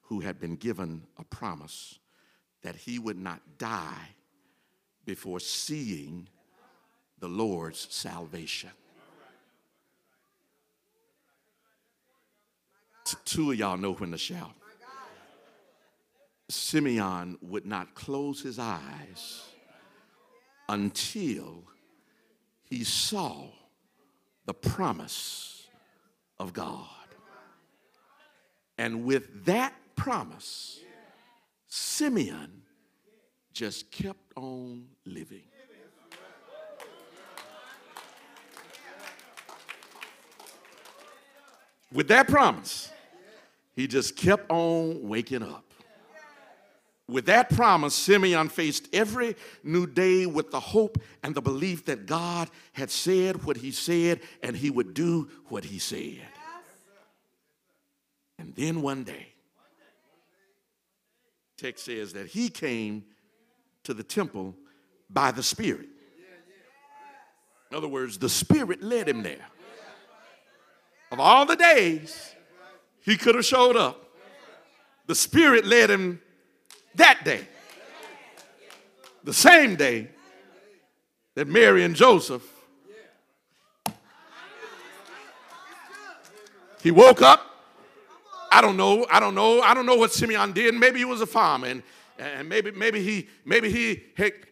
who 0.00 0.20
had 0.20 0.40
been 0.40 0.56
given 0.56 1.02
a 1.18 1.24
promise 1.24 1.98
that 2.62 2.74
he 2.74 2.98
would 2.98 3.18
not 3.18 3.42
die 3.58 4.08
before 5.04 5.40
seeing 5.40 6.26
the 7.22 7.28
Lord's 7.28 7.86
salvation. 7.88 8.70
Two 13.24 13.52
of 13.52 13.58
y'all 13.58 13.76
know 13.76 13.92
when 13.92 14.10
to 14.10 14.18
shout. 14.18 14.50
Simeon 16.48 17.38
would 17.40 17.64
not 17.64 17.94
close 17.94 18.42
his 18.42 18.58
eyes 18.58 19.44
until 20.68 21.62
he 22.64 22.82
saw 22.82 23.44
the 24.44 24.54
promise 24.54 25.68
of 26.40 26.52
God. 26.52 26.88
And 28.78 29.04
with 29.04 29.44
that 29.44 29.74
promise, 29.94 30.80
Simeon 31.68 32.62
just 33.52 33.92
kept 33.92 34.32
on 34.34 34.88
living. 35.06 35.51
With 41.92 42.08
that 42.08 42.28
promise, 42.28 42.90
he 43.74 43.86
just 43.86 44.16
kept 44.16 44.50
on 44.50 45.08
waking 45.08 45.42
up. 45.42 45.64
With 47.08 47.26
that 47.26 47.50
promise, 47.50 47.94
Simeon 47.94 48.48
faced 48.48 48.88
every 48.92 49.36
new 49.62 49.86
day 49.86 50.24
with 50.24 50.50
the 50.50 50.60
hope 50.60 50.98
and 51.22 51.34
the 51.34 51.42
belief 51.42 51.84
that 51.86 52.06
God 52.06 52.48
had 52.72 52.90
said 52.90 53.44
what 53.44 53.56
he 53.56 53.70
said 53.70 54.20
and 54.42 54.56
he 54.56 54.70
would 54.70 54.94
do 54.94 55.28
what 55.48 55.64
he 55.64 55.78
said. 55.78 56.22
And 58.38 58.54
then 58.54 58.82
one 58.82 59.04
day, 59.04 59.26
text 61.56 61.84
says 61.84 62.12
that 62.14 62.28
he 62.28 62.48
came 62.48 63.04
to 63.84 63.94
the 63.94 64.02
temple 64.02 64.54
by 65.10 65.32
the 65.32 65.42
Spirit. 65.42 65.88
In 67.70 67.76
other 67.76 67.88
words, 67.88 68.18
the 68.18 68.28
Spirit 68.28 68.82
led 68.82 69.08
him 69.08 69.22
there. 69.22 69.46
Of 71.12 71.20
all 71.20 71.46
the 71.46 71.56
days 71.56 72.34
he 73.02 73.16
could 73.16 73.34
have 73.34 73.44
showed 73.44 73.76
up, 73.76 74.02
the 75.06 75.14
Spirit 75.14 75.64
led 75.64 75.90
him 75.90 76.20
that 76.94 77.22
day. 77.24 77.46
The 79.22 79.34
same 79.34 79.76
day 79.76 80.08
that 81.34 81.46
Mary 81.46 81.84
and 81.84 81.94
Joseph 81.94 82.42
he 86.82 86.90
woke 86.90 87.22
up 87.22 87.52
I 88.54 88.60
don't 88.60 88.76
know. 88.76 89.06
I 89.10 89.18
don't 89.18 89.34
know. 89.34 89.62
I 89.62 89.72
don't 89.72 89.86
know 89.86 89.96
what 89.96 90.12
Simeon 90.12 90.52
did. 90.52 90.74
Maybe 90.74 90.98
he 90.98 91.06
was 91.06 91.22
a 91.22 91.26
farmer 91.26 91.68
and, 91.68 91.82
and 92.22 92.48
maybe, 92.48 92.70
maybe 92.70 93.02
he, 93.02 93.28
maybe 93.44 93.70
he 93.70 94.02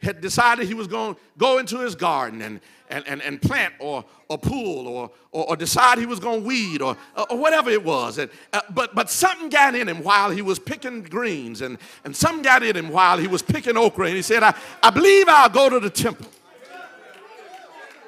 had, 0.02 0.20
decided 0.20 0.66
he 0.66 0.74
was 0.74 0.86
going 0.86 1.14
to 1.14 1.20
go 1.38 1.58
into 1.58 1.78
his 1.78 1.94
garden 1.94 2.42
and, 2.42 2.60
and, 2.88 3.06
and, 3.06 3.22
and 3.22 3.40
plant 3.40 3.74
or, 3.78 4.04
or 4.28 4.38
pool 4.38 4.88
or, 4.88 5.10
or, 5.32 5.50
or 5.50 5.56
decide 5.56 5.98
he 5.98 6.06
was 6.06 6.18
going 6.18 6.42
to 6.42 6.46
weed 6.46 6.82
or, 6.82 6.96
or 7.28 7.36
whatever 7.36 7.70
it 7.70 7.84
was. 7.84 8.18
And, 8.18 8.30
uh, 8.52 8.60
but, 8.70 8.94
but 8.94 9.10
something 9.10 9.48
got 9.48 9.74
in 9.74 9.88
him 9.88 10.02
while 10.02 10.30
he 10.30 10.42
was 10.42 10.58
picking 10.58 11.02
greens 11.02 11.60
and, 11.60 11.78
and 12.04 12.14
something 12.14 12.42
got 12.42 12.62
in 12.62 12.76
him 12.76 12.88
while 12.88 13.18
he 13.18 13.26
was 13.26 13.42
picking 13.42 13.76
okra. 13.76 14.06
And 14.06 14.16
he 14.16 14.22
said, 14.22 14.42
I, 14.42 14.54
I 14.82 14.90
believe 14.90 15.28
I'll 15.28 15.48
go 15.48 15.68
to 15.68 15.80
the 15.80 15.90
temple. 15.90 16.26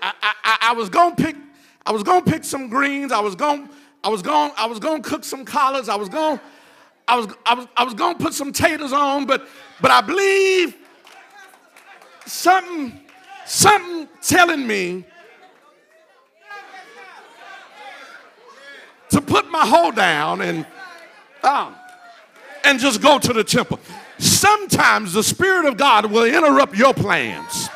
I, 0.01 0.13
I, 0.23 0.59
I 0.63 0.73
was 0.73 0.89
going 0.89 1.15
to 1.15 1.23
pick 1.23 1.37
I 1.85 1.93
was 1.93 2.03
to 2.25 2.31
pick 2.31 2.45
some 2.45 2.69
greens. 2.69 3.13
I 3.13 3.21
was 3.21 3.35
going 3.35 3.69
I 4.05 4.09
was 4.09 4.23
going 4.23 4.53
I 4.57 4.67
was 4.67 4.79
to 5.03 5.09
cook 5.09 5.25
some 5.25 5.45
collards. 5.45 5.89
I 5.89 5.97
was 5.97 6.09
going 6.09 6.41
I 7.09 7.17
was 7.17 7.35
I 7.45 7.55
was 7.55 7.67
I 7.77 7.85
was 7.85 7.95
going 7.95 8.17
to 8.17 8.23
put 8.23 8.35
some 8.35 8.53
taters 8.53 8.93
on, 8.93 9.27
but 9.27 9.47
but 9.81 9.91
I 9.91 10.01
believe 10.01 10.77
something 12.27 13.01
something 13.45 14.09
telling 14.23 14.67
me 14.67 15.05
to 19.11 19.21
put 19.21 19.51
my 19.51 19.67
hoe 19.67 19.91
down 19.91 20.41
and 20.41 20.67
um, 21.43 21.75
and 22.65 22.79
just 22.79 23.03
go 23.03 23.19
to 23.19 23.33
the 23.33 23.45
temple. 23.45 23.79
Sometimes 24.19 25.13
the 25.13 25.23
Spirit 25.23 25.67
of 25.67 25.77
God 25.77 26.07
will 26.07 26.25
interrupt 26.25 26.77
your 26.77 26.95
plans. 26.95 27.69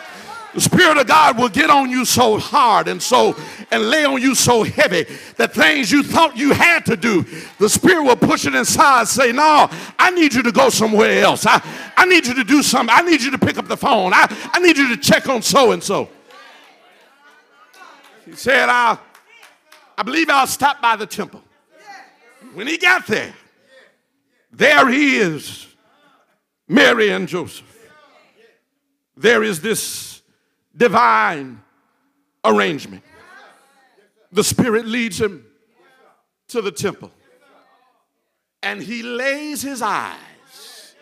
The 0.57 0.63
Spirit 0.63 0.97
of 0.97 1.07
God 1.07 1.37
will 1.37 1.51
get 1.51 1.69
on 1.69 1.91
you 1.91 2.07
so 2.07 2.39
hard 2.39 2.89
and 2.89 3.03
so 3.03 3.37
and 3.71 3.91
lay 3.91 4.07
on 4.07 4.23
you 4.23 4.35
so 4.35 4.63
heavy 4.63 5.05
that 5.37 5.53
things 5.53 5.93
you 5.93 6.03
thought 6.03 6.35
you 6.35 6.55
had 6.55 6.87
to 6.87 6.97
do, 6.97 7.27
the 7.59 7.69
Spirit 7.69 8.05
will 8.05 8.17
push 8.17 8.47
it 8.47 8.55
inside, 8.55 9.07
say, 9.07 9.33
No, 9.33 9.69
I 9.99 10.11
need 10.13 10.33
you 10.33 10.43
to 10.43 10.53
go 10.53 10.71
somewhere 10.71 11.23
else. 11.23 11.45
I, 11.45 11.61
I 11.95 12.07
need 12.07 12.27
you 12.27 12.33
to 12.33 12.43
do 12.43 12.63
something. 12.63 12.89
I 12.91 13.03
need 13.03 13.21
you 13.21 13.31
to 13.33 13.39
pick 13.39 13.59
up 13.59 13.69
the 13.69 13.77
phone. 13.77 14.15
I, 14.15 14.35
I 14.55 14.59
need 14.61 14.79
you 14.79 14.89
to 14.89 14.97
check 14.97 15.29
on 15.29 15.43
so 15.43 15.73
and 15.73 15.83
so. 15.83 16.09
He 18.25 18.33
said, 18.33 18.71
I, 18.71 18.97
I 19.99 20.03
believe 20.05 20.31
I'll 20.31 20.47
stop 20.47 20.81
by 20.81 20.97
the 20.97 21.07
temple. 21.07 21.43
When 22.55 22.67
he 22.67 22.79
got 22.79 23.07
there, 23.07 23.35
there 24.51 24.89
he 24.89 25.19
is, 25.19 25.67
Mary 26.67 27.11
and 27.11 27.29
Joseph. 27.29 27.91
There 29.19 29.43
is 29.43 29.61
this 29.61 30.16
divine 30.77 31.63
arrangement. 32.45 33.03
The 34.33 34.45
Spirit 34.45 34.87
leads 34.87 35.21
him 35.21 35.45
to 36.49 36.61
the 36.61 36.73
temple, 36.73 37.11
and 38.63 38.83
he 38.83 39.03
lays 39.03 39.63
his 39.63 39.83
eyes 39.83 40.95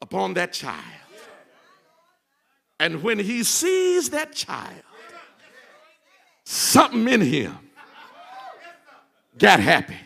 upon 0.00 0.34
that 0.34 0.52
child. 0.52 0.84
And 2.80 3.02
when 3.02 3.18
he 3.18 3.42
sees 3.42 4.10
that 4.10 4.32
child, 4.32 4.82
something 6.44 7.08
in 7.08 7.20
him 7.20 7.58
got 9.36 9.58
happy. 9.58 9.96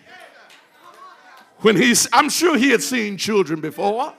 When 1.58 1.76
he's, 1.76 2.08
I'm 2.12 2.28
sure 2.30 2.56
he 2.56 2.70
had 2.70 2.82
seen 2.82 3.16
children 3.16 3.60
before, 3.60 4.14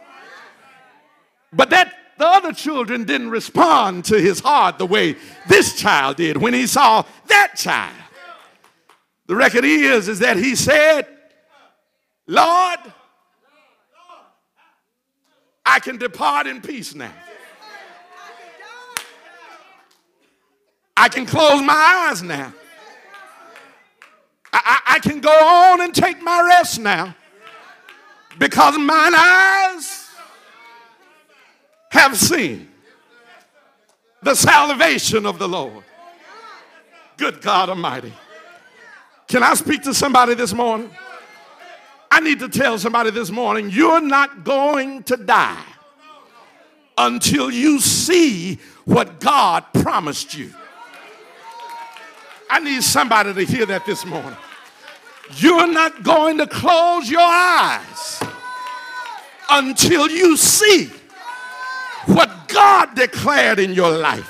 but 1.52 1.72
that 1.72 1.94
the 2.18 2.28
other 2.28 2.54
children 2.54 3.04
didn't 3.06 3.30
respond 3.30 4.06
to 4.06 4.20
his 4.20 4.40
heart 4.40 4.78
the 4.78 4.86
way 4.86 5.16
this 5.48 5.80
child 5.80 6.18
did 6.18 6.38
when 6.38 6.54
he 6.54 6.68
saw 6.68 7.04
that 7.28 7.54
child. 7.56 7.96
The 9.26 9.36
record 9.36 9.66
is, 9.66 10.08
is 10.08 10.20
that 10.20 10.38
he 10.38 10.56
said, 10.56 11.08
Lord, 12.28 12.80
I 15.66 15.80
can 15.80 15.98
depart 15.98 16.46
in 16.48 16.62
peace 16.62 16.94
now. 16.94 17.14
I 20.96 21.10
can 21.10 21.26
close 21.26 21.62
my 21.62 22.08
eyes 22.10 22.22
now. 22.22 22.54
I, 24.52 24.62
I, 24.64 24.96
I, 24.96 25.00
can 25.00 25.20
go 25.20 25.32
on 25.32 25.82
and 25.82 25.96
take 25.96 26.22
my 26.22 26.44
rest 26.44 26.80
now 26.80 27.16
because 28.38 28.78
mine 28.78 29.14
eyes 29.16 30.03
have 31.94 32.18
seen 32.18 32.68
the 34.24 34.34
salvation 34.34 35.28
of 35.28 35.38
the 35.38 35.48
Lord. 35.48 35.84
Good 37.18 37.40
God 37.40 37.70
Almighty. 37.70 38.12
Can 39.28 39.44
I 39.44 39.54
speak 39.54 39.84
to 39.84 39.94
somebody 39.94 40.34
this 40.34 40.54
morning? 40.54 40.90
I 42.10 42.20
need 42.20 42.40
to 42.40 42.50
tell 42.50 42.80
somebody 42.80 43.12
this 43.12 43.30
morning 43.30 43.70
you're 43.70 44.02
not 44.02 44.44
going 44.44 45.04
to 45.04 45.18
die 45.18 45.64
until 46.98 47.52
you 47.52 47.80
see 47.80 48.58
what 48.86 49.20
God 49.20 49.64
promised 49.74 50.36
you. 50.36 50.52
I 52.50 52.60
need 52.60 52.82
somebody 52.82 53.36
to 53.36 53.46
hear 53.46 53.68
that 53.68 53.86
this 53.86 54.04
morning. 54.04 54.38
You're 55.36 55.72
not 55.72 56.02
going 56.02 56.40
to 56.40 56.48
close 56.48 57.10
your 57.10 57.22
eyes 57.22 58.24
until 59.50 60.10
you 60.10 60.36
see 60.38 60.90
what 62.06 62.48
God 62.48 62.96
declared 62.96 63.60
in 63.60 63.74
your 63.74 63.92
life. 63.92 64.30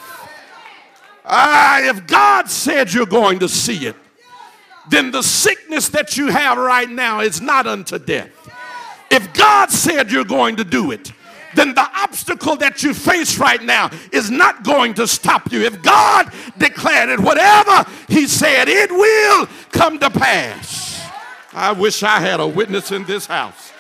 Ah, 1.26 1.82
if 1.82 2.06
God 2.08 2.50
said 2.50 2.94
you're 2.94 3.06
going 3.06 3.40
to 3.40 3.50
see 3.50 3.88
it, 3.88 3.95
then 4.90 5.12
the 5.12 5.22
sickness 5.22 5.90
that 5.90 6.18
you 6.18 6.28
have 6.28 6.58
right 6.58 6.90
now 6.90 7.22
is 7.22 7.40
not 7.40 7.68
unto 7.68 7.98
death. 7.98 8.30
If 9.10 9.34
God 9.34 9.70
said 9.70 10.12
you're 10.12 10.26
going 10.26 10.58
to 10.58 10.64
do 10.64 10.91
it, 10.91 11.12
then 11.56 11.76
the 11.76 11.88
obstacle 11.98 12.56
that 12.58 12.84
you 12.84 12.94
face 12.94 13.38
right 13.38 13.62
now 13.62 13.91
is 14.12 14.32
not 14.32 14.64
going 14.64 14.95
to 14.95 15.08
stop 15.08 15.52
you. 15.52 15.62
If 15.62 15.82
God 15.82 16.32
declared 16.58 17.10
it, 17.10 17.20
whatever 17.20 17.90
He 18.10 18.28
said, 18.28 18.68
it 18.68 18.91
will 18.91 19.48
come 19.72 20.00
to 20.00 20.10
pass. 20.10 21.08
I 21.54 21.72
wish 21.72 22.02
I 22.02 22.20
had 22.20 22.40
a 22.40 22.48
witness 22.48 22.91
in 22.91 23.06
this 23.06 23.28
house. 23.28 23.73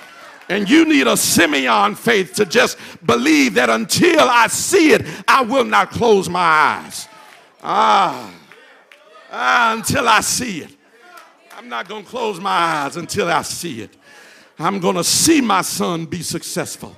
And 0.49 0.69
you 0.69 0.85
need 0.85 1.07
a 1.07 1.15
Simeon 1.15 1.95
faith 1.95 2.33
to 2.35 2.45
just 2.45 2.77
believe 3.05 3.53
that 3.55 3.69
until 3.69 4.21
I 4.21 4.47
see 4.47 4.91
it, 4.91 5.05
I 5.27 5.41
will 5.41 5.63
not 5.63 5.91
close 5.91 6.29
my 6.29 6.39
eyes. 6.39 7.07
Ah, 7.61 8.33
ah 9.31 9.73
until 9.73 10.07
I 10.07 10.19
see 10.21 10.61
it. 10.61 10.75
I'm 11.55 11.69
not 11.69 11.87
going 11.87 12.03
to 12.03 12.09
close 12.09 12.39
my 12.39 12.49
eyes 12.49 12.97
until 12.97 13.29
I 13.29 13.41
see 13.41 13.81
it. 13.81 13.95
I'm 14.59 14.79
going 14.79 14.95
to 14.95 15.03
see 15.03 15.39
my 15.39 15.61
son 15.61 16.05
be 16.05 16.21
successful. 16.21 16.95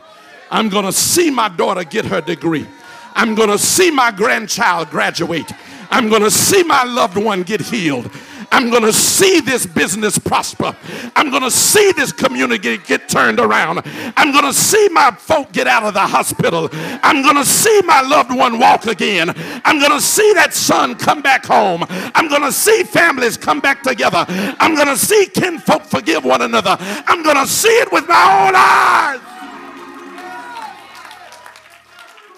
I'm 0.49 0.69
going 0.69 0.85
to 0.85 0.91
see 0.91 1.29
my 1.29 1.49
daughter 1.49 1.83
get 1.83 2.05
her 2.05 2.21
degree. 2.21 2.65
I'm 3.13 3.35
going 3.35 3.49
to 3.49 3.57
see 3.57 3.91
my 3.91 4.11
grandchild 4.11 4.89
graduate. 4.89 5.51
I'm 5.89 6.09
going 6.09 6.23
to 6.23 6.31
see 6.31 6.63
my 6.63 6.83
loved 6.83 7.17
one 7.17 7.43
get 7.43 7.61
healed. 7.61 8.09
I'm 8.51 8.69
going 8.69 8.83
to 8.83 8.93
see 8.93 9.39
this 9.39 9.65
business 9.65 10.17
prosper. 10.17 10.75
I'm 11.15 11.29
going 11.29 11.43
to 11.43 11.51
see 11.51 11.91
this 11.93 12.11
community 12.11 12.77
get 12.77 13.09
turned 13.09 13.39
around. 13.39 13.81
I'm 14.17 14.31
going 14.31 14.45
to 14.45 14.53
see 14.53 14.87
my 14.89 15.11
folk 15.11 15.51
get 15.51 15.67
out 15.67 15.83
of 15.83 15.93
the 15.93 15.99
hospital. 15.99 16.69
I'm 16.71 17.21
going 17.21 17.35
to 17.35 17.45
see 17.45 17.81
my 17.83 18.01
loved 18.01 18.35
one 18.35 18.59
walk 18.59 18.85
again. 18.85 19.33
I'm 19.63 19.79
going 19.79 19.91
to 19.91 20.01
see 20.01 20.33
that 20.33 20.53
son 20.53 20.95
come 20.95 21.21
back 21.21 21.45
home. 21.45 21.85
I'm 21.89 22.27
going 22.29 22.43
to 22.43 22.51
see 22.51 22.83
families 22.83 23.37
come 23.37 23.59
back 23.59 23.83
together. 23.83 24.25
I'm 24.27 24.75
going 24.75 24.87
to 24.87 24.97
see 24.97 25.27
kinfolk 25.27 25.83
forgive 25.83 26.23
one 26.25 26.41
another. 26.41 26.77
I'm 26.79 27.23
going 27.23 27.37
to 27.37 27.47
see 27.47 27.69
it 27.69 27.91
with 27.91 28.07
my 28.07 28.47
own 28.47 28.53
eyes. 28.55 29.21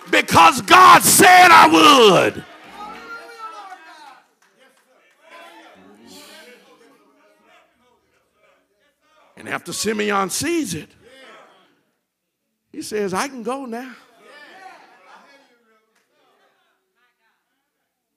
Because 0.10 0.62
God 0.62 1.02
said 1.04 1.50
I 1.52 1.68
would. 1.68 2.46
And 9.48 9.54
after 9.54 9.72
Simeon 9.72 10.30
sees 10.30 10.74
it, 10.74 10.90
he 12.70 12.82
says, 12.82 13.14
I 13.14 13.30
can 13.30 13.44
go 13.44 13.64
now. 13.64 13.96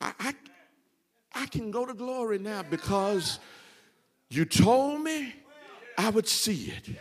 I, 0.01 0.13
I, 0.19 0.35
I 1.33 1.47
can 1.47 1.71
go 1.71 1.87
to 1.87 1.95
glory 1.95 2.41
now 2.41 2.65
because 2.69 3.39
you 4.29 4.45
told 4.45 5.03
me 5.03 5.33
I 5.97 6.11
would 6.11 6.27
see 6.27 6.73
it. 6.73 6.97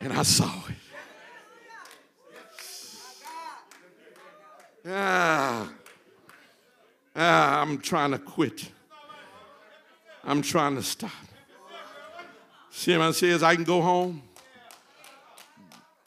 And 0.00 0.12
I 0.12 0.24
saw 0.24 0.50
it. 0.68 0.74
Ah, 4.84 5.72
ah, 7.14 7.60
I'm 7.60 7.78
trying 7.78 8.10
to 8.10 8.18
quit. 8.18 8.68
I'm 10.24 10.42
trying 10.42 10.74
to 10.74 10.82
stop. 10.82 11.12
Simeon 12.76 13.12
says, 13.12 13.44
I 13.44 13.54
can 13.54 13.62
go 13.62 13.80
home. 13.80 14.20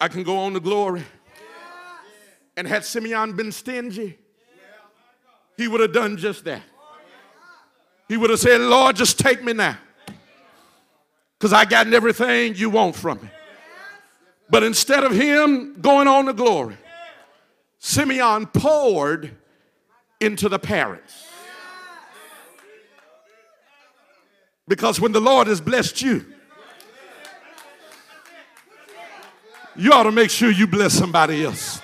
I 0.02 0.10
can 0.10 0.22
go 0.23 0.38
on 0.38 0.53
to 0.53 0.60
glory. 0.60 1.02
And 2.57 2.68
had 2.68 2.84
Simeon 2.84 3.38
been 3.38 3.53
stingy, 3.53 4.18
he 5.56 5.68
would 5.69 5.80
have 5.80 5.94
done 5.94 6.18
just 6.18 6.44
that. 6.44 6.61
He 8.10 8.18
would 8.18 8.30
have 8.30 8.39
said, 8.39 8.60
Lord, 8.60 8.98
just 8.98 9.18
take 9.18 9.41
me 9.41 9.53
now. 9.53 9.77
Because 11.39 11.53
I 11.53 11.64
got 11.64 11.91
everything 11.91 12.53
you 12.56 12.69
want 12.69 12.95
from 12.95 13.22
me. 13.22 13.30
But 14.49 14.64
instead 14.64 15.06
of 15.06 15.14
him 15.14 15.80
going 15.80 16.07
on 16.07 16.26
to 16.26 16.34
glory, 16.34 16.77
Simeon 17.80 18.45
poured 18.45 19.31
into 20.19 20.49
the 20.49 20.60
parents. 20.60 21.27
Because 24.68 24.99
when 24.99 25.14
the 25.14 25.22
Lord 25.22 25.48
has 25.48 25.61
blessed 25.61 26.02
you, 26.02 26.26
you 29.77 29.93
ought 29.93 30.03
to 30.03 30.11
make 30.11 30.29
sure 30.29 30.51
you 30.51 30.67
bless 30.67 30.93
somebody 30.93 31.43
else. 31.43 31.81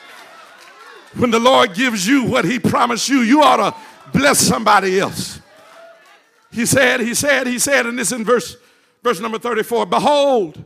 When 1.16 1.30
the 1.30 1.40
Lord 1.40 1.74
gives 1.74 2.08
you 2.08 2.26
what 2.26 2.44
he 2.44 2.60
promised 2.60 3.08
you, 3.08 3.20
you 3.20 3.44
ought 3.44 3.58
to 3.58 3.76
bless 4.12 4.40
somebody 4.40 5.00
else. 5.00 5.40
He 6.52 6.66
said, 6.66 7.02
he 7.02 7.14
said, 7.14 7.48
he 7.48 7.60
said, 7.60 7.86
and 7.86 7.98
this 7.98 8.12
in 8.12 8.24
verse, 8.24 8.58
verse 9.04 9.20
number 9.20 9.40
34 9.40 9.86
Behold, 9.86 10.64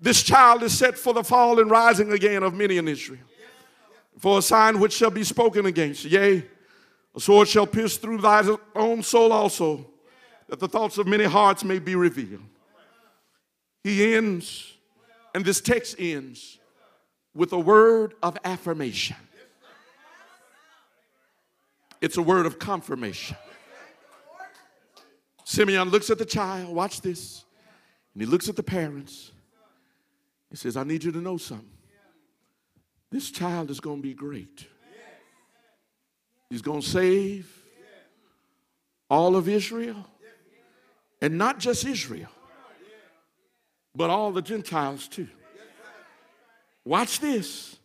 this 0.00 0.22
child 0.22 0.62
is 0.62 0.76
set 0.76 0.98
for 0.98 1.14
the 1.14 1.24
fall 1.24 1.58
and 1.60 1.70
rising 1.70 2.12
again 2.12 2.42
of 2.42 2.54
many 2.54 2.76
in 2.76 2.88
Israel. 2.88 3.20
For 4.18 4.38
a 4.38 4.42
sign 4.42 4.80
which 4.80 4.92
shall 4.92 5.10
be 5.10 5.24
spoken 5.24 5.66
against, 5.66 6.04
yea, 6.04 6.44
a 7.14 7.20
sword 7.20 7.48
shall 7.48 7.66
pierce 7.66 7.96
through 7.96 8.18
thy 8.18 8.56
own 8.74 9.02
soul 9.02 9.32
also, 9.32 9.86
that 10.48 10.60
the 10.60 10.68
thoughts 10.68 10.98
of 10.98 11.06
many 11.06 11.24
hearts 11.24 11.64
may 11.64 11.78
be 11.78 11.94
revealed. 11.94 12.42
He 13.82 14.14
ends, 14.14 14.75
and 15.36 15.44
this 15.44 15.60
text 15.60 15.96
ends 15.98 16.58
with 17.34 17.52
a 17.52 17.58
word 17.58 18.14
of 18.22 18.38
affirmation. 18.42 19.16
It's 22.00 22.16
a 22.16 22.22
word 22.22 22.46
of 22.46 22.58
confirmation. 22.58 23.36
Simeon 25.44 25.90
looks 25.90 26.08
at 26.08 26.16
the 26.16 26.24
child, 26.24 26.74
watch 26.74 27.02
this, 27.02 27.44
and 28.14 28.22
he 28.22 28.26
looks 28.26 28.48
at 28.48 28.56
the 28.56 28.62
parents. 28.62 29.30
He 30.48 30.56
says, 30.56 30.74
I 30.74 30.84
need 30.84 31.04
you 31.04 31.12
to 31.12 31.20
know 31.20 31.36
something. 31.36 31.68
This 33.12 33.30
child 33.30 33.70
is 33.70 33.78
going 33.78 33.98
to 33.98 34.02
be 34.02 34.14
great. 34.14 34.66
He's 36.48 36.62
going 36.62 36.80
to 36.80 36.88
save 36.88 37.62
all 39.10 39.36
of 39.36 39.50
Israel, 39.50 40.02
and 41.20 41.36
not 41.36 41.58
just 41.58 41.84
Israel, 41.84 42.30
but 43.96 44.10
all 44.10 44.30
the 44.30 44.42
Gentiles 44.42 45.08
too. 45.08 45.28
Watch 46.84 47.18
this. 47.18 47.76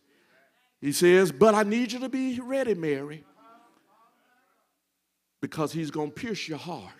He 0.80 0.92
says, 0.92 1.32
But 1.32 1.54
I 1.54 1.62
need 1.62 1.92
you 1.92 2.00
to 2.00 2.08
be 2.08 2.38
ready, 2.38 2.74
Mary, 2.74 3.24
because 5.40 5.72
he's 5.72 5.90
going 5.90 6.10
to 6.10 6.14
pierce 6.14 6.46
your 6.48 6.58
heart. 6.58 6.92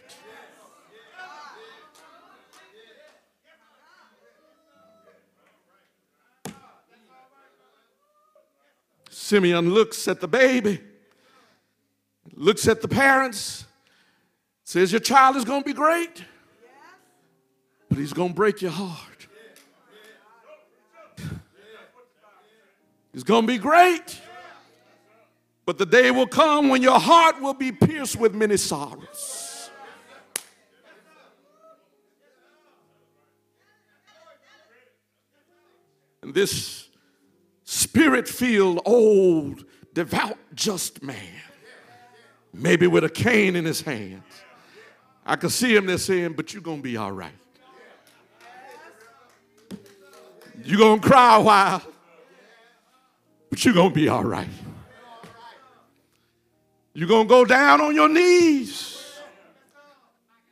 Simeon 9.10 9.72
looks 9.72 10.08
at 10.08 10.20
the 10.20 10.28
baby, 10.28 10.80
looks 12.34 12.66
at 12.66 12.82
the 12.82 12.88
parents, 12.88 13.66
says, 14.64 14.90
Your 14.90 15.00
child 15.00 15.36
is 15.36 15.44
going 15.44 15.62
to 15.62 15.66
be 15.66 15.72
great, 15.72 16.24
but 17.92 17.98
he's 17.98 18.14
going 18.14 18.30
to 18.30 18.34
break 18.34 18.62
your 18.62 18.70
heart. 18.70 19.26
He's 23.12 23.22
going 23.22 23.42
to 23.42 23.46
be 23.46 23.58
great, 23.58 24.18
but 25.66 25.76
the 25.76 25.84
day 25.84 26.10
will 26.10 26.26
come 26.26 26.70
when 26.70 26.80
your 26.80 26.98
heart 26.98 27.38
will 27.42 27.52
be 27.52 27.70
pierced 27.70 28.16
with 28.16 28.34
many 28.34 28.56
sorrows. 28.56 29.68
And 36.22 36.32
this 36.32 36.88
spirit 37.64 38.26
filled, 38.26 38.80
old, 38.86 39.66
devout, 39.92 40.38
just 40.54 41.02
man, 41.02 41.18
maybe 42.54 42.86
with 42.86 43.04
a 43.04 43.10
cane 43.10 43.54
in 43.54 43.66
his 43.66 43.82
hands. 43.82 44.24
I 45.26 45.36
could 45.36 45.52
see 45.52 45.76
him 45.76 45.84
there 45.84 45.98
saying, 45.98 46.32
But 46.32 46.54
you're 46.54 46.62
going 46.62 46.78
to 46.78 46.82
be 46.82 46.96
all 46.96 47.12
right. 47.12 47.32
You're 50.64 50.78
going 50.78 51.00
to 51.00 51.08
cry 51.08 51.36
a 51.36 51.40
while, 51.40 51.82
but 53.50 53.64
you're 53.64 53.74
going 53.74 53.90
to 53.90 53.94
be 53.94 54.08
all 54.08 54.24
right. 54.24 54.48
You're 56.94 57.08
going 57.08 57.26
to 57.26 57.28
go 57.28 57.44
down 57.44 57.80
on 57.80 57.94
your 57.94 58.08
knees, 58.08 59.04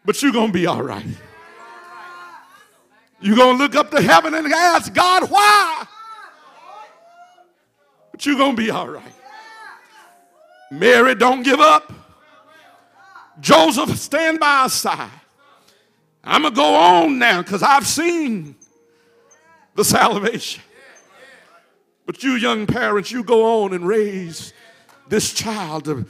but 0.04 0.20
you're 0.22 0.32
going 0.32 0.48
to 0.48 0.52
be 0.52 0.66
all 0.66 0.82
right. 0.82 1.06
You're 3.20 3.36
going 3.36 3.58
to 3.58 3.62
look 3.62 3.76
up 3.76 3.90
to 3.90 4.00
heaven 4.00 4.34
and 4.34 4.46
ask 4.52 4.92
God, 4.94 5.30
why? 5.30 5.84
But 8.10 8.24
you're 8.24 8.36
going 8.36 8.56
to 8.56 8.62
be 8.62 8.70
all 8.70 8.88
right. 8.88 9.14
Mary, 10.70 11.14
don't 11.14 11.42
give 11.42 11.60
up. 11.60 11.92
Joseph, 13.40 13.96
stand 13.98 14.40
by 14.40 14.62
our 14.62 14.68
side. 14.68 15.10
I'm 16.24 16.42
going 16.42 16.54
to 16.54 16.56
go 16.56 16.74
on 16.74 17.18
now 17.18 17.42
because 17.42 17.62
I've 17.62 17.86
seen 17.86 18.56
the 19.80 19.84
salvation. 19.84 20.62
But 22.04 22.22
you, 22.22 22.32
young 22.32 22.66
parents, 22.66 23.10
you 23.10 23.24
go 23.24 23.62
on 23.62 23.72
and 23.72 23.86
raise 23.86 24.52
this 25.08 25.32
child 25.32 25.86
to 25.86 26.04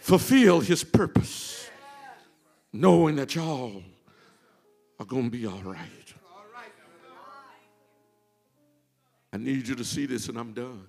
fulfill 0.00 0.60
his 0.60 0.84
purpose, 0.84 1.70
knowing 2.74 3.16
that 3.16 3.34
y'all 3.34 3.82
are 5.00 5.06
going 5.06 5.24
to 5.24 5.30
be 5.30 5.46
all 5.46 5.62
right. 5.62 6.14
I 9.32 9.38
need 9.38 9.66
you 9.66 9.74
to 9.76 9.84
see 9.84 10.04
this, 10.04 10.28
and 10.28 10.38
I'm 10.38 10.52
done. 10.52 10.86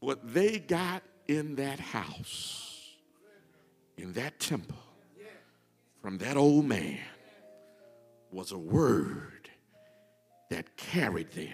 What 0.00 0.34
they 0.34 0.58
got 0.58 1.04
in 1.28 1.54
that 1.56 1.78
house, 1.78 2.90
in 3.96 4.12
that 4.14 4.40
temple, 4.40 4.76
from 6.00 6.18
that 6.18 6.36
old 6.36 6.64
man, 6.64 6.98
was 8.32 8.50
a 8.50 8.58
word 8.58 9.31
that 10.52 10.76
carried 10.76 11.30
them. 11.32 11.48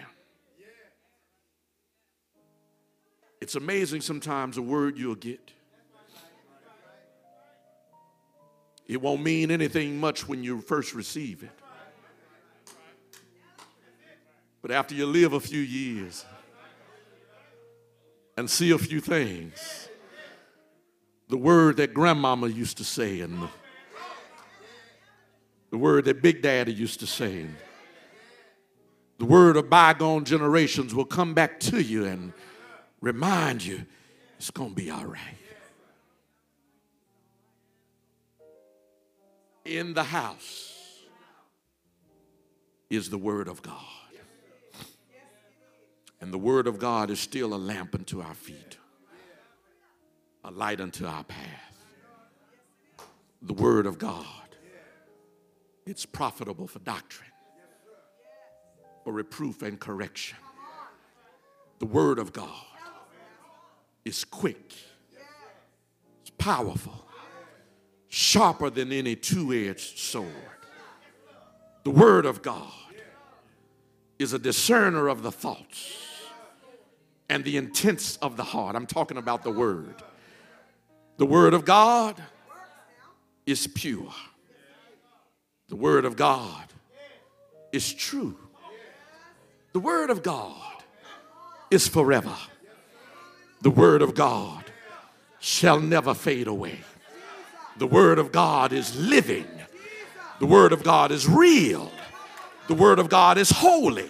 It's 3.39 3.55
amazing 3.55 4.01
sometimes 4.01 4.57
a 4.57 4.61
word 4.61 4.97
you'll 4.97 5.15
get. 5.15 5.53
It 8.85 9.01
won't 9.01 9.23
mean 9.23 9.51
anything 9.51 9.99
much 9.99 10.27
when 10.27 10.43
you 10.43 10.59
first 10.59 10.93
receive 10.93 11.43
it. 11.43 11.51
But 14.61 14.71
after 14.71 14.93
you 14.93 15.05
live 15.05 15.31
a 15.31 15.39
few 15.39 15.61
years 15.61 16.25
and 18.35 18.49
see 18.49 18.71
a 18.71 18.77
few 18.77 18.99
things, 18.99 19.87
the 21.29 21.37
word 21.37 21.77
that 21.77 21.93
grandmama 21.93 22.47
used 22.47 22.77
to 22.79 22.83
say 22.83 23.21
and 23.21 23.43
the, 23.43 23.49
the 25.69 25.77
word 25.77 26.03
that 26.05 26.21
big 26.21 26.41
daddy 26.41 26.73
used 26.73 26.99
to 26.99 27.07
say, 27.07 27.41
and 27.41 27.55
the 29.19 29.25
word 29.25 29.57
of 29.57 29.69
bygone 29.69 30.25
generations 30.25 30.95
will 30.95 31.05
come 31.05 31.33
back 31.33 31.59
to 31.59 31.81
you 31.81 32.05
and 32.05 32.33
remind 33.01 33.63
you 33.63 33.85
it's 34.37 34.49
going 34.49 34.69
to 34.69 34.75
be 34.75 34.89
all 34.89 35.05
right. 35.05 35.37
In 39.65 39.93
the 39.93 40.03
house 40.03 40.75
is 42.89 43.09
the 43.09 43.17
word 43.17 43.47
of 43.47 43.61
God. 43.61 43.75
And 46.21 46.33
the 46.33 46.37
word 46.37 46.67
of 46.67 46.79
God 46.79 47.09
is 47.09 47.19
still 47.19 47.53
a 47.53 47.55
lamp 47.55 47.95
unto 47.95 48.21
our 48.21 48.33
feet, 48.33 48.77
a 50.43 50.51
light 50.51 50.81
unto 50.81 51.05
our 51.05 51.23
path. 51.23 51.85
The 53.41 53.53
word 53.53 53.85
of 53.85 53.97
God 53.97 54.25
It's 55.85 56.05
profitable 56.05 56.67
for 56.67 56.79
doctrine, 56.79 57.28
for 59.03 59.13
reproof 59.13 59.61
and 59.61 59.79
correction. 59.79 60.37
The 61.79 61.85
Word 61.85 62.19
of 62.19 62.33
God 62.33 62.65
is 64.05 64.25
quick, 64.25 64.73
it's 66.21 66.31
powerful, 66.37 67.05
sharper 68.07 68.69
than 68.69 68.91
any 68.91 69.15
two 69.15 69.53
edged 69.53 69.97
sword. 69.97 70.27
The 71.83 71.91
Word 71.91 72.25
of 72.25 72.41
God 72.41 72.71
is 74.17 74.33
a 74.33 74.39
discerner 74.39 75.07
of 75.07 75.23
the 75.23 75.31
thoughts 75.31 75.95
and 77.29 77.43
the 77.43 77.55
intents 77.55 78.17
of 78.17 78.35
the 78.35 78.43
heart. 78.43 78.75
I'm 78.75 78.87
talking 78.87 79.17
about 79.17 79.43
the 79.43 79.51
Word. 79.51 80.03
The 81.17 81.25
Word 81.25 81.53
of 81.53 81.63
God 81.63 82.21
is 83.45 83.67
pure. 83.67 84.13
The 85.69 85.75
Word 85.75 86.03
of 86.03 86.15
God 86.15 86.65
is 87.71 87.93
true. 87.93 88.37
The 89.73 89.79
Word 89.79 90.09
of 90.09 90.23
God 90.23 90.83
is 91.69 91.87
forever. 91.87 92.35
The 93.61 93.69
Word 93.69 94.01
of 94.01 94.15
God 94.15 94.63
shall 95.39 95.79
never 95.79 96.13
fade 96.13 96.47
away. 96.47 96.79
The 97.77 97.87
Word 97.87 98.19
of 98.19 98.31
God 98.31 98.73
is 98.73 98.95
living. 98.95 99.47
The 100.39 100.45
Word 100.45 100.73
of 100.73 100.83
God 100.83 101.11
is 101.11 101.27
real. 101.27 101.91
The 102.67 102.73
Word 102.73 102.99
of 102.99 103.09
God 103.09 103.37
is 103.37 103.49
holy. 103.49 104.09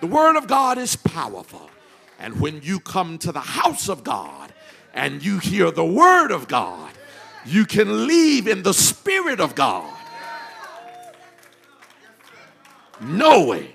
The 0.00 0.06
Word 0.06 0.36
of 0.36 0.46
God 0.46 0.78
is 0.78 0.96
powerful. 0.96 1.70
And 2.18 2.40
when 2.40 2.60
you 2.62 2.80
come 2.80 3.18
to 3.18 3.32
the 3.32 3.40
house 3.40 3.88
of 3.88 4.04
God 4.04 4.52
and 4.92 5.24
you 5.24 5.38
hear 5.38 5.70
the 5.70 5.84
Word 5.84 6.30
of 6.30 6.48
God, 6.48 6.90
you 7.46 7.64
can 7.64 8.06
leave 8.06 8.46
in 8.46 8.62
the 8.62 8.74
Spirit 8.74 9.40
of 9.40 9.54
God 9.54 9.96
knowing 13.00 13.72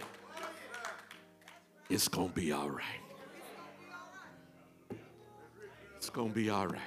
it's 1.95 2.09
going 2.09 2.27
to 2.27 2.35
be 2.35 2.51
all 2.51 2.69
right. 2.69 3.01
It's 5.95 6.09
going 6.09 6.27
to 6.27 6.35
be 6.35 6.49
all 6.49 6.67
right. 6.67 6.81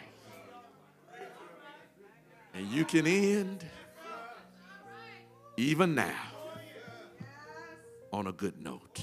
And 2.52 2.68
you 2.68 2.84
can 2.84 3.06
end 3.06 3.64
even 5.56 5.94
now 5.94 6.12
on 8.12 8.26
a 8.26 8.32
good 8.32 8.62
note. 8.62 9.02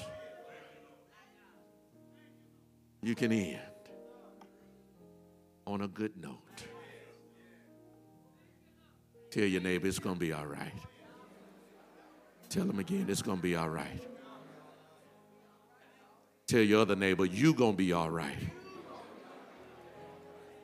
You 3.01 3.15
can 3.15 3.31
end 3.31 3.59
on 5.65 5.81
a 5.81 5.87
good 5.87 6.15
note. 6.21 6.65
Tell 9.31 9.43
your 9.43 9.61
neighbor 9.61 9.87
it's 9.87 9.97
going 9.97 10.17
to 10.17 10.21
be 10.21 10.33
all 10.33 10.45
right. 10.45 10.71
Tell 12.49 12.65
them 12.65 12.77
again 12.77 13.07
it's 13.09 13.23
going 13.23 13.37
to 13.37 13.43
be 13.43 13.55
all 13.55 13.69
right. 13.69 14.14
Tell 16.47 16.61
your 16.61 16.81
other 16.81 16.95
neighbor 16.95 17.25
you 17.25 17.53
to 17.53 17.73
be 17.73 17.91
all 17.91 18.09
right. 18.09 18.37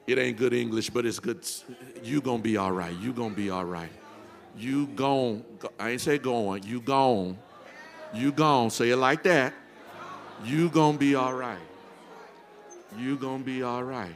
It 0.08 0.18
ain't 0.18 0.38
good 0.38 0.54
English, 0.54 0.90
but 0.90 1.06
it's 1.06 1.20
good. 1.20 1.46
You 2.04 2.22
to 2.22 2.38
be 2.38 2.58
all 2.58 2.72
right. 2.72 2.96
You 3.00 3.14
to 3.14 3.30
be 3.30 3.50
all 3.50 3.66
right. 3.66 3.92
You 4.58 4.88
gone. 4.88 5.44
I 5.80 5.92
ain't 5.92 6.02
say 6.02 6.18
going. 6.18 6.64
You 6.64 6.82
gone. 6.82 7.38
You 8.14 8.32
gone. 8.32 8.70
Say 8.70 8.90
it 8.90 8.98
like 8.98 9.24
that. 9.24 9.54
You 10.44 10.70
to 10.70 10.94
be 10.94 11.16
all 11.16 11.34
right. 11.34 11.60
You 12.98 13.18
to 13.18 13.38
be 13.40 13.64
all 13.64 13.84
right. 13.84 14.16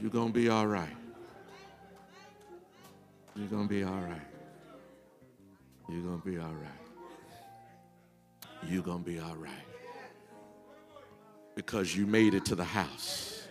You 0.00 0.08
to 0.08 0.28
be 0.30 0.48
all 0.48 0.66
right. 0.66 0.96
You're 3.36 3.48
going 3.48 3.66
to 3.66 3.68
be 3.68 3.82
all 3.82 4.00
right. 4.00 4.26
You're 5.88 6.02
going 6.02 6.20
to 6.20 6.24
be 6.24 6.38
all 6.38 6.52
right. 6.52 6.78
You're 8.68 8.82
going 8.82 9.02
to 9.04 9.10
be 9.10 9.18
all 9.18 9.36
right. 9.36 9.61
Because 11.54 11.94
you 11.94 12.06
made 12.06 12.34
it 12.34 12.44
to 12.46 12.54
the 12.54 12.64
house. 12.64 13.46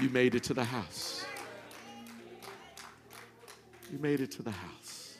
You 0.00 0.08
made 0.08 0.34
it 0.34 0.42
to 0.44 0.54
the 0.54 0.64
house. 0.64 1.24
You 3.92 3.98
made 3.98 4.20
it 4.20 4.30
to 4.32 4.42
the 4.42 4.50
house. 4.50 5.18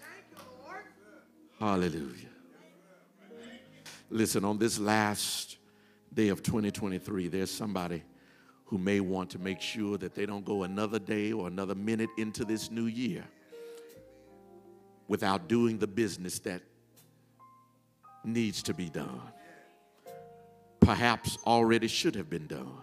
Hallelujah. 1.58 2.28
Listen, 4.10 4.44
on 4.44 4.58
this 4.58 4.78
last 4.78 5.58
day 6.12 6.28
of 6.28 6.42
2023, 6.42 7.28
there's 7.28 7.50
somebody 7.50 8.02
who 8.64 8.78
may 8.78 9.00
want 9.00 9.30
to 9.30 9.38
make 9.38 9.60
sure 9.60 9.98
that 9.98 10.14
they 10.14 10.24
don't 10.24 10.44
go 10.44 10.62
another 10.62 10.98
day 10.98 11.32
or 11.32 11.46
another 11.46 11.74
minute 11.74 12.10
into 12.16 12.44
this 12.44 12.70
new 12.70 12.86
year 12.86 13.24
without 15.08 15.46
doing 15.48 15.78
the 15.78 15.86
business 15.86 16.38
that 16.38 16.62
needs 18.24 18.62
to 18.62 18.72
be 18.72 18.88
done. 18.88 19.20
Perhaps 20.82 21.38
already 21.46 21.86
should 21.86 22.16
have 22.16 22.28
been 22.28 22.48
done, 22.48 22.74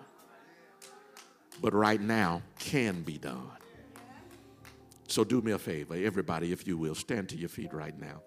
but 1.61 1.73
right 1.73 1.99
now 1.99 2.41
can 2.57 3.01
be 3.01 3.17
done. 3.17 3.51
So 5.07 5.25
do 5.25 5.41
me 5.41 5.51
a 5.51 5.59
favor, 5.59 5.95
everybody, 5.95 6.53
if 6.53 6.65
you 6.65 6.77
will, 6.77 6.95
stand 6.95 7.27
to 7.29 7.35
your 7.35 7.49
feet 7.49 7.73
right 7.73 7.99
now. 7.99 8.21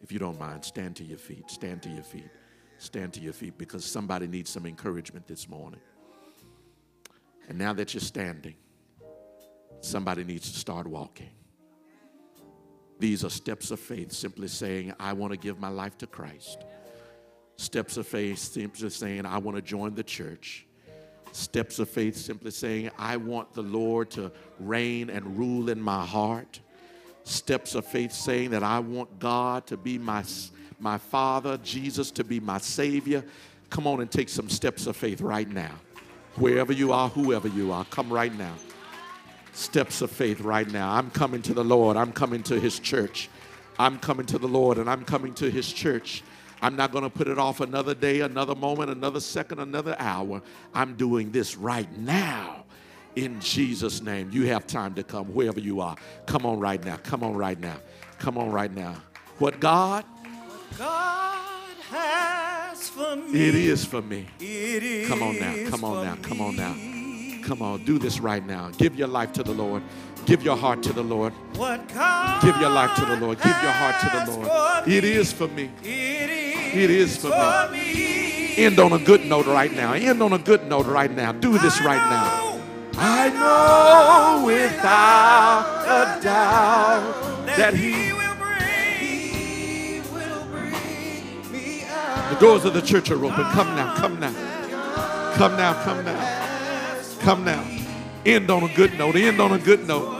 If 0.00 0.10
you 0.10 0.18
don't 0.18 0.40
mind, 0.40 0.64
stand 0.64 0.96
to 0.96 1.04
your 1.04 1.18
feet, 1.18 1.48
stand 1.50 1.82
to 1.84 1.88
your 1.88 2.02
feet, 2.02 2.30
stand 2.78 3.12
to 3.12 3.20
your 3.20 3.32
feet 3.32 3.56
because 3.56 3.84
somebody 3.84 4.26
needs 4.26 4.50
some 4.50 4.66
encouragement 4.66 5.28
this 5.28 5.48
morning. 5.48 5.80
And 7.48 7.56
now 7.56 7.72
that 7.74 7.94
you're 7.94 8.00
standing, 8.00 8.56
somebody 9.80 10.24
needs 10.24 10.50
to 10.50 10.58
start 10.58 10.88
walking. 10.88 11.30
These 12.98 13.24
are 13.24 13.30
steps 13.30 13.70
of 13.70 13.78
faith, 13.78 14.10
simply 14.10 14.48
saying, 14.48 14.94
I 14.98 15.12
want 15.12 15.32
to 15.32 15.36
give 15.36 15.60
my 15.60 15.68
life 15.68 15.96
to 15.98 16.08
Christ. 16.08 16.64
Steps 17.62 17.96
of 17.96 18.08
faith, 18.08 18.40
simply 18.40 18.90
saying, 18.90 19.24
I 19.24 19.38
want 19.38 19.56
to 19.56 19.62
join 19.62 19.94
the 19.94 20.02
church. 20.02 20.66
Steps 21.30 21.78
of 21.78 21.88
faith, 21.88 22.16
simply 22.16 22.50
saying, 22.50 22.90
I 22.98 23.16
want 23.16 23.54
the 23.54 23.62
Lord 23.62 24.10
to 24.10 24.32
reign 24.58 25.08
and 25.08 25.38
rule 25.38 25.70
in 25.70 25.80
my 25.80 26.04
heart. 26.04 26.58
Steps 27.22 27.76
of 27.76 27.86
faith, 27.86 28.10
saying 28.10 28.50
that 28.50 28.64
I 28.64 28.80
want 28.80 29.16
God 29.20 29.64
to 29.68 29.76
be 29.76 29.96
my, 29.96 30.24
my 30.80 30.98
Father, 30.98 31.56
Jesus 31.58 32.10
to 32.10 32.24
be 32.24 32.40
my 32.40 32.58
Savior. 32.58 33.22
Come 33.70 33.86
on 33.86 34.00
and 34.00 34.10
take 34.10 34.28
some 34.28 34.48
steps 34.50 34.88
of 34.88 34.96
faith 34.96 35.20
right 35.20 35.48
now. 35.48 35.76
Wherever 36.34 36.72
you 36.72 36.92
are, 36.92 37.10
whoever 37.10 37.46
you 37.46 37.70
are, 37.70 37.84
come 37.84 38.12
right 38.12 38.36
now. 38.36 38.56
Steps 39.52 40.02
of 40.02 40.10
faith 40.10 40.40
right 40.40 40.68
now. 40.68 40.92
I'm 40.92 41.12
coming 41.12 41.42
to 41.42 41.54
the 41.54 41.64
Lord. 41.64 41.96
I'm 41.96 42.12
coming 42.12 42.42
to 42.42 42.58
His 42.58 42.80
church. 42.80 43.30
I'm 43.78 44.00
coming 44.00 44.26
to 44.26 44.38
the 44.38 44.48
Lord 44.48 44.78
and 44.78 44.90
I'm 44.90 45.04
coming 45.04 45.32
to 45.34 45.48
His 45.48 45.72
church. 45.72 46.24
I'm 46.62 46.76
not 46.76 46.92
going 46.92 47.02
to 47.02 47.10
put 47.10 47.26
it 47.26 47.38
off 47.38 47.60
another 47.60 47.94
day, 47.94 48.20
another 48.20 48.54
moment, 48.54 48.90
another 48.90 49.18
second, 49.18 49.58
another 49.58 49.96
hour. 49.98 50.40
I'm 50.72 50.94
doing 50.94 51.32
this 51.32 51.56
right 51.56 51.90
now 51.98 52.64
in 53.16 53.40
Jesus' 53.40 54.00
name. 54.00 54.30
You 54.32 54.46
have 54.46 54.66
time 54.66 54.94
to 54.94 55.02
come 55.02 55.26
wherever 55.34 55.60
you 55.60 55.80
are. 55.80 55.96
Come 56.26 56.46
on 56.46 56.60
right 56.60 56.82
now. 56.82 56.96
Come 56.98 57.24
on 57.24 57.36
right 57.36 57.58
now. 57.58 57.76
Come 58.18 58.38
on 58.38 58.50
right 58.52 58.72
now. 58.72 58.94
What 59.38 59.58
God? 59.58 60.04
God 60.78 61.76
has 61.90 62.88
for 62.88 63.16
me. 63.16 63.48
It 63.48 63.54
is 63.56 63.84
for 63.84 64.00
me. 64.00 64.28
It 64.38 64.82
is 64.84 65.08
Come 65.08 65.22
on 65.22 65.38
now. 65.38 65.68
Come 65.68 65.84
on 65.84 66.04
now. 66.04 66.16
Come 66.22 66.40
on 66.40 66.56
now. 66.56 67.42
Come 67.44 67.60
on. 67.60 67.84
Do 67.84 67.98
this 67.98 68.20
right 68.20 68.46
now. 68.46 68.70
Give 68.70 68.94
your 68.94 69.08
life 69.08 69.32
to 69.32 69.42
the 69.42 69.52
Lord. 69.52 69.82
Give 70.26 70.42
your 70.42 70.56
heart 70.56 70.82
to 70.84 70.92
the 70.92 71.02
Lord. 71.02 71.32
Give 71.54 72.56
your 72.60 72.70
life 72.70 72.94
to 72.96 73.04
the 73.04 73.16
Lord. 73.16 73.38
Give 73.38 73.56
your 73.62 73.72
heart 73.72 74.00
to 74.00 74.08
the 74.30 74.38
Lord. 74.38 74.88
It 74.88 75.04
is 75.04 75.32
for 75.32 75.48
me. 75.48 75.70
It 75.82 76.90
is, 76.90 77.16
for 77.18 77.68
me. 77.70 78.56
End 78.56 78.78
on 78.78 78.92
a 78.92 78.98
good 78.98 79.24
note 79.26 79.46
right 79.46 79.72
now. 79.72 79.92
End 79.92 80.22
on 80.22 80.32
a 80.32 80.38
good 80.38 80.66
note 80.68 80.86
right 80.86 81.10
now. 81.10 81.32
Do 81.32 81.58
this 81.58 81.80
right 81.82 81.96
now. 81.96 82.60
I 82.94 83.30
know 83.30 84.46
without 84.46 85.84
a 85.86 86.22
doubt 86.22 87.46
that 87.56 87.74
He. 87.74 88.12
will 88.12 88.34
bring, 88.36 90.02
will 90.12 90.44
bring 90.46 91.52
me 91.52 91.84
out. 91.84 92.30
The 92.34 92.36
doors 92.40 92.64
of 92.64 92.74
the 92.74 92.82
church 92.82 93.10
are 93.10 93.24
open. 93.24 93.44
Come 93.52 93.74
now. 93.74 93.94
Come 93.96 94.20
now. 94.20 94.32
Come 95.34 95.56
now. 95.56 95.82
Come 95.84 96.04
now. 96.04 96.42
Come 97.20 97.44
now. 97.44 97.64
End 98.24 98.50
on 98.50 98.62
a 98.62 98.74
good 98.74 98.96
note. 98.98 99.16
End 99.16 99.40
on 99.40 99.52
a 99.52 99.58
good 99.58 99.86
note. 99.86 100.11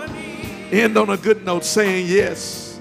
End 0.72 0.96
on 0.96 1.10
a 1.10 1.18
good 1.18 1.44
note 1.44 1.66
saying 1.66 2.06
yes. 2.06 2.80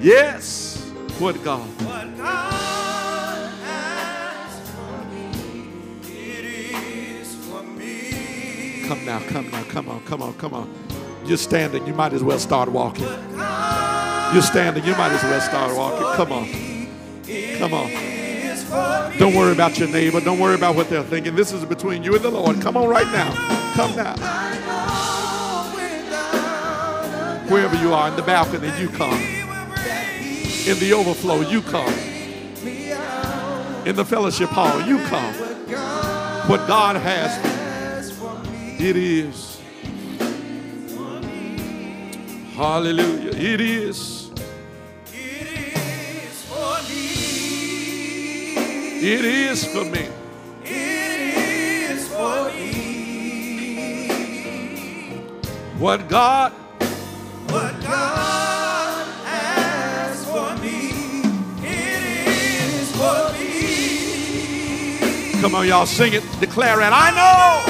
Yes. 0.00 0.90
What 1.20 1.40
God? 1.44 1.60
What 1.84 2.16
God 2.16 3.50
has 3.62 4.70
for 4.70 5.04
me, 5.14 5.30
it 6.02 6.44
is 6.44 7.36
for 7.46 7.62
me. 7.62 8.84
Come 8.88 9.04
now. 9.04 9.20
Come 9.28 9.48
now. 9.52 9.62
Come 9.64 9.88
on. 9.88 10.04
Come 10.04 10.20
on. 10.22 10.34
Come 10.34 10.52
on. 10.52 10.74
You're 11.24 11.36
standing. 11.36 11.86
You 11.86 11.94
might 11.94 12.12
as 12.12 12.24
well 12.24 12.40
start 12.40 12.68
walking. 12.68 13.04
You're 13.04 14.42
standing. 14.42 14.84
You 14.84 14.96
might 14.96 15.12
as 15.12 15.22
well 15.22 15.40
start 15.40 15.76
walking. 15.76 16.16
Come 16.16 16.32
on. 16.32 16.48
Come 17.58 17.74
on. 17.74 19.18
Don't 19.18 19.34
worry 19.34 19.52
about 19.52 19.78
your 19.78 19.88
neighbor. 19.88 20.20
Don't 20.20 20.40
worry 20.40 20.56
about 20.56 20.74
what 20.74 20.90
they're 20.90 21.04
thinking. 21.04 21.36
This 21.36 21.52
is 21.52 21.64
between 21.64 22.02
you 22.02 22.16
and 22.16 22.24
the 22.24 22.30
Lord. 22.30 22.60
Come 22.60 22.76
on 22.76 22.88
right 22.88 23.06
now. 23.12 23.32
Come 23.74 23.94
now. 23.94 24.16
Wherever 27.52 27.76
you 27.76 27.92
are 27.92 28.08
in 28.08 28.16
the 28.16 28.22
balcony, 28.22 28.72
you 28.80 28.88
come. 28.88 29.12
In 29.12 30.78
the 30.78 30.94
overflow, 30.94 31.42
you 31.42 31.60
come. 31.60 31.92
In 33.86 33.94
the 33.94 34.06
fellowship 34.06 34.48
hall, 34.48 34.80
you 34.80 34.98
come. 35.00 35.34
What 36.48 36.66
God 36.66 36.96
has, 36.96 38.18
it 38.80 38.96
is. 38.96 39.60
Hallelujah. 42.54 43.32
It 43.32 43.60
is. 43.60 44.30
It 49.04 49.24
is 49.26 49.66
for 49.66 49.84
me. 49.84 50.08
It 50.64 50.74
is 51.94 52.08
for 52.08 52.50
me. 52.50 52.78
What 55.78 56.08
God 56.08 56.52
Come 65.42 65.56
on, 65.56 65.66
y'all, 65.66 65.86
sing 65.86 66.12
it, 66.12 66.22
declare 66.38 66.80
it. 66.80 66.92
I 66.92 67.10
know 67.10 67.64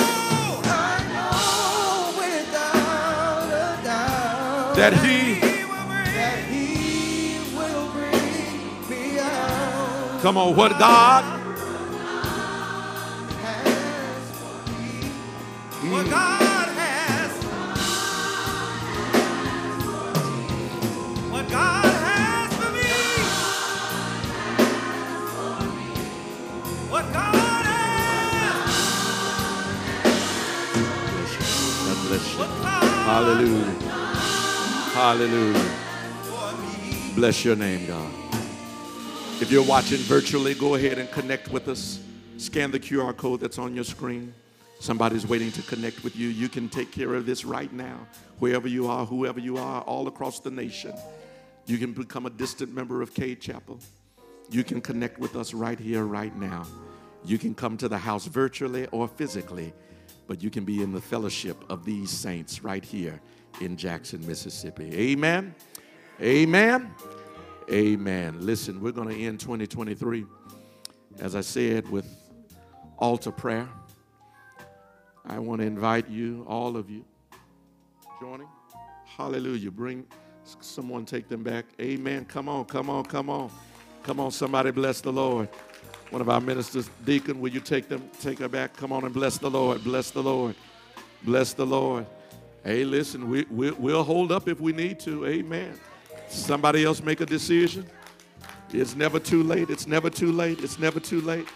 I 0.70 0.98
know 1.08 2.20
without 2.20 3.46
a 3.48 3.82
doubt 3.82 4.76
that 4.76 4.92
He, 4.92 5.40
that 5.40 6.44
He 6.50 7.38
will 7.56 7.90
bring 7.92 8.90
me 8.90 9.18
out. 9.18 10.20
come 10.20 10.36
on, 10.36 10.54
what 10.54 10.78
God, 10.78 11.41
Hallelujah. 35.02 35.68
Bless 37.16 37.44
your 37.44 37.56
name, 37.56 37.88
God. 37.88 38.08
If 39.40 39.48
you're 39.50 39.64
watching 39.64 39.98
virtually, 39.98 40.54
go 40.54 40.76
ahead 40.76 40.98
and 40.98 41.10
connect 41.10 41.48
with 41.48 41.66
us. 41.66 41.98
Scan 42.36 42.70
the 42.70 42.78
QR 42.78 43.16
code 43.16 43.40
that's 43.40 43.58
on 43.58 43.74
your 43.74 43.82
screen. 43.82 44.32
Somebody's 44.78 45.26
waiting 45.26 45.50
to 45.50 45.62
connect 45.62 46.04
with 46.04 46.14
you. 46.14 46.28
You 46.28 46.48
can 46.48 46.68
take 46.68 46.92
care 46.92 47.14
of 47.14 47.26
this 47.26 47.44
right 47.44 47.72
now, 47.72 47.98
wherever 48.38 48.68
you 48.68 48.86
are, 48.86 49.04
whoever 49.04 49.40
you 49.40 49.56
are, 49.56 49.82
all 49.82 50.06
across 50.06 50.38
the 50.38 50.52
nation. 50.52 50.94
You 51.66 51.78
can 51.78 51.92
become 51.94 52.26
a 52.26 52.30
distant 52.30 52.72
member 52.72 53.02
of 53.02 53.12
Cade 53.12 53.40
Chapel. 53.40 53.80
You 54.50 54.62
can 54.62 54.80
connect 54.80 55.18
with 55.18 55.34
us 55.34 55.52
right 55.52 55.80
here, 55.80 56.04
right 56.04 56.36
now. 56.36 56.64
You 57.24 57.38
can 57.38 57.56
come 57.56 57.76
to 57.78 57.88
the 57.88 57.98
house 57.98 58.26
virtually 58.26 58.86
or 58.92 59.08
physically, 59.08 59.72
but 60.28 60.44
you 60.44 60.48
can 60.48 60.64
be 60.64 60.80
in 60.80 60.92
the 60.92 61.00
fellowship 61.00 61.56
of 61.68 61.84
these 61.84 62.08
saints 62.08 62.62
right 62.62 62.84
here 62.84 63.20
in 63.60 63.76
Jackson, 63.76 64.26
Mississippi. 64.26 64.92
Amen. 64.94 65.54
Amen. 66.20 66.94
Amen. 67.70 68.36
Listen, 68.40 68.80
we're 68.80 68.92
going 68.92 69.08
to 69.08 69.20
end 69.20 69.40
2023, 69.40 70.24
as 71.20 71.34
I 71.34 71.40
said, 71.40 71.88
with 71.88 72.06
altar 72.98 73.30
prayer. 73.30 73.68
I 75.24 75.38
want 75.38 75.60
to 75.60 75.66
invite 75.66 76.08
you, 76.08 76.44
all 76.48 76.76
of 76.76 76.90
you, 76.90 77.04
joining. 78.20 78.48
Hallelujah. 79.04 79.70
Bring 79.70 80.06
someone, 80.60 81.04
take 81.04 81.28
them 81.28 81.42
back. 81.42 81.66
Amen. 81.80 82.24
Come 82.24 82.48
on, 82.48 82.64
come 82.64 82.90
on, 82.90 83.04
come 83.04 83.30
on. 83.30 83.50
Come 84.02 84.18
on, 84.18 84.32
somebody 84.32 84.72
bless 84.72 85.00
the 85.00 85.12
Lord. 85.12 85.48
One 86.10 86.20
of 86.20 86.28
our 86.28 86.40
ministers, 86.40 86.90
Deacon, 87.04 87.40
will 87.40 87.50
you 87.50 87.60
take 87.60 87.88
them, 87.88 88.10
take 88.20 88.40
her 88.40 88.48
back? 88.48 88.76
Come 88.76 88.92
on 88.92 89.04
and 89.04 89.14
bless 89.14 89.38
the 89.38 89.48
Lord. 89.48 89.82
Bless 89.84 90.10
the 90.10 90.22
Lord. 90.22 90.56
Bless 91.22 91.54
the 91.54 91.64
Lord. 91.64 92.04
Hey, 92.64 92.84
listen, 92.84 93.28
we, 93.28 93.44
we, 93.50 93.72
we'll 93.72 94.04
hold 94.04 94.30
up 94.30 94.46
if 94.46 94.60
we 94.60 94.72
need 94.72 95.00
to. 95.00 95.26
Amen. 95.26 95.78
Somebody 96.28 96.84
else 96.84 97.02
make 97.02 97.20
a 97.20 97.26
decision. 97.26 97.84
It's 98.72 98.94
never 98.94 99.18
too 99.18 99.42
late. 99.42 99.68
It's 99.68 99.88
never 99.88 100.08
too 100.08 100.30
late. 100.30 100.60
It's 100.62 100.78
never 100.78 101.00
too 101.00 101.20
late. 101.20 101.48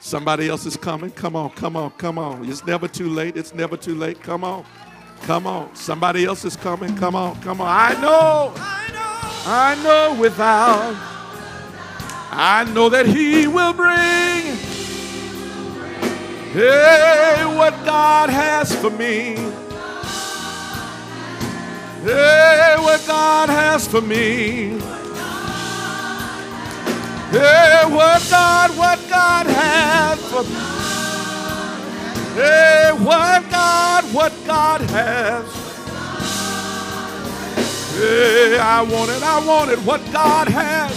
Somebody 0.00 0.48
else 0.48 0.64
is 0.64 0.76
coming. 0.76 1.10
Come 1.10 1.36
on, 1.36 1.50
come 1.50 1.76
on, 1.76 1.90
come 1.92 2.18
on. 2.18 2.48
It's 2.48 2.64
never 2.64 2.88
too 2.88 3.10
late. 3.10 3.36
It's 3.36 3.52
never 3.54 3.76
too 3.76 3.94
late. 3.94 4.22
Come 4.22 4.42
on. 4.42 4.64
Come 5.22 5.46
on. 5.46 5.74
Somebody 5.76 6.24
else 6.24 6.46
is 6.46 6.56
coming. 6.56 6.96
Come 6.96 7.14
on, 7.14 7.38
come 7.42 7.60
on. 7.60 7.68
I 7.68 8.00
know. 8.00 8.52
I 8.56 8.88
know. 8.92 9.42
I 9.50 9.82
know 9.82 10.20
without. 10.20 10.94
I 12.30 12.64
know 12.72 12.88
that 12.88 13.04
He 13.06 13.46
will 13.46 13.74
bring. 13.74 14.56
Hey, 16.52 17.44
what 17.56 17.74
God 17.84 18.30
has 18.30 18.74
for 18.76 18.90
me. 18.90 19.36
Hey, 22.04 22.76
what 22.78 23.04
God 23.08 23.48
has 23.48 23.88
for 23.88 24.00
me. 24.00 24.78
Hey, 27.30 27.82
what 27.86 28.24
God, 28.30 28.70
what 28.78 29.00
God 29.10 29.46
has 29.46 30.20
for 30.30 30.44
me. 30.44 30.78
Hey, 32.40 32.92
what 32.98 33.50
God, 33.50 34.04
what 34.14 34.32
God 34.46 34.80
has. 34.82 35.44
Hey, 37.96 38.58
I 38.58 38.82
want 38.82 39.10
it, 39.10 39.22
I 39.24 39.44
want 39.44 39.70
it, 39.72 39.78
what 39.80 40.00
God 40.12 40.46
has. 40.46 40.94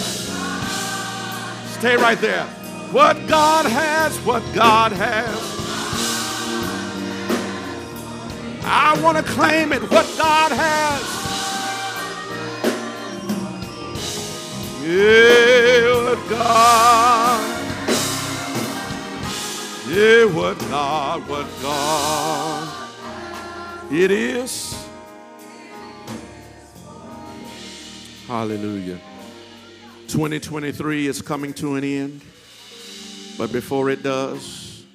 Stay 1.80 1.98
right 1.98 2.20
there. 2.20 2.46
What 2.92 3.28
God 3.28 3.66
has, 3.66 4.16
what 4.20 4.44
God 4.54 4.92
has. 4.92 5.61
I 8.74 8.98
want 9.02 9.18
to 9.18 9.24
claim 9.24 9.74
it, 9.74 9.82
what 9.82 10.10
God 10.18 10.54
has. 10.54 11.04
Yeah, 14.82 16.06
what 16.06 16.30
God. 16.30 17.58
Yeah, 19.90 20.24
what 20.24 20.58
God, 20.60 21.28
what 21.28 21.48
God. 21.62 22.88
It 23.92 24.10
is. 24.10 24.88
Hallelujah. 28.26 29.02
2023 30.08 31.08
is 31.08 31.22
coming 31.22 31.54
to 31.56 31.76
an 31.76 31.84
end. 31.84 32.22
But 33.38 33.52
before 33.52 33.90
it 33.90 34.02
does, 34.02 34.86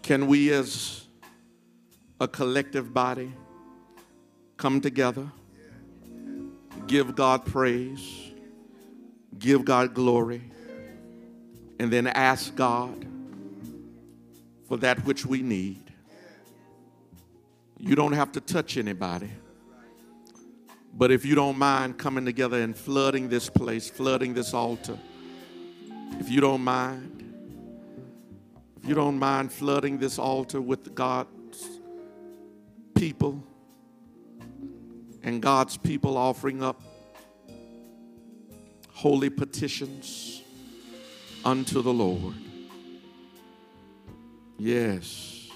can 0.00 0.26
we 0.26 0.50
as 0.50 0.99
a 2.20 2.28
collective 2.28 2.92
body 2.92 3.32
come 4.58 4.80
together, 4.80 5.26
give 6.86 7.16
God 7.16 7.46
praise, 7.46 8.32
give 9.38 9.64
God 9.64 9.94
glory, 9.94 10.42
and 11.78 11.90
then 11.90 12.06
ask 12.06 12.54
God 12.54 13.06
for 14.68 14.76
that 14.76 15.02
which 15.06 15.24
we 15.24 15.40
need? 15.40 15.82
You 17.78 17.94
don't 17.94 18.12
have 18.12 18.32
to 18.32 18.40
touch 18.42 18.76
anybody. 18.76 19.30
But 20.92 21.10
if 21.10 21.24
you 21.24 21.34
don't 21.34 21.56
mind 21.56 21.96
coming 21.96 22.26
together 22.26 22.60
and 22.60 22.76
flooding 22.76 23.30
this 23.30 23.48
place, 23.48 23.88
flooding 23.88 24.34
this 24.34 24.52
altar, 24.52 24.98
if 26.18 26.28
you 26.28 26.42
don't 26.42 26.62
mind, 26.62 27.16
if 28.82 28.86
you 28.86 28.94
don't 28.94 29.18
mind 29.18 29.50
flooding 29.50 29.96
this 29.96 30.18
altar 30.18 30.60
with 30.60 30.94
God's 30.94 31.30
people 33.00 33.42
and 35.22 35.40
God's 35.40 35.78
people 35.78 36.18
offering 36.18 36.62
up 36.62 36.82
holy 38.92 39.30
petitions 39.30 40.42
unto 41.42 41.80
the 41.80 41.94
Lord. 41.94 42.34
Yes. 44.58 45.48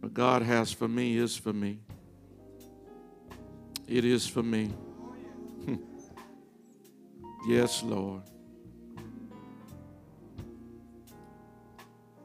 What 0.00 0.12
God 0.12 0.42
has 0.42 0.72
for 0.72 0.88
me 0.88 1.16
is 1.16 1.36
for 1.36 1.52
me. 1.52 1.78
It 3.86 4.04
is 4.04 4.26
for 4.26 4.42
me. 4.42 4.72
yes, 7.46 7.84
Lord. 7.84 8.22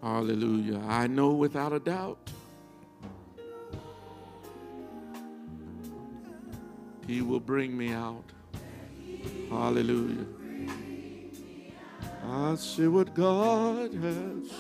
Hallelujah. 0.02 0.82
I 0.88 1.06
know 1.06 1.34
without 1.34 1.74
a 1.74 1.80
doubt 1.80 2.32
He 7.08 7.22
will 7.22 7.40
bring 7.40 7.76
me 7.76 7.94
out. 7.94 8.26
Hallelujah. 9.50 10.26
I 12.30 12.56
see 12.56 12.88
what 12.88 13.14
God 13.14 13.94
has. 13.94 14.52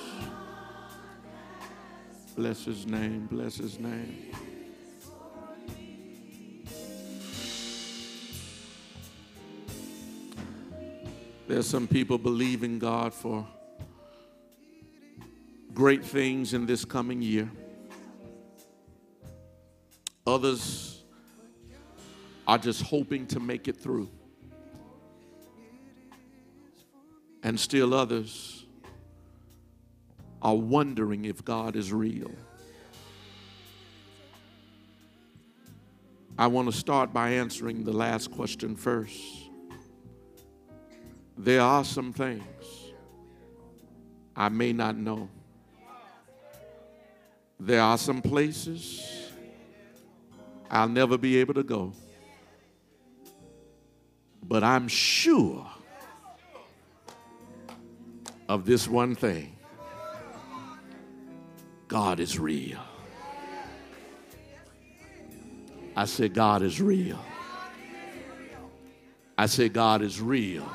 Bless 2.37 2.63
his 2.63 2.85
name, 2.85 3.27
bless 3.29 3.57
his 3.57 3.77
name. 3.79 4.31
There's 11.47 11.67
some 11.67 11.87
people 11.87 12.17
believing 12.17 12.79
God 12.79 13.13
for 13.13 13.45
great 15.73 16.05
things 16.05 16.53
in 16.53 16.65
this 16.65 16.85
coming 16.85 17.21
year. 17.21 17.49
Others 20.25 20.96
are 22.47 22.57
just 22.57 22.81
hoping 22.81 23.27
to 23.27 23.39
make 23.41 23.67
it 23.67 23.75
through. 23.75 24.09
And 27.43 27.59
still 27.59 27.93
others 27.93 28.65
are 30.41 30.55
wondering 30.55 31.25
if 31.25 31.43
God 31.43 31.75
is 31.75 31.91
real. 31.91 32.31
I 36.39 36.47
want 36.47 36.71
to 36.71 36.77
start 36.77 37.11
by 37.11 37.31
answering 37.31 37.83
the 37.83 37.91
last 37.91 38.31
question 38.31 38.75
first. 38.75 39.19
There 41.37 41.61
are 41.61 41.83
some 41.83 42.13
things 42.13 42.43
I 44.35 44.49
may 44.49 44.71
not 44.71 44.95
know. 44.95 45.29
There 47.59 47.81
are 47.81 47.97
some 47.97 48.21
places 48.21 49.31
I'll 50.69 50.87
never 50.87 51.17
be 51.17 51.37
able 51.37 51.55
to 51.55 51.63
go. 51.63 51.93
But 54.43 54.63
I'm 54.63 54.87
sure 54.87 55.67
of 58.47 58.65
this 58.65 58.87
one 58.87 59.15
thing 59.15 59.55
God 61.87 62.19
is 62.19 62.37
real. 62.37 62.79
I 65.95 66.05
said, 66.05 66.33
God 66.33 66.61
is 66.61 66.79
real. 66.79 67.19
I 69.37 69.47
said, 69.47 69.73
God 69.73 70.01
is 70.01 70.21
real. 70.21 70.69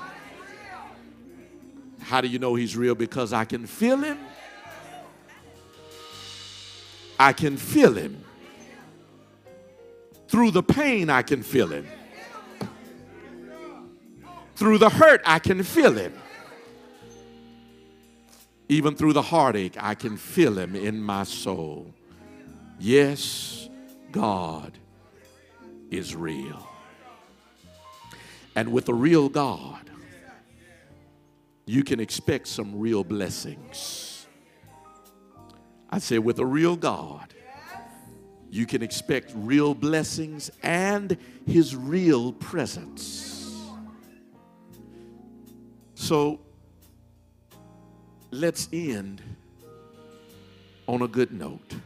How 2.01 2.21
do 2.21 2.29
you 2.29 2.39
know 2.39 2.55
He's 2.55 2.77
real? 2.77 2.95
Because 2.95 3.33
I 3.33 3.45
can 3.45 3.67
feel 3.67 3.99
Him. 3.99 4.19
I 7.19 7.33
can 7.33 7.57
feel 7.57 7.95
Him. 7.95 8.25
Through 10.29 10.51
the 10.51 10.63
pain, 10.63 11.09
I 11.11 11.23
can 11.23 11.43
feel 11.43 11.69
Him. 11.69 11.87
Through 14.63 14.79
the 14.79 14.91
hurt, 14.91 15.23
I 15.27 15.41
can 15.41 15.61
feel 15.65 15.93
Him. 15.95 16.13
Even 18.69 18.95
through 18.95 19.13
the 19.13 19.21
heartache, 19.21 19.75
I 19.77 19.97
can 19.97 20.17
feel 20.17 20.57
Him 20.57 20.77
in 20.77 21.03
my 21.03 21.25
soul. 21.25 21.93
Yes, 22.79 23.69
God 24.13 24.79
is 25.91 26.15
real. 26.15 26.65
And 28.55 28.71
with 28.71 28.89
a 28.89 28.95
real 28.95 29.29
God, 29.29 29.91
you 31.67 31.83
can 31.83 31.99
expect 31.99 32.47
some 32.47 32.79
real 32.79 33.03
blessings. 33.03 34.29
I 35.91 35.99
say, 35.99 36.21
with 36.21 36.39
a 36.39 36.47
real 36.47 36.77
God, 36.77 37.35
you 38.49 38.67
can 38.67 38.81
expect 38.81 39.33
real 39.35 39.75
blessings 39.75 40.53
and 40.63 41.17
His 41.49 41.75
real 41.75 42.33
presence. 42.35 43.42
So 46.03 46.41
let's 48.33 48.69
end 48.73 49.23
on 50.89 51.03
a 51.03 51.07
good 51.07 51.31
note. 51.31 51.77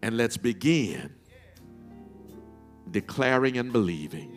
And 0.00 0.16
let's 0.16 0.38
begin 0.38 1.14
declaring 2.90 3.58
and 3.58 3.70
believing 3.70 4.34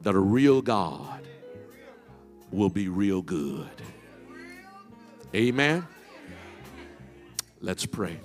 that 0.00 0.14
a 0.14 0.18
real 0.18 0.62
God 0.62 1.28
will 2.50 2.70
be 2.70 2.88
real 2.88 3.20
good. 3.20 3.68
Amen. 5.34 5.86
Let's 7.60 7.84
pray. 7.84 8.18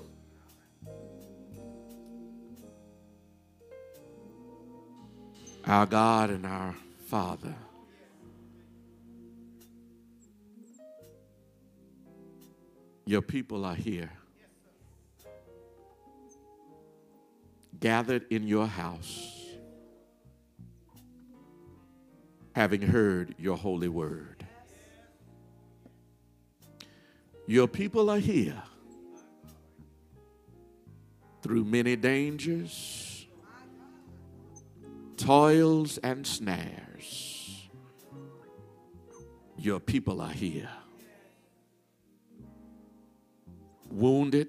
Our 5.65 5.85
God 5.85 6.29
and 6.29 6.45
our 6.45 6.73
Father. 7.07 7.53
Your 13.11 13.21
people 13.21 13.65
are 13.65 13.75
here. 13.75 14.09
Gathered 17.77 18.25
in 18.29 18.47
your 18.47 18.65
house, 18.65 19.49
having 22.55 22.81
heard 22.81 23.35
your 23.37 23.57
holy 23.57 23.89
word. 23.89 24.45
Your 27.47 27.67
people 27.67 28.09
are 28.09 28.17
here 28.17 28.63
through 31.41 31.65
many 31.65 31.97
dangers, 31.97 33.27
toils, 35.17 35.97
and 35.97 36.25
snares. 36.25 37.67
Your 39.57 39.81
people 39.81 40.21
are 40.21 40.31
here. 40.31 40.69
Wounded, 43.91 44.47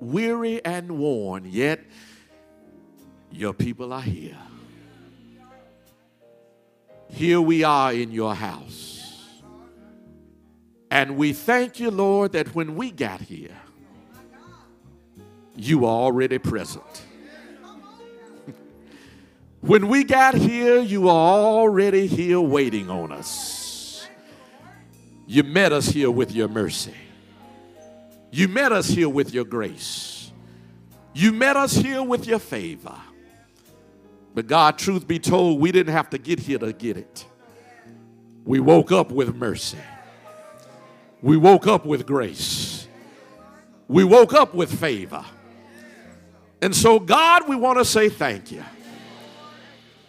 weary, 0.00 0.64
and 0.64 0.98
worn, 0.98 1.44
yet 1.46 1.80
your 3.30 3.52
people 3.52 3.92
are 3.92 4.02
here. 4.02 4.36
Here 7.08 7.40
we 7.40 7.64
are 7.64 7.92
in 7.92 8.10
your 8.10 8.34
house. 8.34 8.96
And 10.90 11.16
we 11.16 11.32
thank 11.32 11.80
you, 11.80 11.90
Lord, 11.90 12.32
that 12.32 12.54
when 12.54 12.76
we 12.76 12.90
got 12.90 13.20
here, 13.20 13.56
you 15.54 15.80
were 15.80 15.88
already 15.88 16.38
present. 16.38 17.02
when 19.60 19.88
we 19.88 20.04
got 20.04 20.34
here, 20.34 20.78
you 20.78 21.02
were 21.02 21.10
already 21.10 22.06
here 22.06 22.40
waiting 22.40 22.90
on 22.90 23.12
us. 23.12 24.06
You 25.26 25.42
met 25.42 25.72
us 25.72 25.88
here 25.88 26.10
with 26.10 26.32
your 26.32 26.48
mercy. 26.48 26.94
You 28.30 28.48
met 28.48 28.72
us 28.72 28.88
here 28.88 29.08
with 29.08 29.32
your 29.32 29.44
grace. 29.44 30.32
You 31.14 31.32
met 31.32 31.56
us 31.56 31.74
here 31.74 32.02
with 32.02 32.26
your 32.26 32.38
favor. 32.38 32.96
But 34.34 34.46
God, 34.46 34.78
truth 34.78 35.08
be 35.08 35.18
told, 35.18 35.60
we 35.60 35.72
didn't 35.72 35.94
have 35.94 36.10
to 36.10 36.18
get 36.18 36.38
here 36.38 36.58
to 36.58 36.72
get 36.72 36.98
it. 36.98 37.24
We 38.44 38.60
woke 38.60 38.92
up 38.92 39.10
with 39.10 39.34
mercy. 39.34 39.78
We 41.22 41.36
woke 41.36 41.66
up 41.66 41.86
with 41.86 42.06
grace. 42.06 42.86
We 43.88 44.04
woke 44.04 44.34
up 44.34 44.54
with 44.54 44.78
favor. 44.78 45.24
And 46.60 46.74
so, 46.74 46.98
God, 46.98 47.48
we 47.48 47.56
want 47.56 47.78
to 47.78 47.84
say 47.84 48.08
thank 48.08 48.52
you. 48.52 48.64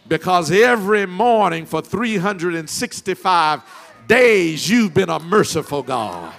Because 0.06 0.50
every 0.50 1.06
morning 1.06 1.66
for 1.66 1.82
365 1.82 3.62
days, 4.06 4.68
you've 4.68 4.94
been 4.94 5.10
a 5.10 5.20
merciful 5.20 5.82
God. 5.82 6.34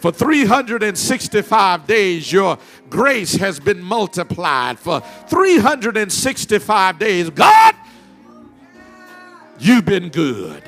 For 0.00 0.12
365 0.12 1.86
days, 1.86 2.32
your 2.32 2.56
grace 2.88 3.34
has 3.34 3.58
been 3.58 3.82
multiplied. 3.82 4.78
For 4.78 5.00
365 5.00 6.98
days, 7.00 7.30
God, 7.30 7.74
you've 9.58 9.84
been 9.84 10.08
good. 10.10 10.62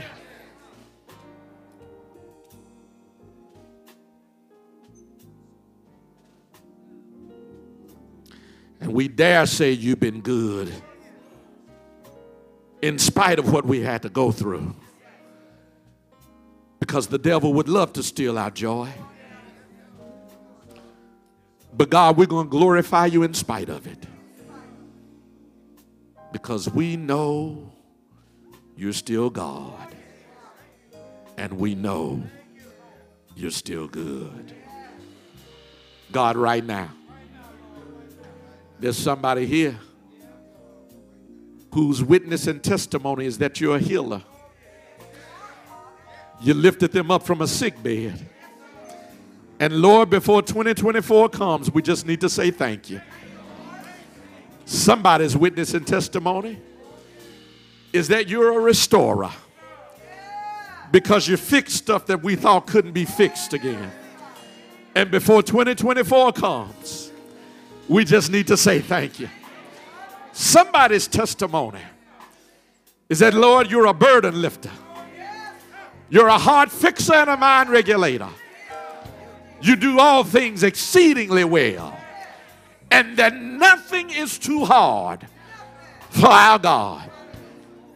And 8.80 8.92
we 8.92 9.06
dare 9.06 9.46
say 9.46 9.70
you've 9.70 10.00
been 10.00 10.22
good 10.22 10.72
in 12.82 12.98
spite 12.98 13.38
of 13.38 13.52
what 13.52 13.64
we 13.64 13.82
had 13.82 14.02
to 14.02 14.08
go 14.08 14.32
through. 14.32 14.74
Because 16.80 17.06
the 17.06 17.18
devil 17.18 17.52
would 17.52 17.68
love 17.68 17.92
to 17.92 18.02
steal 18.02 18.36
our 18.38 18.50
joy. 18.50 18.88
But 21.72 21.90
God, 21.90 22.16
we're 22.16 22.26
going 22.26 22.46
to 22.46 22.50
glorify 22.50 23.06
you 23.06 23.22
in 23.22 23.34
spite 23.34 23.68
of 23.68 23.86
it. 23.86 24.06
Because 26.32 26.68
we 26.68 26.96
know 26.96 27.72
you're 28.76 28.92
still 28.92 29.30
God. 29.30 29.94
And 31.36 31.52
we 31.54 31.74
know 31.74 32.22
you're 33.34 33.50
still 33.50 33.88
good. 33.88 34.52
God, 36.12 36.36
right 36.36 36.64
now, 36.64 36.90
there's 38.78 38.98
somebody 38.98 39.46
here 39.46 39.78
whose 41.72 42.02
witness 42.02 42.46
and 42.46 42.62
testimony 42.62 43.26
is 43.26 43.38
that 43.38 43.60
you're 43.60 43.76
a 43.76 43.80
healer. 43.80 44.22
You 46.40 46.54
lifted 46.54 46.92
them 46.92 47.10
up 47.10 47.22
from 47.22 47.42
a 47.42 47.46
sick 47.46 47.80
bed. 47.82 48.26
And 49.60 49.82
Lord, 49.82 50.08
before 50.08 50.40
2024 50.40 51.28
comes, 51.28 51.70
we 51.70 51.82
just 51.82 52.06
need 52.06 52.22
to 52.22 52.30
say 52.30 52.50
thank 52.50 52.88
you. 52.88 53.02
Somebody's 54.64 55.36
witness 55.36 55.74
and 55.74 55.86
testimony 55.86 56.58
is 57.92 58.08
that 58.08 58.26
you're 58.26 58.56
a 58.56 58.60
restorer 58.60 59.30
because 60.90 61.28
you 61.28 61.36
fixed 61.36 61.76
stuff 61.76 62.06
that 62.06 62.22
we 62.22 62.36
thought 62.36 62.66
couldn't 62.66 62.92
be 62.92 63.04
fixed 63.04 63.52
again. 63.52 63.92
And 64.94 65.10
before 65.10 65.42
2024 65.42 66.32
comes, 66.32 67.12
we 67.86 68.06
just 68.06 68.30
need 68.30 68.46
to 68.46 68.56
say 68.56 68.80
thank 68.80 69.20
you. 69.20 69.28
Somebody's 70.32 71.06
testimony 71.06 71.82
is 73.10 73.18
that, 73.18 73.34
Lord, 73.34 73.70
you're 73.70 73.86
a 73.86 73.94
burden 73.94 74.40
lifter, 74.40 74.70
you're 76.08 76.28
a 76.28 76.38
heart 76.38 76.70
fixer 76.70 77.12
and 77.12 77.28
a 77.28 77.36
mind 77.36 77.68
regulator. 77.68 78.30
You 79.62 79.76
do 79.76 79.98
all 79.98 80.24
things 80.24 80.62
exceedingly 80.62 81.44
well, 81.44 81.96
and 82.90 83.16
that 83.18 83.34
nothing 83.34 84.10
is 84.10 84.38
too 84.38 84.64
hard 84.64 85.26
for 86.10 86.28
our 86.28 86.58
God. 86.58 87.10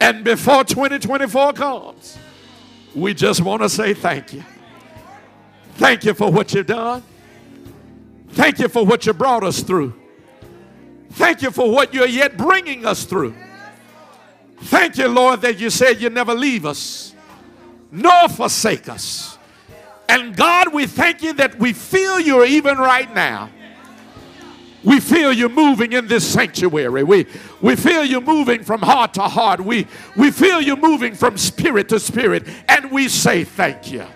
And 0.01 0.25
before 0.25 0.65
2024 0.65 1.53
comes, 1.55 2.19
we 2.95 3.15
just 3.15 3.41
want 3.41 3.63
to 3.63 3.69
say 3.69 3.95
thank 3.95 4.33
you. 4.33 4.45
Thank 5.77 6.05
you 6.05 6.15
for 6.15 6.31
what 6.31 6.53
you've 6.53 6.67
done. 6.67 7.03
Thank 8.31 8.59
you 8.59 8.69
for 8.69 8.85
what 8.85 9.07
you 9.07 9.13
brought 9.13 9.45
us 9.45 9.61
through. 9.61 9.95
Thank 11.13 11.43
you 11.43 11.51
for 11.51 11.71
what 11.71 11.95
you're 11.95 12.07
yet 12.07 12.37
bringing 12.37 12.85
us 12.85 13.05
through. 13.05 13.35
Thank 14.63 14.99
you, 14.99 15.09
Lord, 15.09 15.41
that 15.43 15.59
you 15.59 15.71
said 15.71 16.01
you 16.01 16.11
never 16.11 16.35
leave 16.35 16.67
us 16.67 17.15
nor 17.95 18.29
forsake 18.29 18.89
us. 18.89 19.34
And 20.09 20.37
God, 20.37 20.73
we 20.73 20.87
thank 20.87 21.23
you 21.23 21.33
that 21.35 21.59
we 21.59 21.73
feel 21.73 22.21
you 22.21 22.45
even 22.45 22.79
right 22.79 23.13
now. 23.15 23.51
We 24.85 25.01
feel 25.01 25.33
you 25.33 25.49
moving 25.49 25.93
in 25.93 26.09
this 26.09 26.27
sanctuary. 26.27 27.03
We, 27.03 27.27
we 27.63 27.75
feel 27.75 28.05
you 28.05 28.21
moving 28.21 28.63
from 28.63 28.83
heart 28.83 29.15
to 29.15 29.23
heart. 29.23 29.61
We, 29.61 29.87
we 30.15 30.31
feel 30.31 30.61
you 30.61 30.77
moving 30.77 31.15
from 31.15 31.39
spirit 31.39 31.89
to 31.89 31.99
spirit. 31.99 32.47
And 32.69 32.91
we 32.91 33.09
say 33.09 33.45
thank 33.45 33.91
you. 33.91 34.07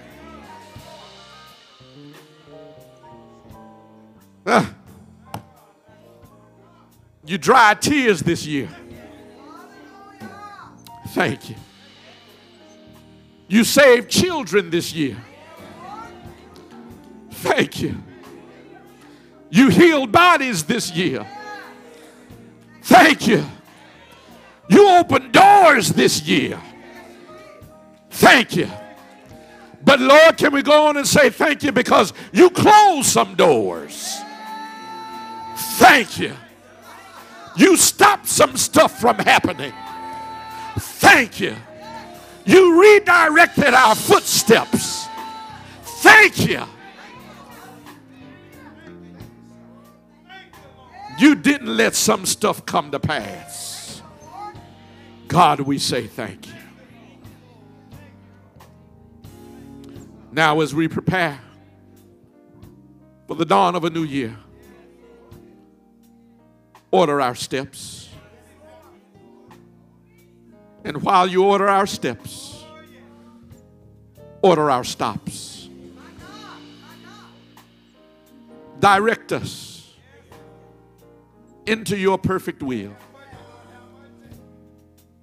Uh, 4.45 4.67
you 7.25 7.39
dried 7.39 7.81
tears 7.81 8.21
this 8.21 8.47
year. 8.47 8.69
Thank 11.09 11.49
you. 11.49 11.57
You 13.49 13.65
saved 13.65 14.11
children 14.11 14.69
this 14.69 14.93
year. 14.93 15.17
Thank 17.41 17.81
you. 17.81 17.95
You 19.51 19.69
healed 19.69 20.11
bodies 20.11 20.65
this 20.65 20.91
year. 20.93 21.25
Thank 22.83 23.29
you. 23.29 23.45
You 24.69 24.91
opened 24.91 25.33
doors 25.33 25.91
this 25.91 26.23
year. 26.23 26.61
Thank 28.11 28.57
you. 28.57 28.69
But 29.85 30.01
Lord, 30.01 30.37
can 30.37 30.53
we 30.53 30.63
go 30.63 30.87
on 30.89 30.97
and 30.97 31.07
say 31.07 31.31
thank 31.31 31.63
you 31.63 31.71
because 31.71 32.13
you 32.33 32.51
closed 32.51 33.09
some 33.09 33.37
doors? 33.37 34.19
Thank 35.79 36.19
you. 36.19 36.35
You 37.57 37.77
stopped 37.77 38.27
some 38.27 38.57
stuff 38.57 39.01
from 39.01 39.19
happening. 39.19 39.73
Thank 40.77 41.41
you. 41.41 41.55
You 42.45 42.81
redirected 42.81 43.75
our 43.75 43.95
footsteps. 43.95 45.07
Thank 46.03 46.49
you. 46.49 46.65
You 51.19 51.35
didn't 51.35 51.77
let 51.77 51.97
some 51.97 52.25
stuff 52.27 52.65
come 52.65 52.93
to 52.93 53.01
pass. 53.01 54.03
God, 55.27 55.59
we 55.61 55.79
say 55.79 56.07
thank 56.07 56.47
you. 56.47 56.53
Now, 60.31 60.61
as 60.61 60.73
we 60.73 60.87
prepare 60.87 61.41
for 63.27 63.35
the 63.35 63.45
dawn 63.45 63.75
of 63.75 63.83
a 63.83 63.91
new 63.91 64.05
year, 64.05 64.37
order 66.93 67.21
our 67.21 67.35
steps. 67.35 68.09
And 70.85 71.03
while 71.03 71.27
you 71.27 71.45
order 71.45 71.69
our 71.69 71.87
steps, 71.89 72.65
order 74.41 74.71
our 74.71 74.85
stops. 74.85 75.69
Direct 78.79 79.33
us 79.33 79.68
into 81.69 81.97
your 81.97 82.17
perfect 82.17 82.63
will. 82.63 82.97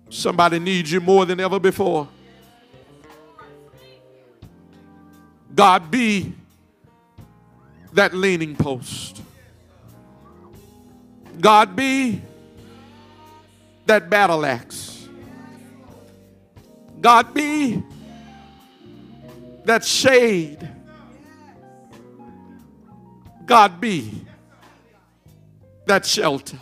Somebody 0.10 0.60
needs 0.60 0.92
you 0.92 1.02
more 1.02 1.26
than 1.26 1.40
ever 1.40 1.60
before. 1.60 2.08
God, 5.54 5.90
be 5.90 6.34
that 7.94 8.14
leaning 8.14 8.56
post. 8.56 9.22
God, 11.40 11.76
be 11.76 12.22
that 13.88 14.10
battle 14.10 14.46
axe. 14.46 15.08
God, 17.02 17.34
be 17.34 17.82
that 19.64 19.84
shade. 19.84 20.70
God, 23.46 23.82
be 23.82 24.25
that 25.86 26.06
shelter. 26.06 26.60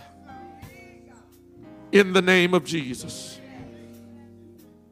In 1.92 2.14
the 2.14 2.22
name 2.22 2.54
of 2.54 2.64
Jesus. 2.64 3.40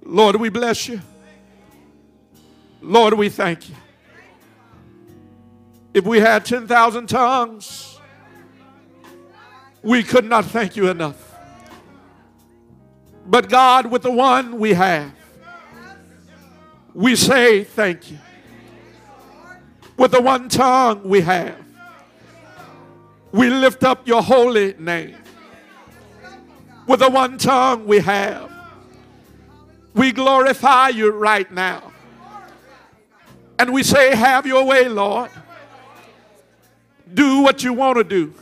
Lord, 0.03 0.35
we 0.35 0.49
bless 0.49 0.87
you. 0.87 1.01
Lord, 2.81 3.13
we 3.13 3.29
thank 3.29 3.69
you. 3.69 3.75
If 5.93 6.05
we 6.05 6.19
had 6.19 6.45
10,000 6.45 7.07
tongues, 7.07 7.99
we 9.83 10.03
could 10.03 10.25
not 10.25 10.45
thank 10.45 10.75
you 10.75 10.89
enough. 10.89 11.31
But 13.25 13.49
God, 13.49 13.87
with 13.87 14.01
the 14.01 14.11
one 14.11 14.59
we 14.59 14.73
have, 14.73 15.11
we 16.93 17.15
say 17.15 17.63
thank 17.63 18.11
you. 18.11 18.17
With 19.97 20.11
the 20.11 20.21
one 20.21 20.49
tongue 20.49 21.03
we 21.03 21.21
have, 21.21 21.55
we 23.31 23.49
lift 23.49 23.83
up 23.83 24.07
your 24.07 24.21
holy 24.21 24.73
name. 24.77 25.15
With 26.87 26.99
the 26.99 27.09
one 27.09 27.37
tongue 27.37 27.85
we 27.85 27.99
have, 27.99 28.51
we 29.93 30.11
glorify 30.11 30.89
you 30.89 31.11
right 31.11 31.51
now. 31.51 31.91
And 33.59 33.71
we 33.71 33.83
say, 33.83 34.15
Have 34.15 34.45
your 34.45 34.65
way, 34.65 34.89
Lord. 34.89 35.29
Do 37.13 37.41
what 37.41 37.63
you 37.63 37.73
want 37.73 37.97
to 37.97 38.03
do. 38.03 38.33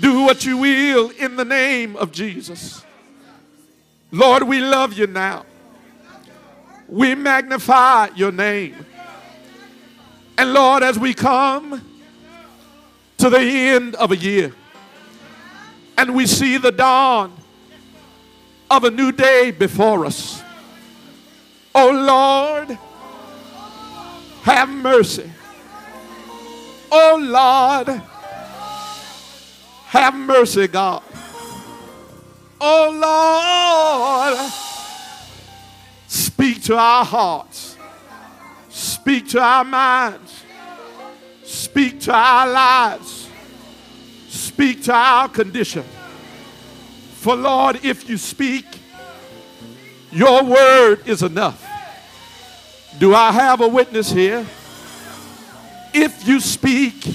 Do 0.00 0.22
what 0.22 0.44
you 0.44 0.58
will 0.58 1.10
in 1.10 1.36
the 1.36 1.44
name 1.44 1.96
of 1.96 2.12
Jesus. 2.12 2.84
Lord, 4.10 4.44
we 4.44 4.60
love 4.60 4.92
you 4.92 5.06
now. 5.06 5.44
We 6.86 7.14
magnify 7.14 8.08
your 8.14 8.32
name. 8.32 8.86
And 10.38 10.52
Lord, 10.52 10.82
as 10.82 10.98
we 10.98 11.12
come 11.14 11.97
to 13.18 13.30
the 13.30 13.40
end 13.40 13.94
of 13.96 14.12
a 14.12 14.16
year 14.16 14.54
and 15.98 16.14
we 16.14 16.26
see 16.26 16.56
the 16.56 16.70
dawn 16.70 17.32
of 18.70 18.84
a 18.84 18.90
new 18.90 19.10
day 19.10 19.50
before 19.50 20.06
us, 20.06 20.42
oh 21.74 21.90
Lord, 21.90 22.78
have 24.42 24.68
mercy. 24.68 25.30
Oh 26.90 27.18
Lord, 27.20 28.00
have 29.86 30.14
mercy, 30.14 30.68
God. 30.68 31.02
Oh 32.60 34.36
Lord, 34.36 34.50
speak 36.06 36.62
to 36.64 36.76
our 36.76 37.04
hearts, 37.04 37.76
speak 38.68 39.28
to 39.30 39.40
our 39.40 39.64
minds, 39.64 40.37
speak 41.78 42.00
to 42.00 42.12
our 42.12 42.50
lives, 42.50 43.28
speak 44.26 44.82
to 44.82 44.92
our 44.92 45.28
condition. 45.28 45.84
For 47.18 47.36
Lord, 47.36 47.84
if 47.84 48.10
you 48.10 48.16
speak, 48.16 48.64
your 50.10 50.42
word 50.42 51.06
is 51.06 51.22
enough. 51.22 51.64
Do 52.98 53.14
I 53.14 53.30
have 53.30 53.60
a 53.60 53.68
witness 53.68 54.10
here? 54.10 54.44
If 55.94 56.26
you 56.26 56.40
speak, 56.40 57.06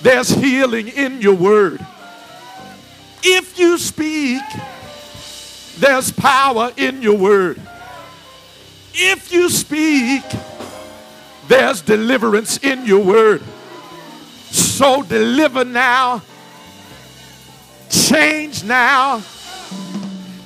there's 0.00 0.28
healing 0.28 0.86
in 0.86 1.20
your 1.20 1.34
word. 1.34 1.84
If 3.24 3.58
you 3.58 3.78
speak, 3.78 4.42
there's 5.80 6.12
power 6.12 6.70
in 6.76 7.02
your 7.02 7.18
word. 7.18 7.60
If 8.94 9.32
you 9.32 9.50
speak, 9.50 10.22
there's 11.48 11.80
deliverance 11.80 12.58
in 12.58 12.84
your 12.86 13.02
word. 13.02 13.42
So 14.50 15.02
deliver 15.02 15.64
now, 15.64 16.22
change 17.90 18.64
now, 18.64 19.20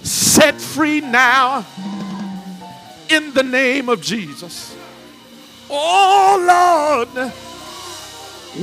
set 0.02 0.60
free 0.60 1.00
now 1.00 1.66
in 3.08 3.34
the 3.34 3.42
name 3.42 3.88
of 3.88 4.00
Jesus. 4.00 4.76
Oh 5.68 7.04
Lord, 7.14 7.32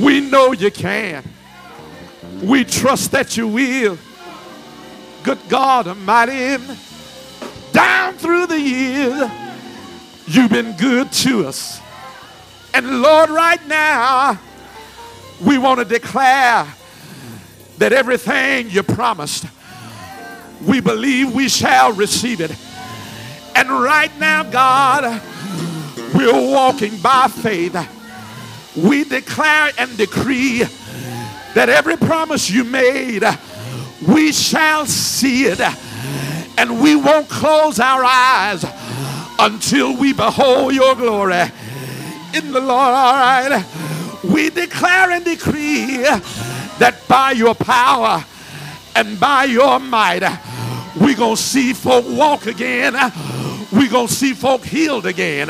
we 0.03 0.22
know 0.22 0.53
you 0.53 0.72
can. 0.72 1.24
We 2.41 2.64
trust 2.64 3.11
that 3.11 3.38
you 3.38 3.48
will. 3.48 3.98
Good 5.24 5.40
God 5.49 5.88
Almighty, 5.88 6.64
down 7.72 8.14
through 8.14 8.48
the 8.48 8.60
years, 8.60 9.30
you've 10.28 10.52
been 10.52 10.76
good 10.78 11.11
to 11.11 11.48
us. 11.48 11.79
And 12.74 13.02
Lord, 13.02 13.30
right 13.30 13.66
now, 13.68 14.40
we 15.41 15.58
want 15.58 15.80
to 15.80 15.86
declare 15.86 16.68
that 17.78 17.94
everything 17.94 18.70
you 18.70 18.84
promised, 18.84 19.46
we 20.66 20.82
believe 20.82 21.34
we 21.34 21.48
shall 21.48 21.94
receive 21.94 22.41
it. 22.41 22.52
And 23.56 23.70
right 23.70 24.12
now, 24.20 24.44
God, 24.44 25.22
we're 26.14 26.52
walking 26.52 26.98
by 26.98 27.28
faith. 27.28 27.76
We 28.76 29.04
declare 29.04 29.72
and 29.78 29.98
decree 29.98 30.64
that 31.56 31.70
every 31.70 31.98
promise 31.98 32.50
you 32.50 32.64
made, 32.64 33.24
we 34.08 34.32
shall 34.32 34.86
see 34.86 35.46
it. 35.46 35.60
And 36.58 36.82
we 36.82 36.96
won't 36.96 37.30
close 37.30 37.80
our 37.80 38.04
eyes 38.04 38.66
until 39.40 39.98
we 39.98 40.14
behold 40.14 40.74
your 40.74 40.96
glory. 40.96 41.46
In 42.34 42.52
the 42.52 42.60
Lord, 42.60 42.72
all 42.72 43.14
right. 43.14 43.66
We 44.24 44.50
declare 44.50 45.12
and 45.12 45.24
decree 45.26 45.98
that 45.98 47.02
by 47.08 47.32
your 47.32 47.56
power 47.56 48.24
and 48.96 49.20
by 49.20 49.46
your 49.46 49.80
might, 49.80 50.22
we're 51.00 51.16
going 51.16 51.36
to 51.36 51.42
see 51.42 51.74
folk 51.74 52.06
walk 52.08 52.46
again. 52.46 52.94
We're 53.72 53.90
going 53.90 54.08
to 54.08 54.14
see 54.14 54.34
folk 54.34 54.66
healed 54.66 55.06
again. 55.06 55.48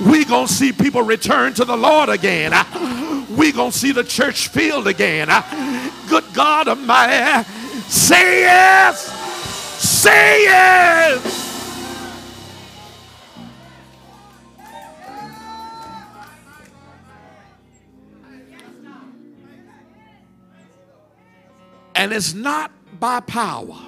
We're 0.00 0.24
going 0.24 0.46
to 0.46 0.52
see 0.52 0.72
people 0.72 1.02
return 1.02 1.54
to 1.54 1.64
the 1.64 1.76
Lord 1.76 2.08
again. 2.08 2.52
We're 3.30 3.52
going 3.52 3.72
to 3.72 3.78
see 3.78 3.92
the 3.92 4.04
church 4.04 4.48
filled 4.48 4.86
again. 4.86 5.28
Good 6.08 6.24
God 6.32 6.68
Almighty. 6.68 7.48
Say 7.88 8.40
yes. 8.42 9.12
Say 9.78 10.44
yes. 10.44 11.41
And 21.94 22.12
it's 22.12 22.34
not 22.34 22.72
by 22.98 23.20
power, 23.20 23.78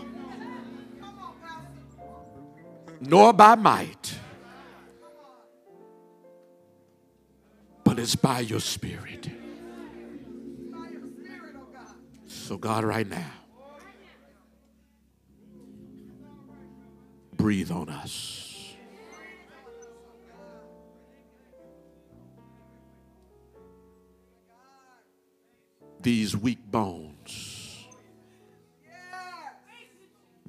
nor 3.00 3.32
by 3.32 3.54
might, 3.54 4.14
but 7.82 7.98
it's 7.98 8.14
by 8.16 8.40
your 8.40 8.60
spirit. 8.60 9.28
So, 12.26 12.58
God, 12.58 12.84
right 12.84 13.08
now, 13.08 13.32
breathe 17.36 17.70
on 17.70 17.88
us. 17.88 18.74
These 26.00 26.36
weak 26.36 26.58
bones, 26.70 27.13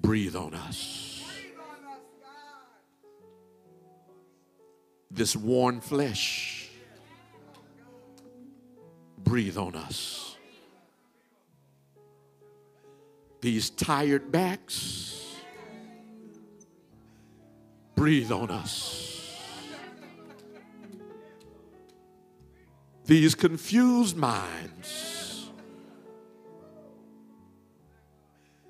breathe 0.06 0.36
on 0.36 0.53
us. 0.53 1.23
This 5.10 5.36
worn 5.36 5.82
flesh, 5.82 6.69
breathe 9.18 9.57
on 9.57 9.76
us. 9.76 10.38
These 13.41 13.72
tired 13.72 14.32
backs, 14.32 15.26
breathe 17.95 18.32
on 18.32 18.52
us. 18.52 19.02
These 23.06 23.34
confused 23.34 24.18
minds, 24.18 25.49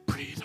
breathe 0.06 0.42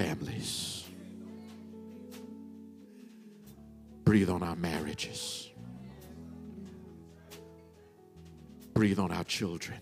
families. 0.00 0.84
Breathe 4.04 4.30
on 4.30 4.42
our 4.42 4.56
marriages. 4.56 5.50
Breathe 8.72 8.98
on 8.98 9.12
our 9.12 9.24
children. 9.24 9.78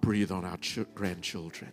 Breathe 0.00 0.30
on 0.30 0.44
our 0.44 0.58
ch- 0.58 0.86
grandchildren. 0.94 1.72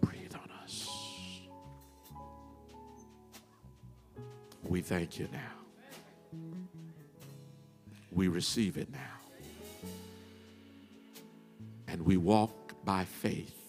Breathe 0.00 0.34
on 0.34 0.50
us. 0.62 0.88
We 4.62 4.80
thank 4.80 5.18
you 5.18 5.28
now. 5.32 5.63
We 8.14 8.28
receive 8.28 8.76
it 8.76 8.90
now. 8.92 8.98
And 11.88 12.02
we 12.02 12.16
walk 12.16 12.84
by 12.84 13.04
faith. 13.04 13.60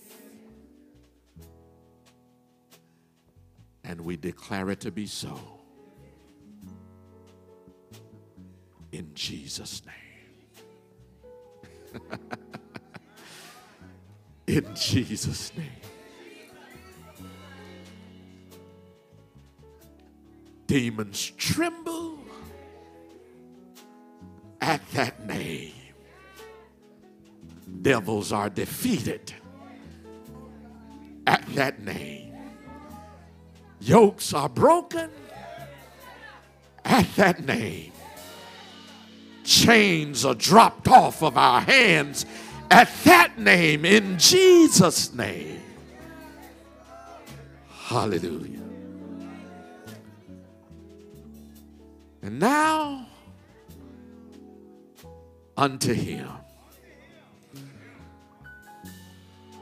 And 3.84 4.02
we 4.02 4.16
declare 4.18 4.70
it 4.70 4.80
to 4.82 4.92
be 4.92 5.08
so. 5.08 5.38
In 8.92 9.12
Jesus' 9.14 9.82
name. 9.86 9.96
In 14.48 14.76
Jesus' 14.76 15.52
name. 15.58 15.68
Demons 20.68 21.32
tremble 21.38 22.15
at 24.66 24.82
that 24.94 25.28
name. 25.28 25.74
Devils 27.84 28.32
are 28.32 28.50
defeated 28.50 29.32
at 31.28 31.46
that 31.54 31.84
name. 31.84 32.34
Yokes 33.80 34.34
are 34.34 34.50
broken 34.50 35.12
at 36.84 37.06
that 37.16 37.46
name. 37.46 37.92
Chains 39.44 40.26
are 40.26 40.34
dropped 40.34 40.88
off 40.88 41.22
of 41.22 41.38
our 41.38 41.62
hands 41.62 42.26
at 42.72 42.90
that 43.04 43.38
name 43.38 43.86
in 43.86 44.18
Jesus' 44.18 45.14
name. 45.14 45.62
Hallelujah. 47.70 48.64
And 52.24 52.40
now 52.40 53.06
unto 55.58 55.94
him 55.94 56.28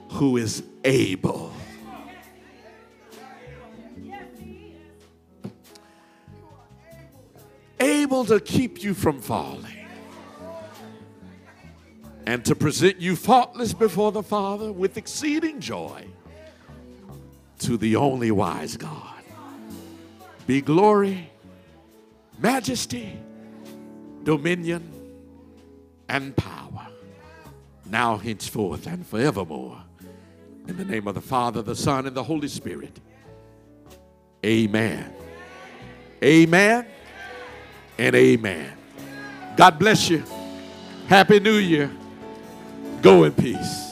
who 0.09 0.37
is 0.37 0.63
able. 0.83 1.53
Able 7.79 8.23
to 8.25 8.39
keep 8.39 8.83
you 8.83 8.93
from 8.93 9.19
falling 9.19 9.65
and 12.25 12.45
to 12.45 12.55
present 12.55 13.01
you 13.01 13.15
faultless 13.15 13.73
before 13.73 14.11
the 14.11 14.23
Father 14.23 14.71
with 14.71 14.97
exceeding 14.97 15.59
joy. 15.59 16.07
to 17.59 17.77
the 17.77 17.95
only 17.95 18.29
wise 18.29 18.75
God 18.75 19.23
be 20.45 20.61
glory, 20.61 21.29
majesty, 22.37 23.17
dominion, 24.23 25.02
and 26.13 26.35
power, 26.37 26.87
now, 27.87 28.17
henceforth, 28.17 28.85
and 28.85 29.05
forevermore. 29.05 29.81
In 30.67 30.77
the 30.77 30.85
name 30.85 31.07
of 31.07 31.15
the 31.15 31.21
Father, 31.21 31.63
the 31.63 31.75
Son, 31.75 32.05
and 32.05 32.15
the 32.15 32.23
Holy 32.23 32.47
Spirit. 32.47 32.99
Amen. 34.45 35.11
Amen. 36.23 36.85
And 37.97 38.15
amen. 38.15 38.71
God 39.57 39.79
bless 39.79 40.07
you. 40.07 40.23
Happy 41.07 41.39
New 41.39 41.55
Year. 41.55 41.91
Go 43.01 43.23
in 43.23 43.33
peace. 43.33 43.82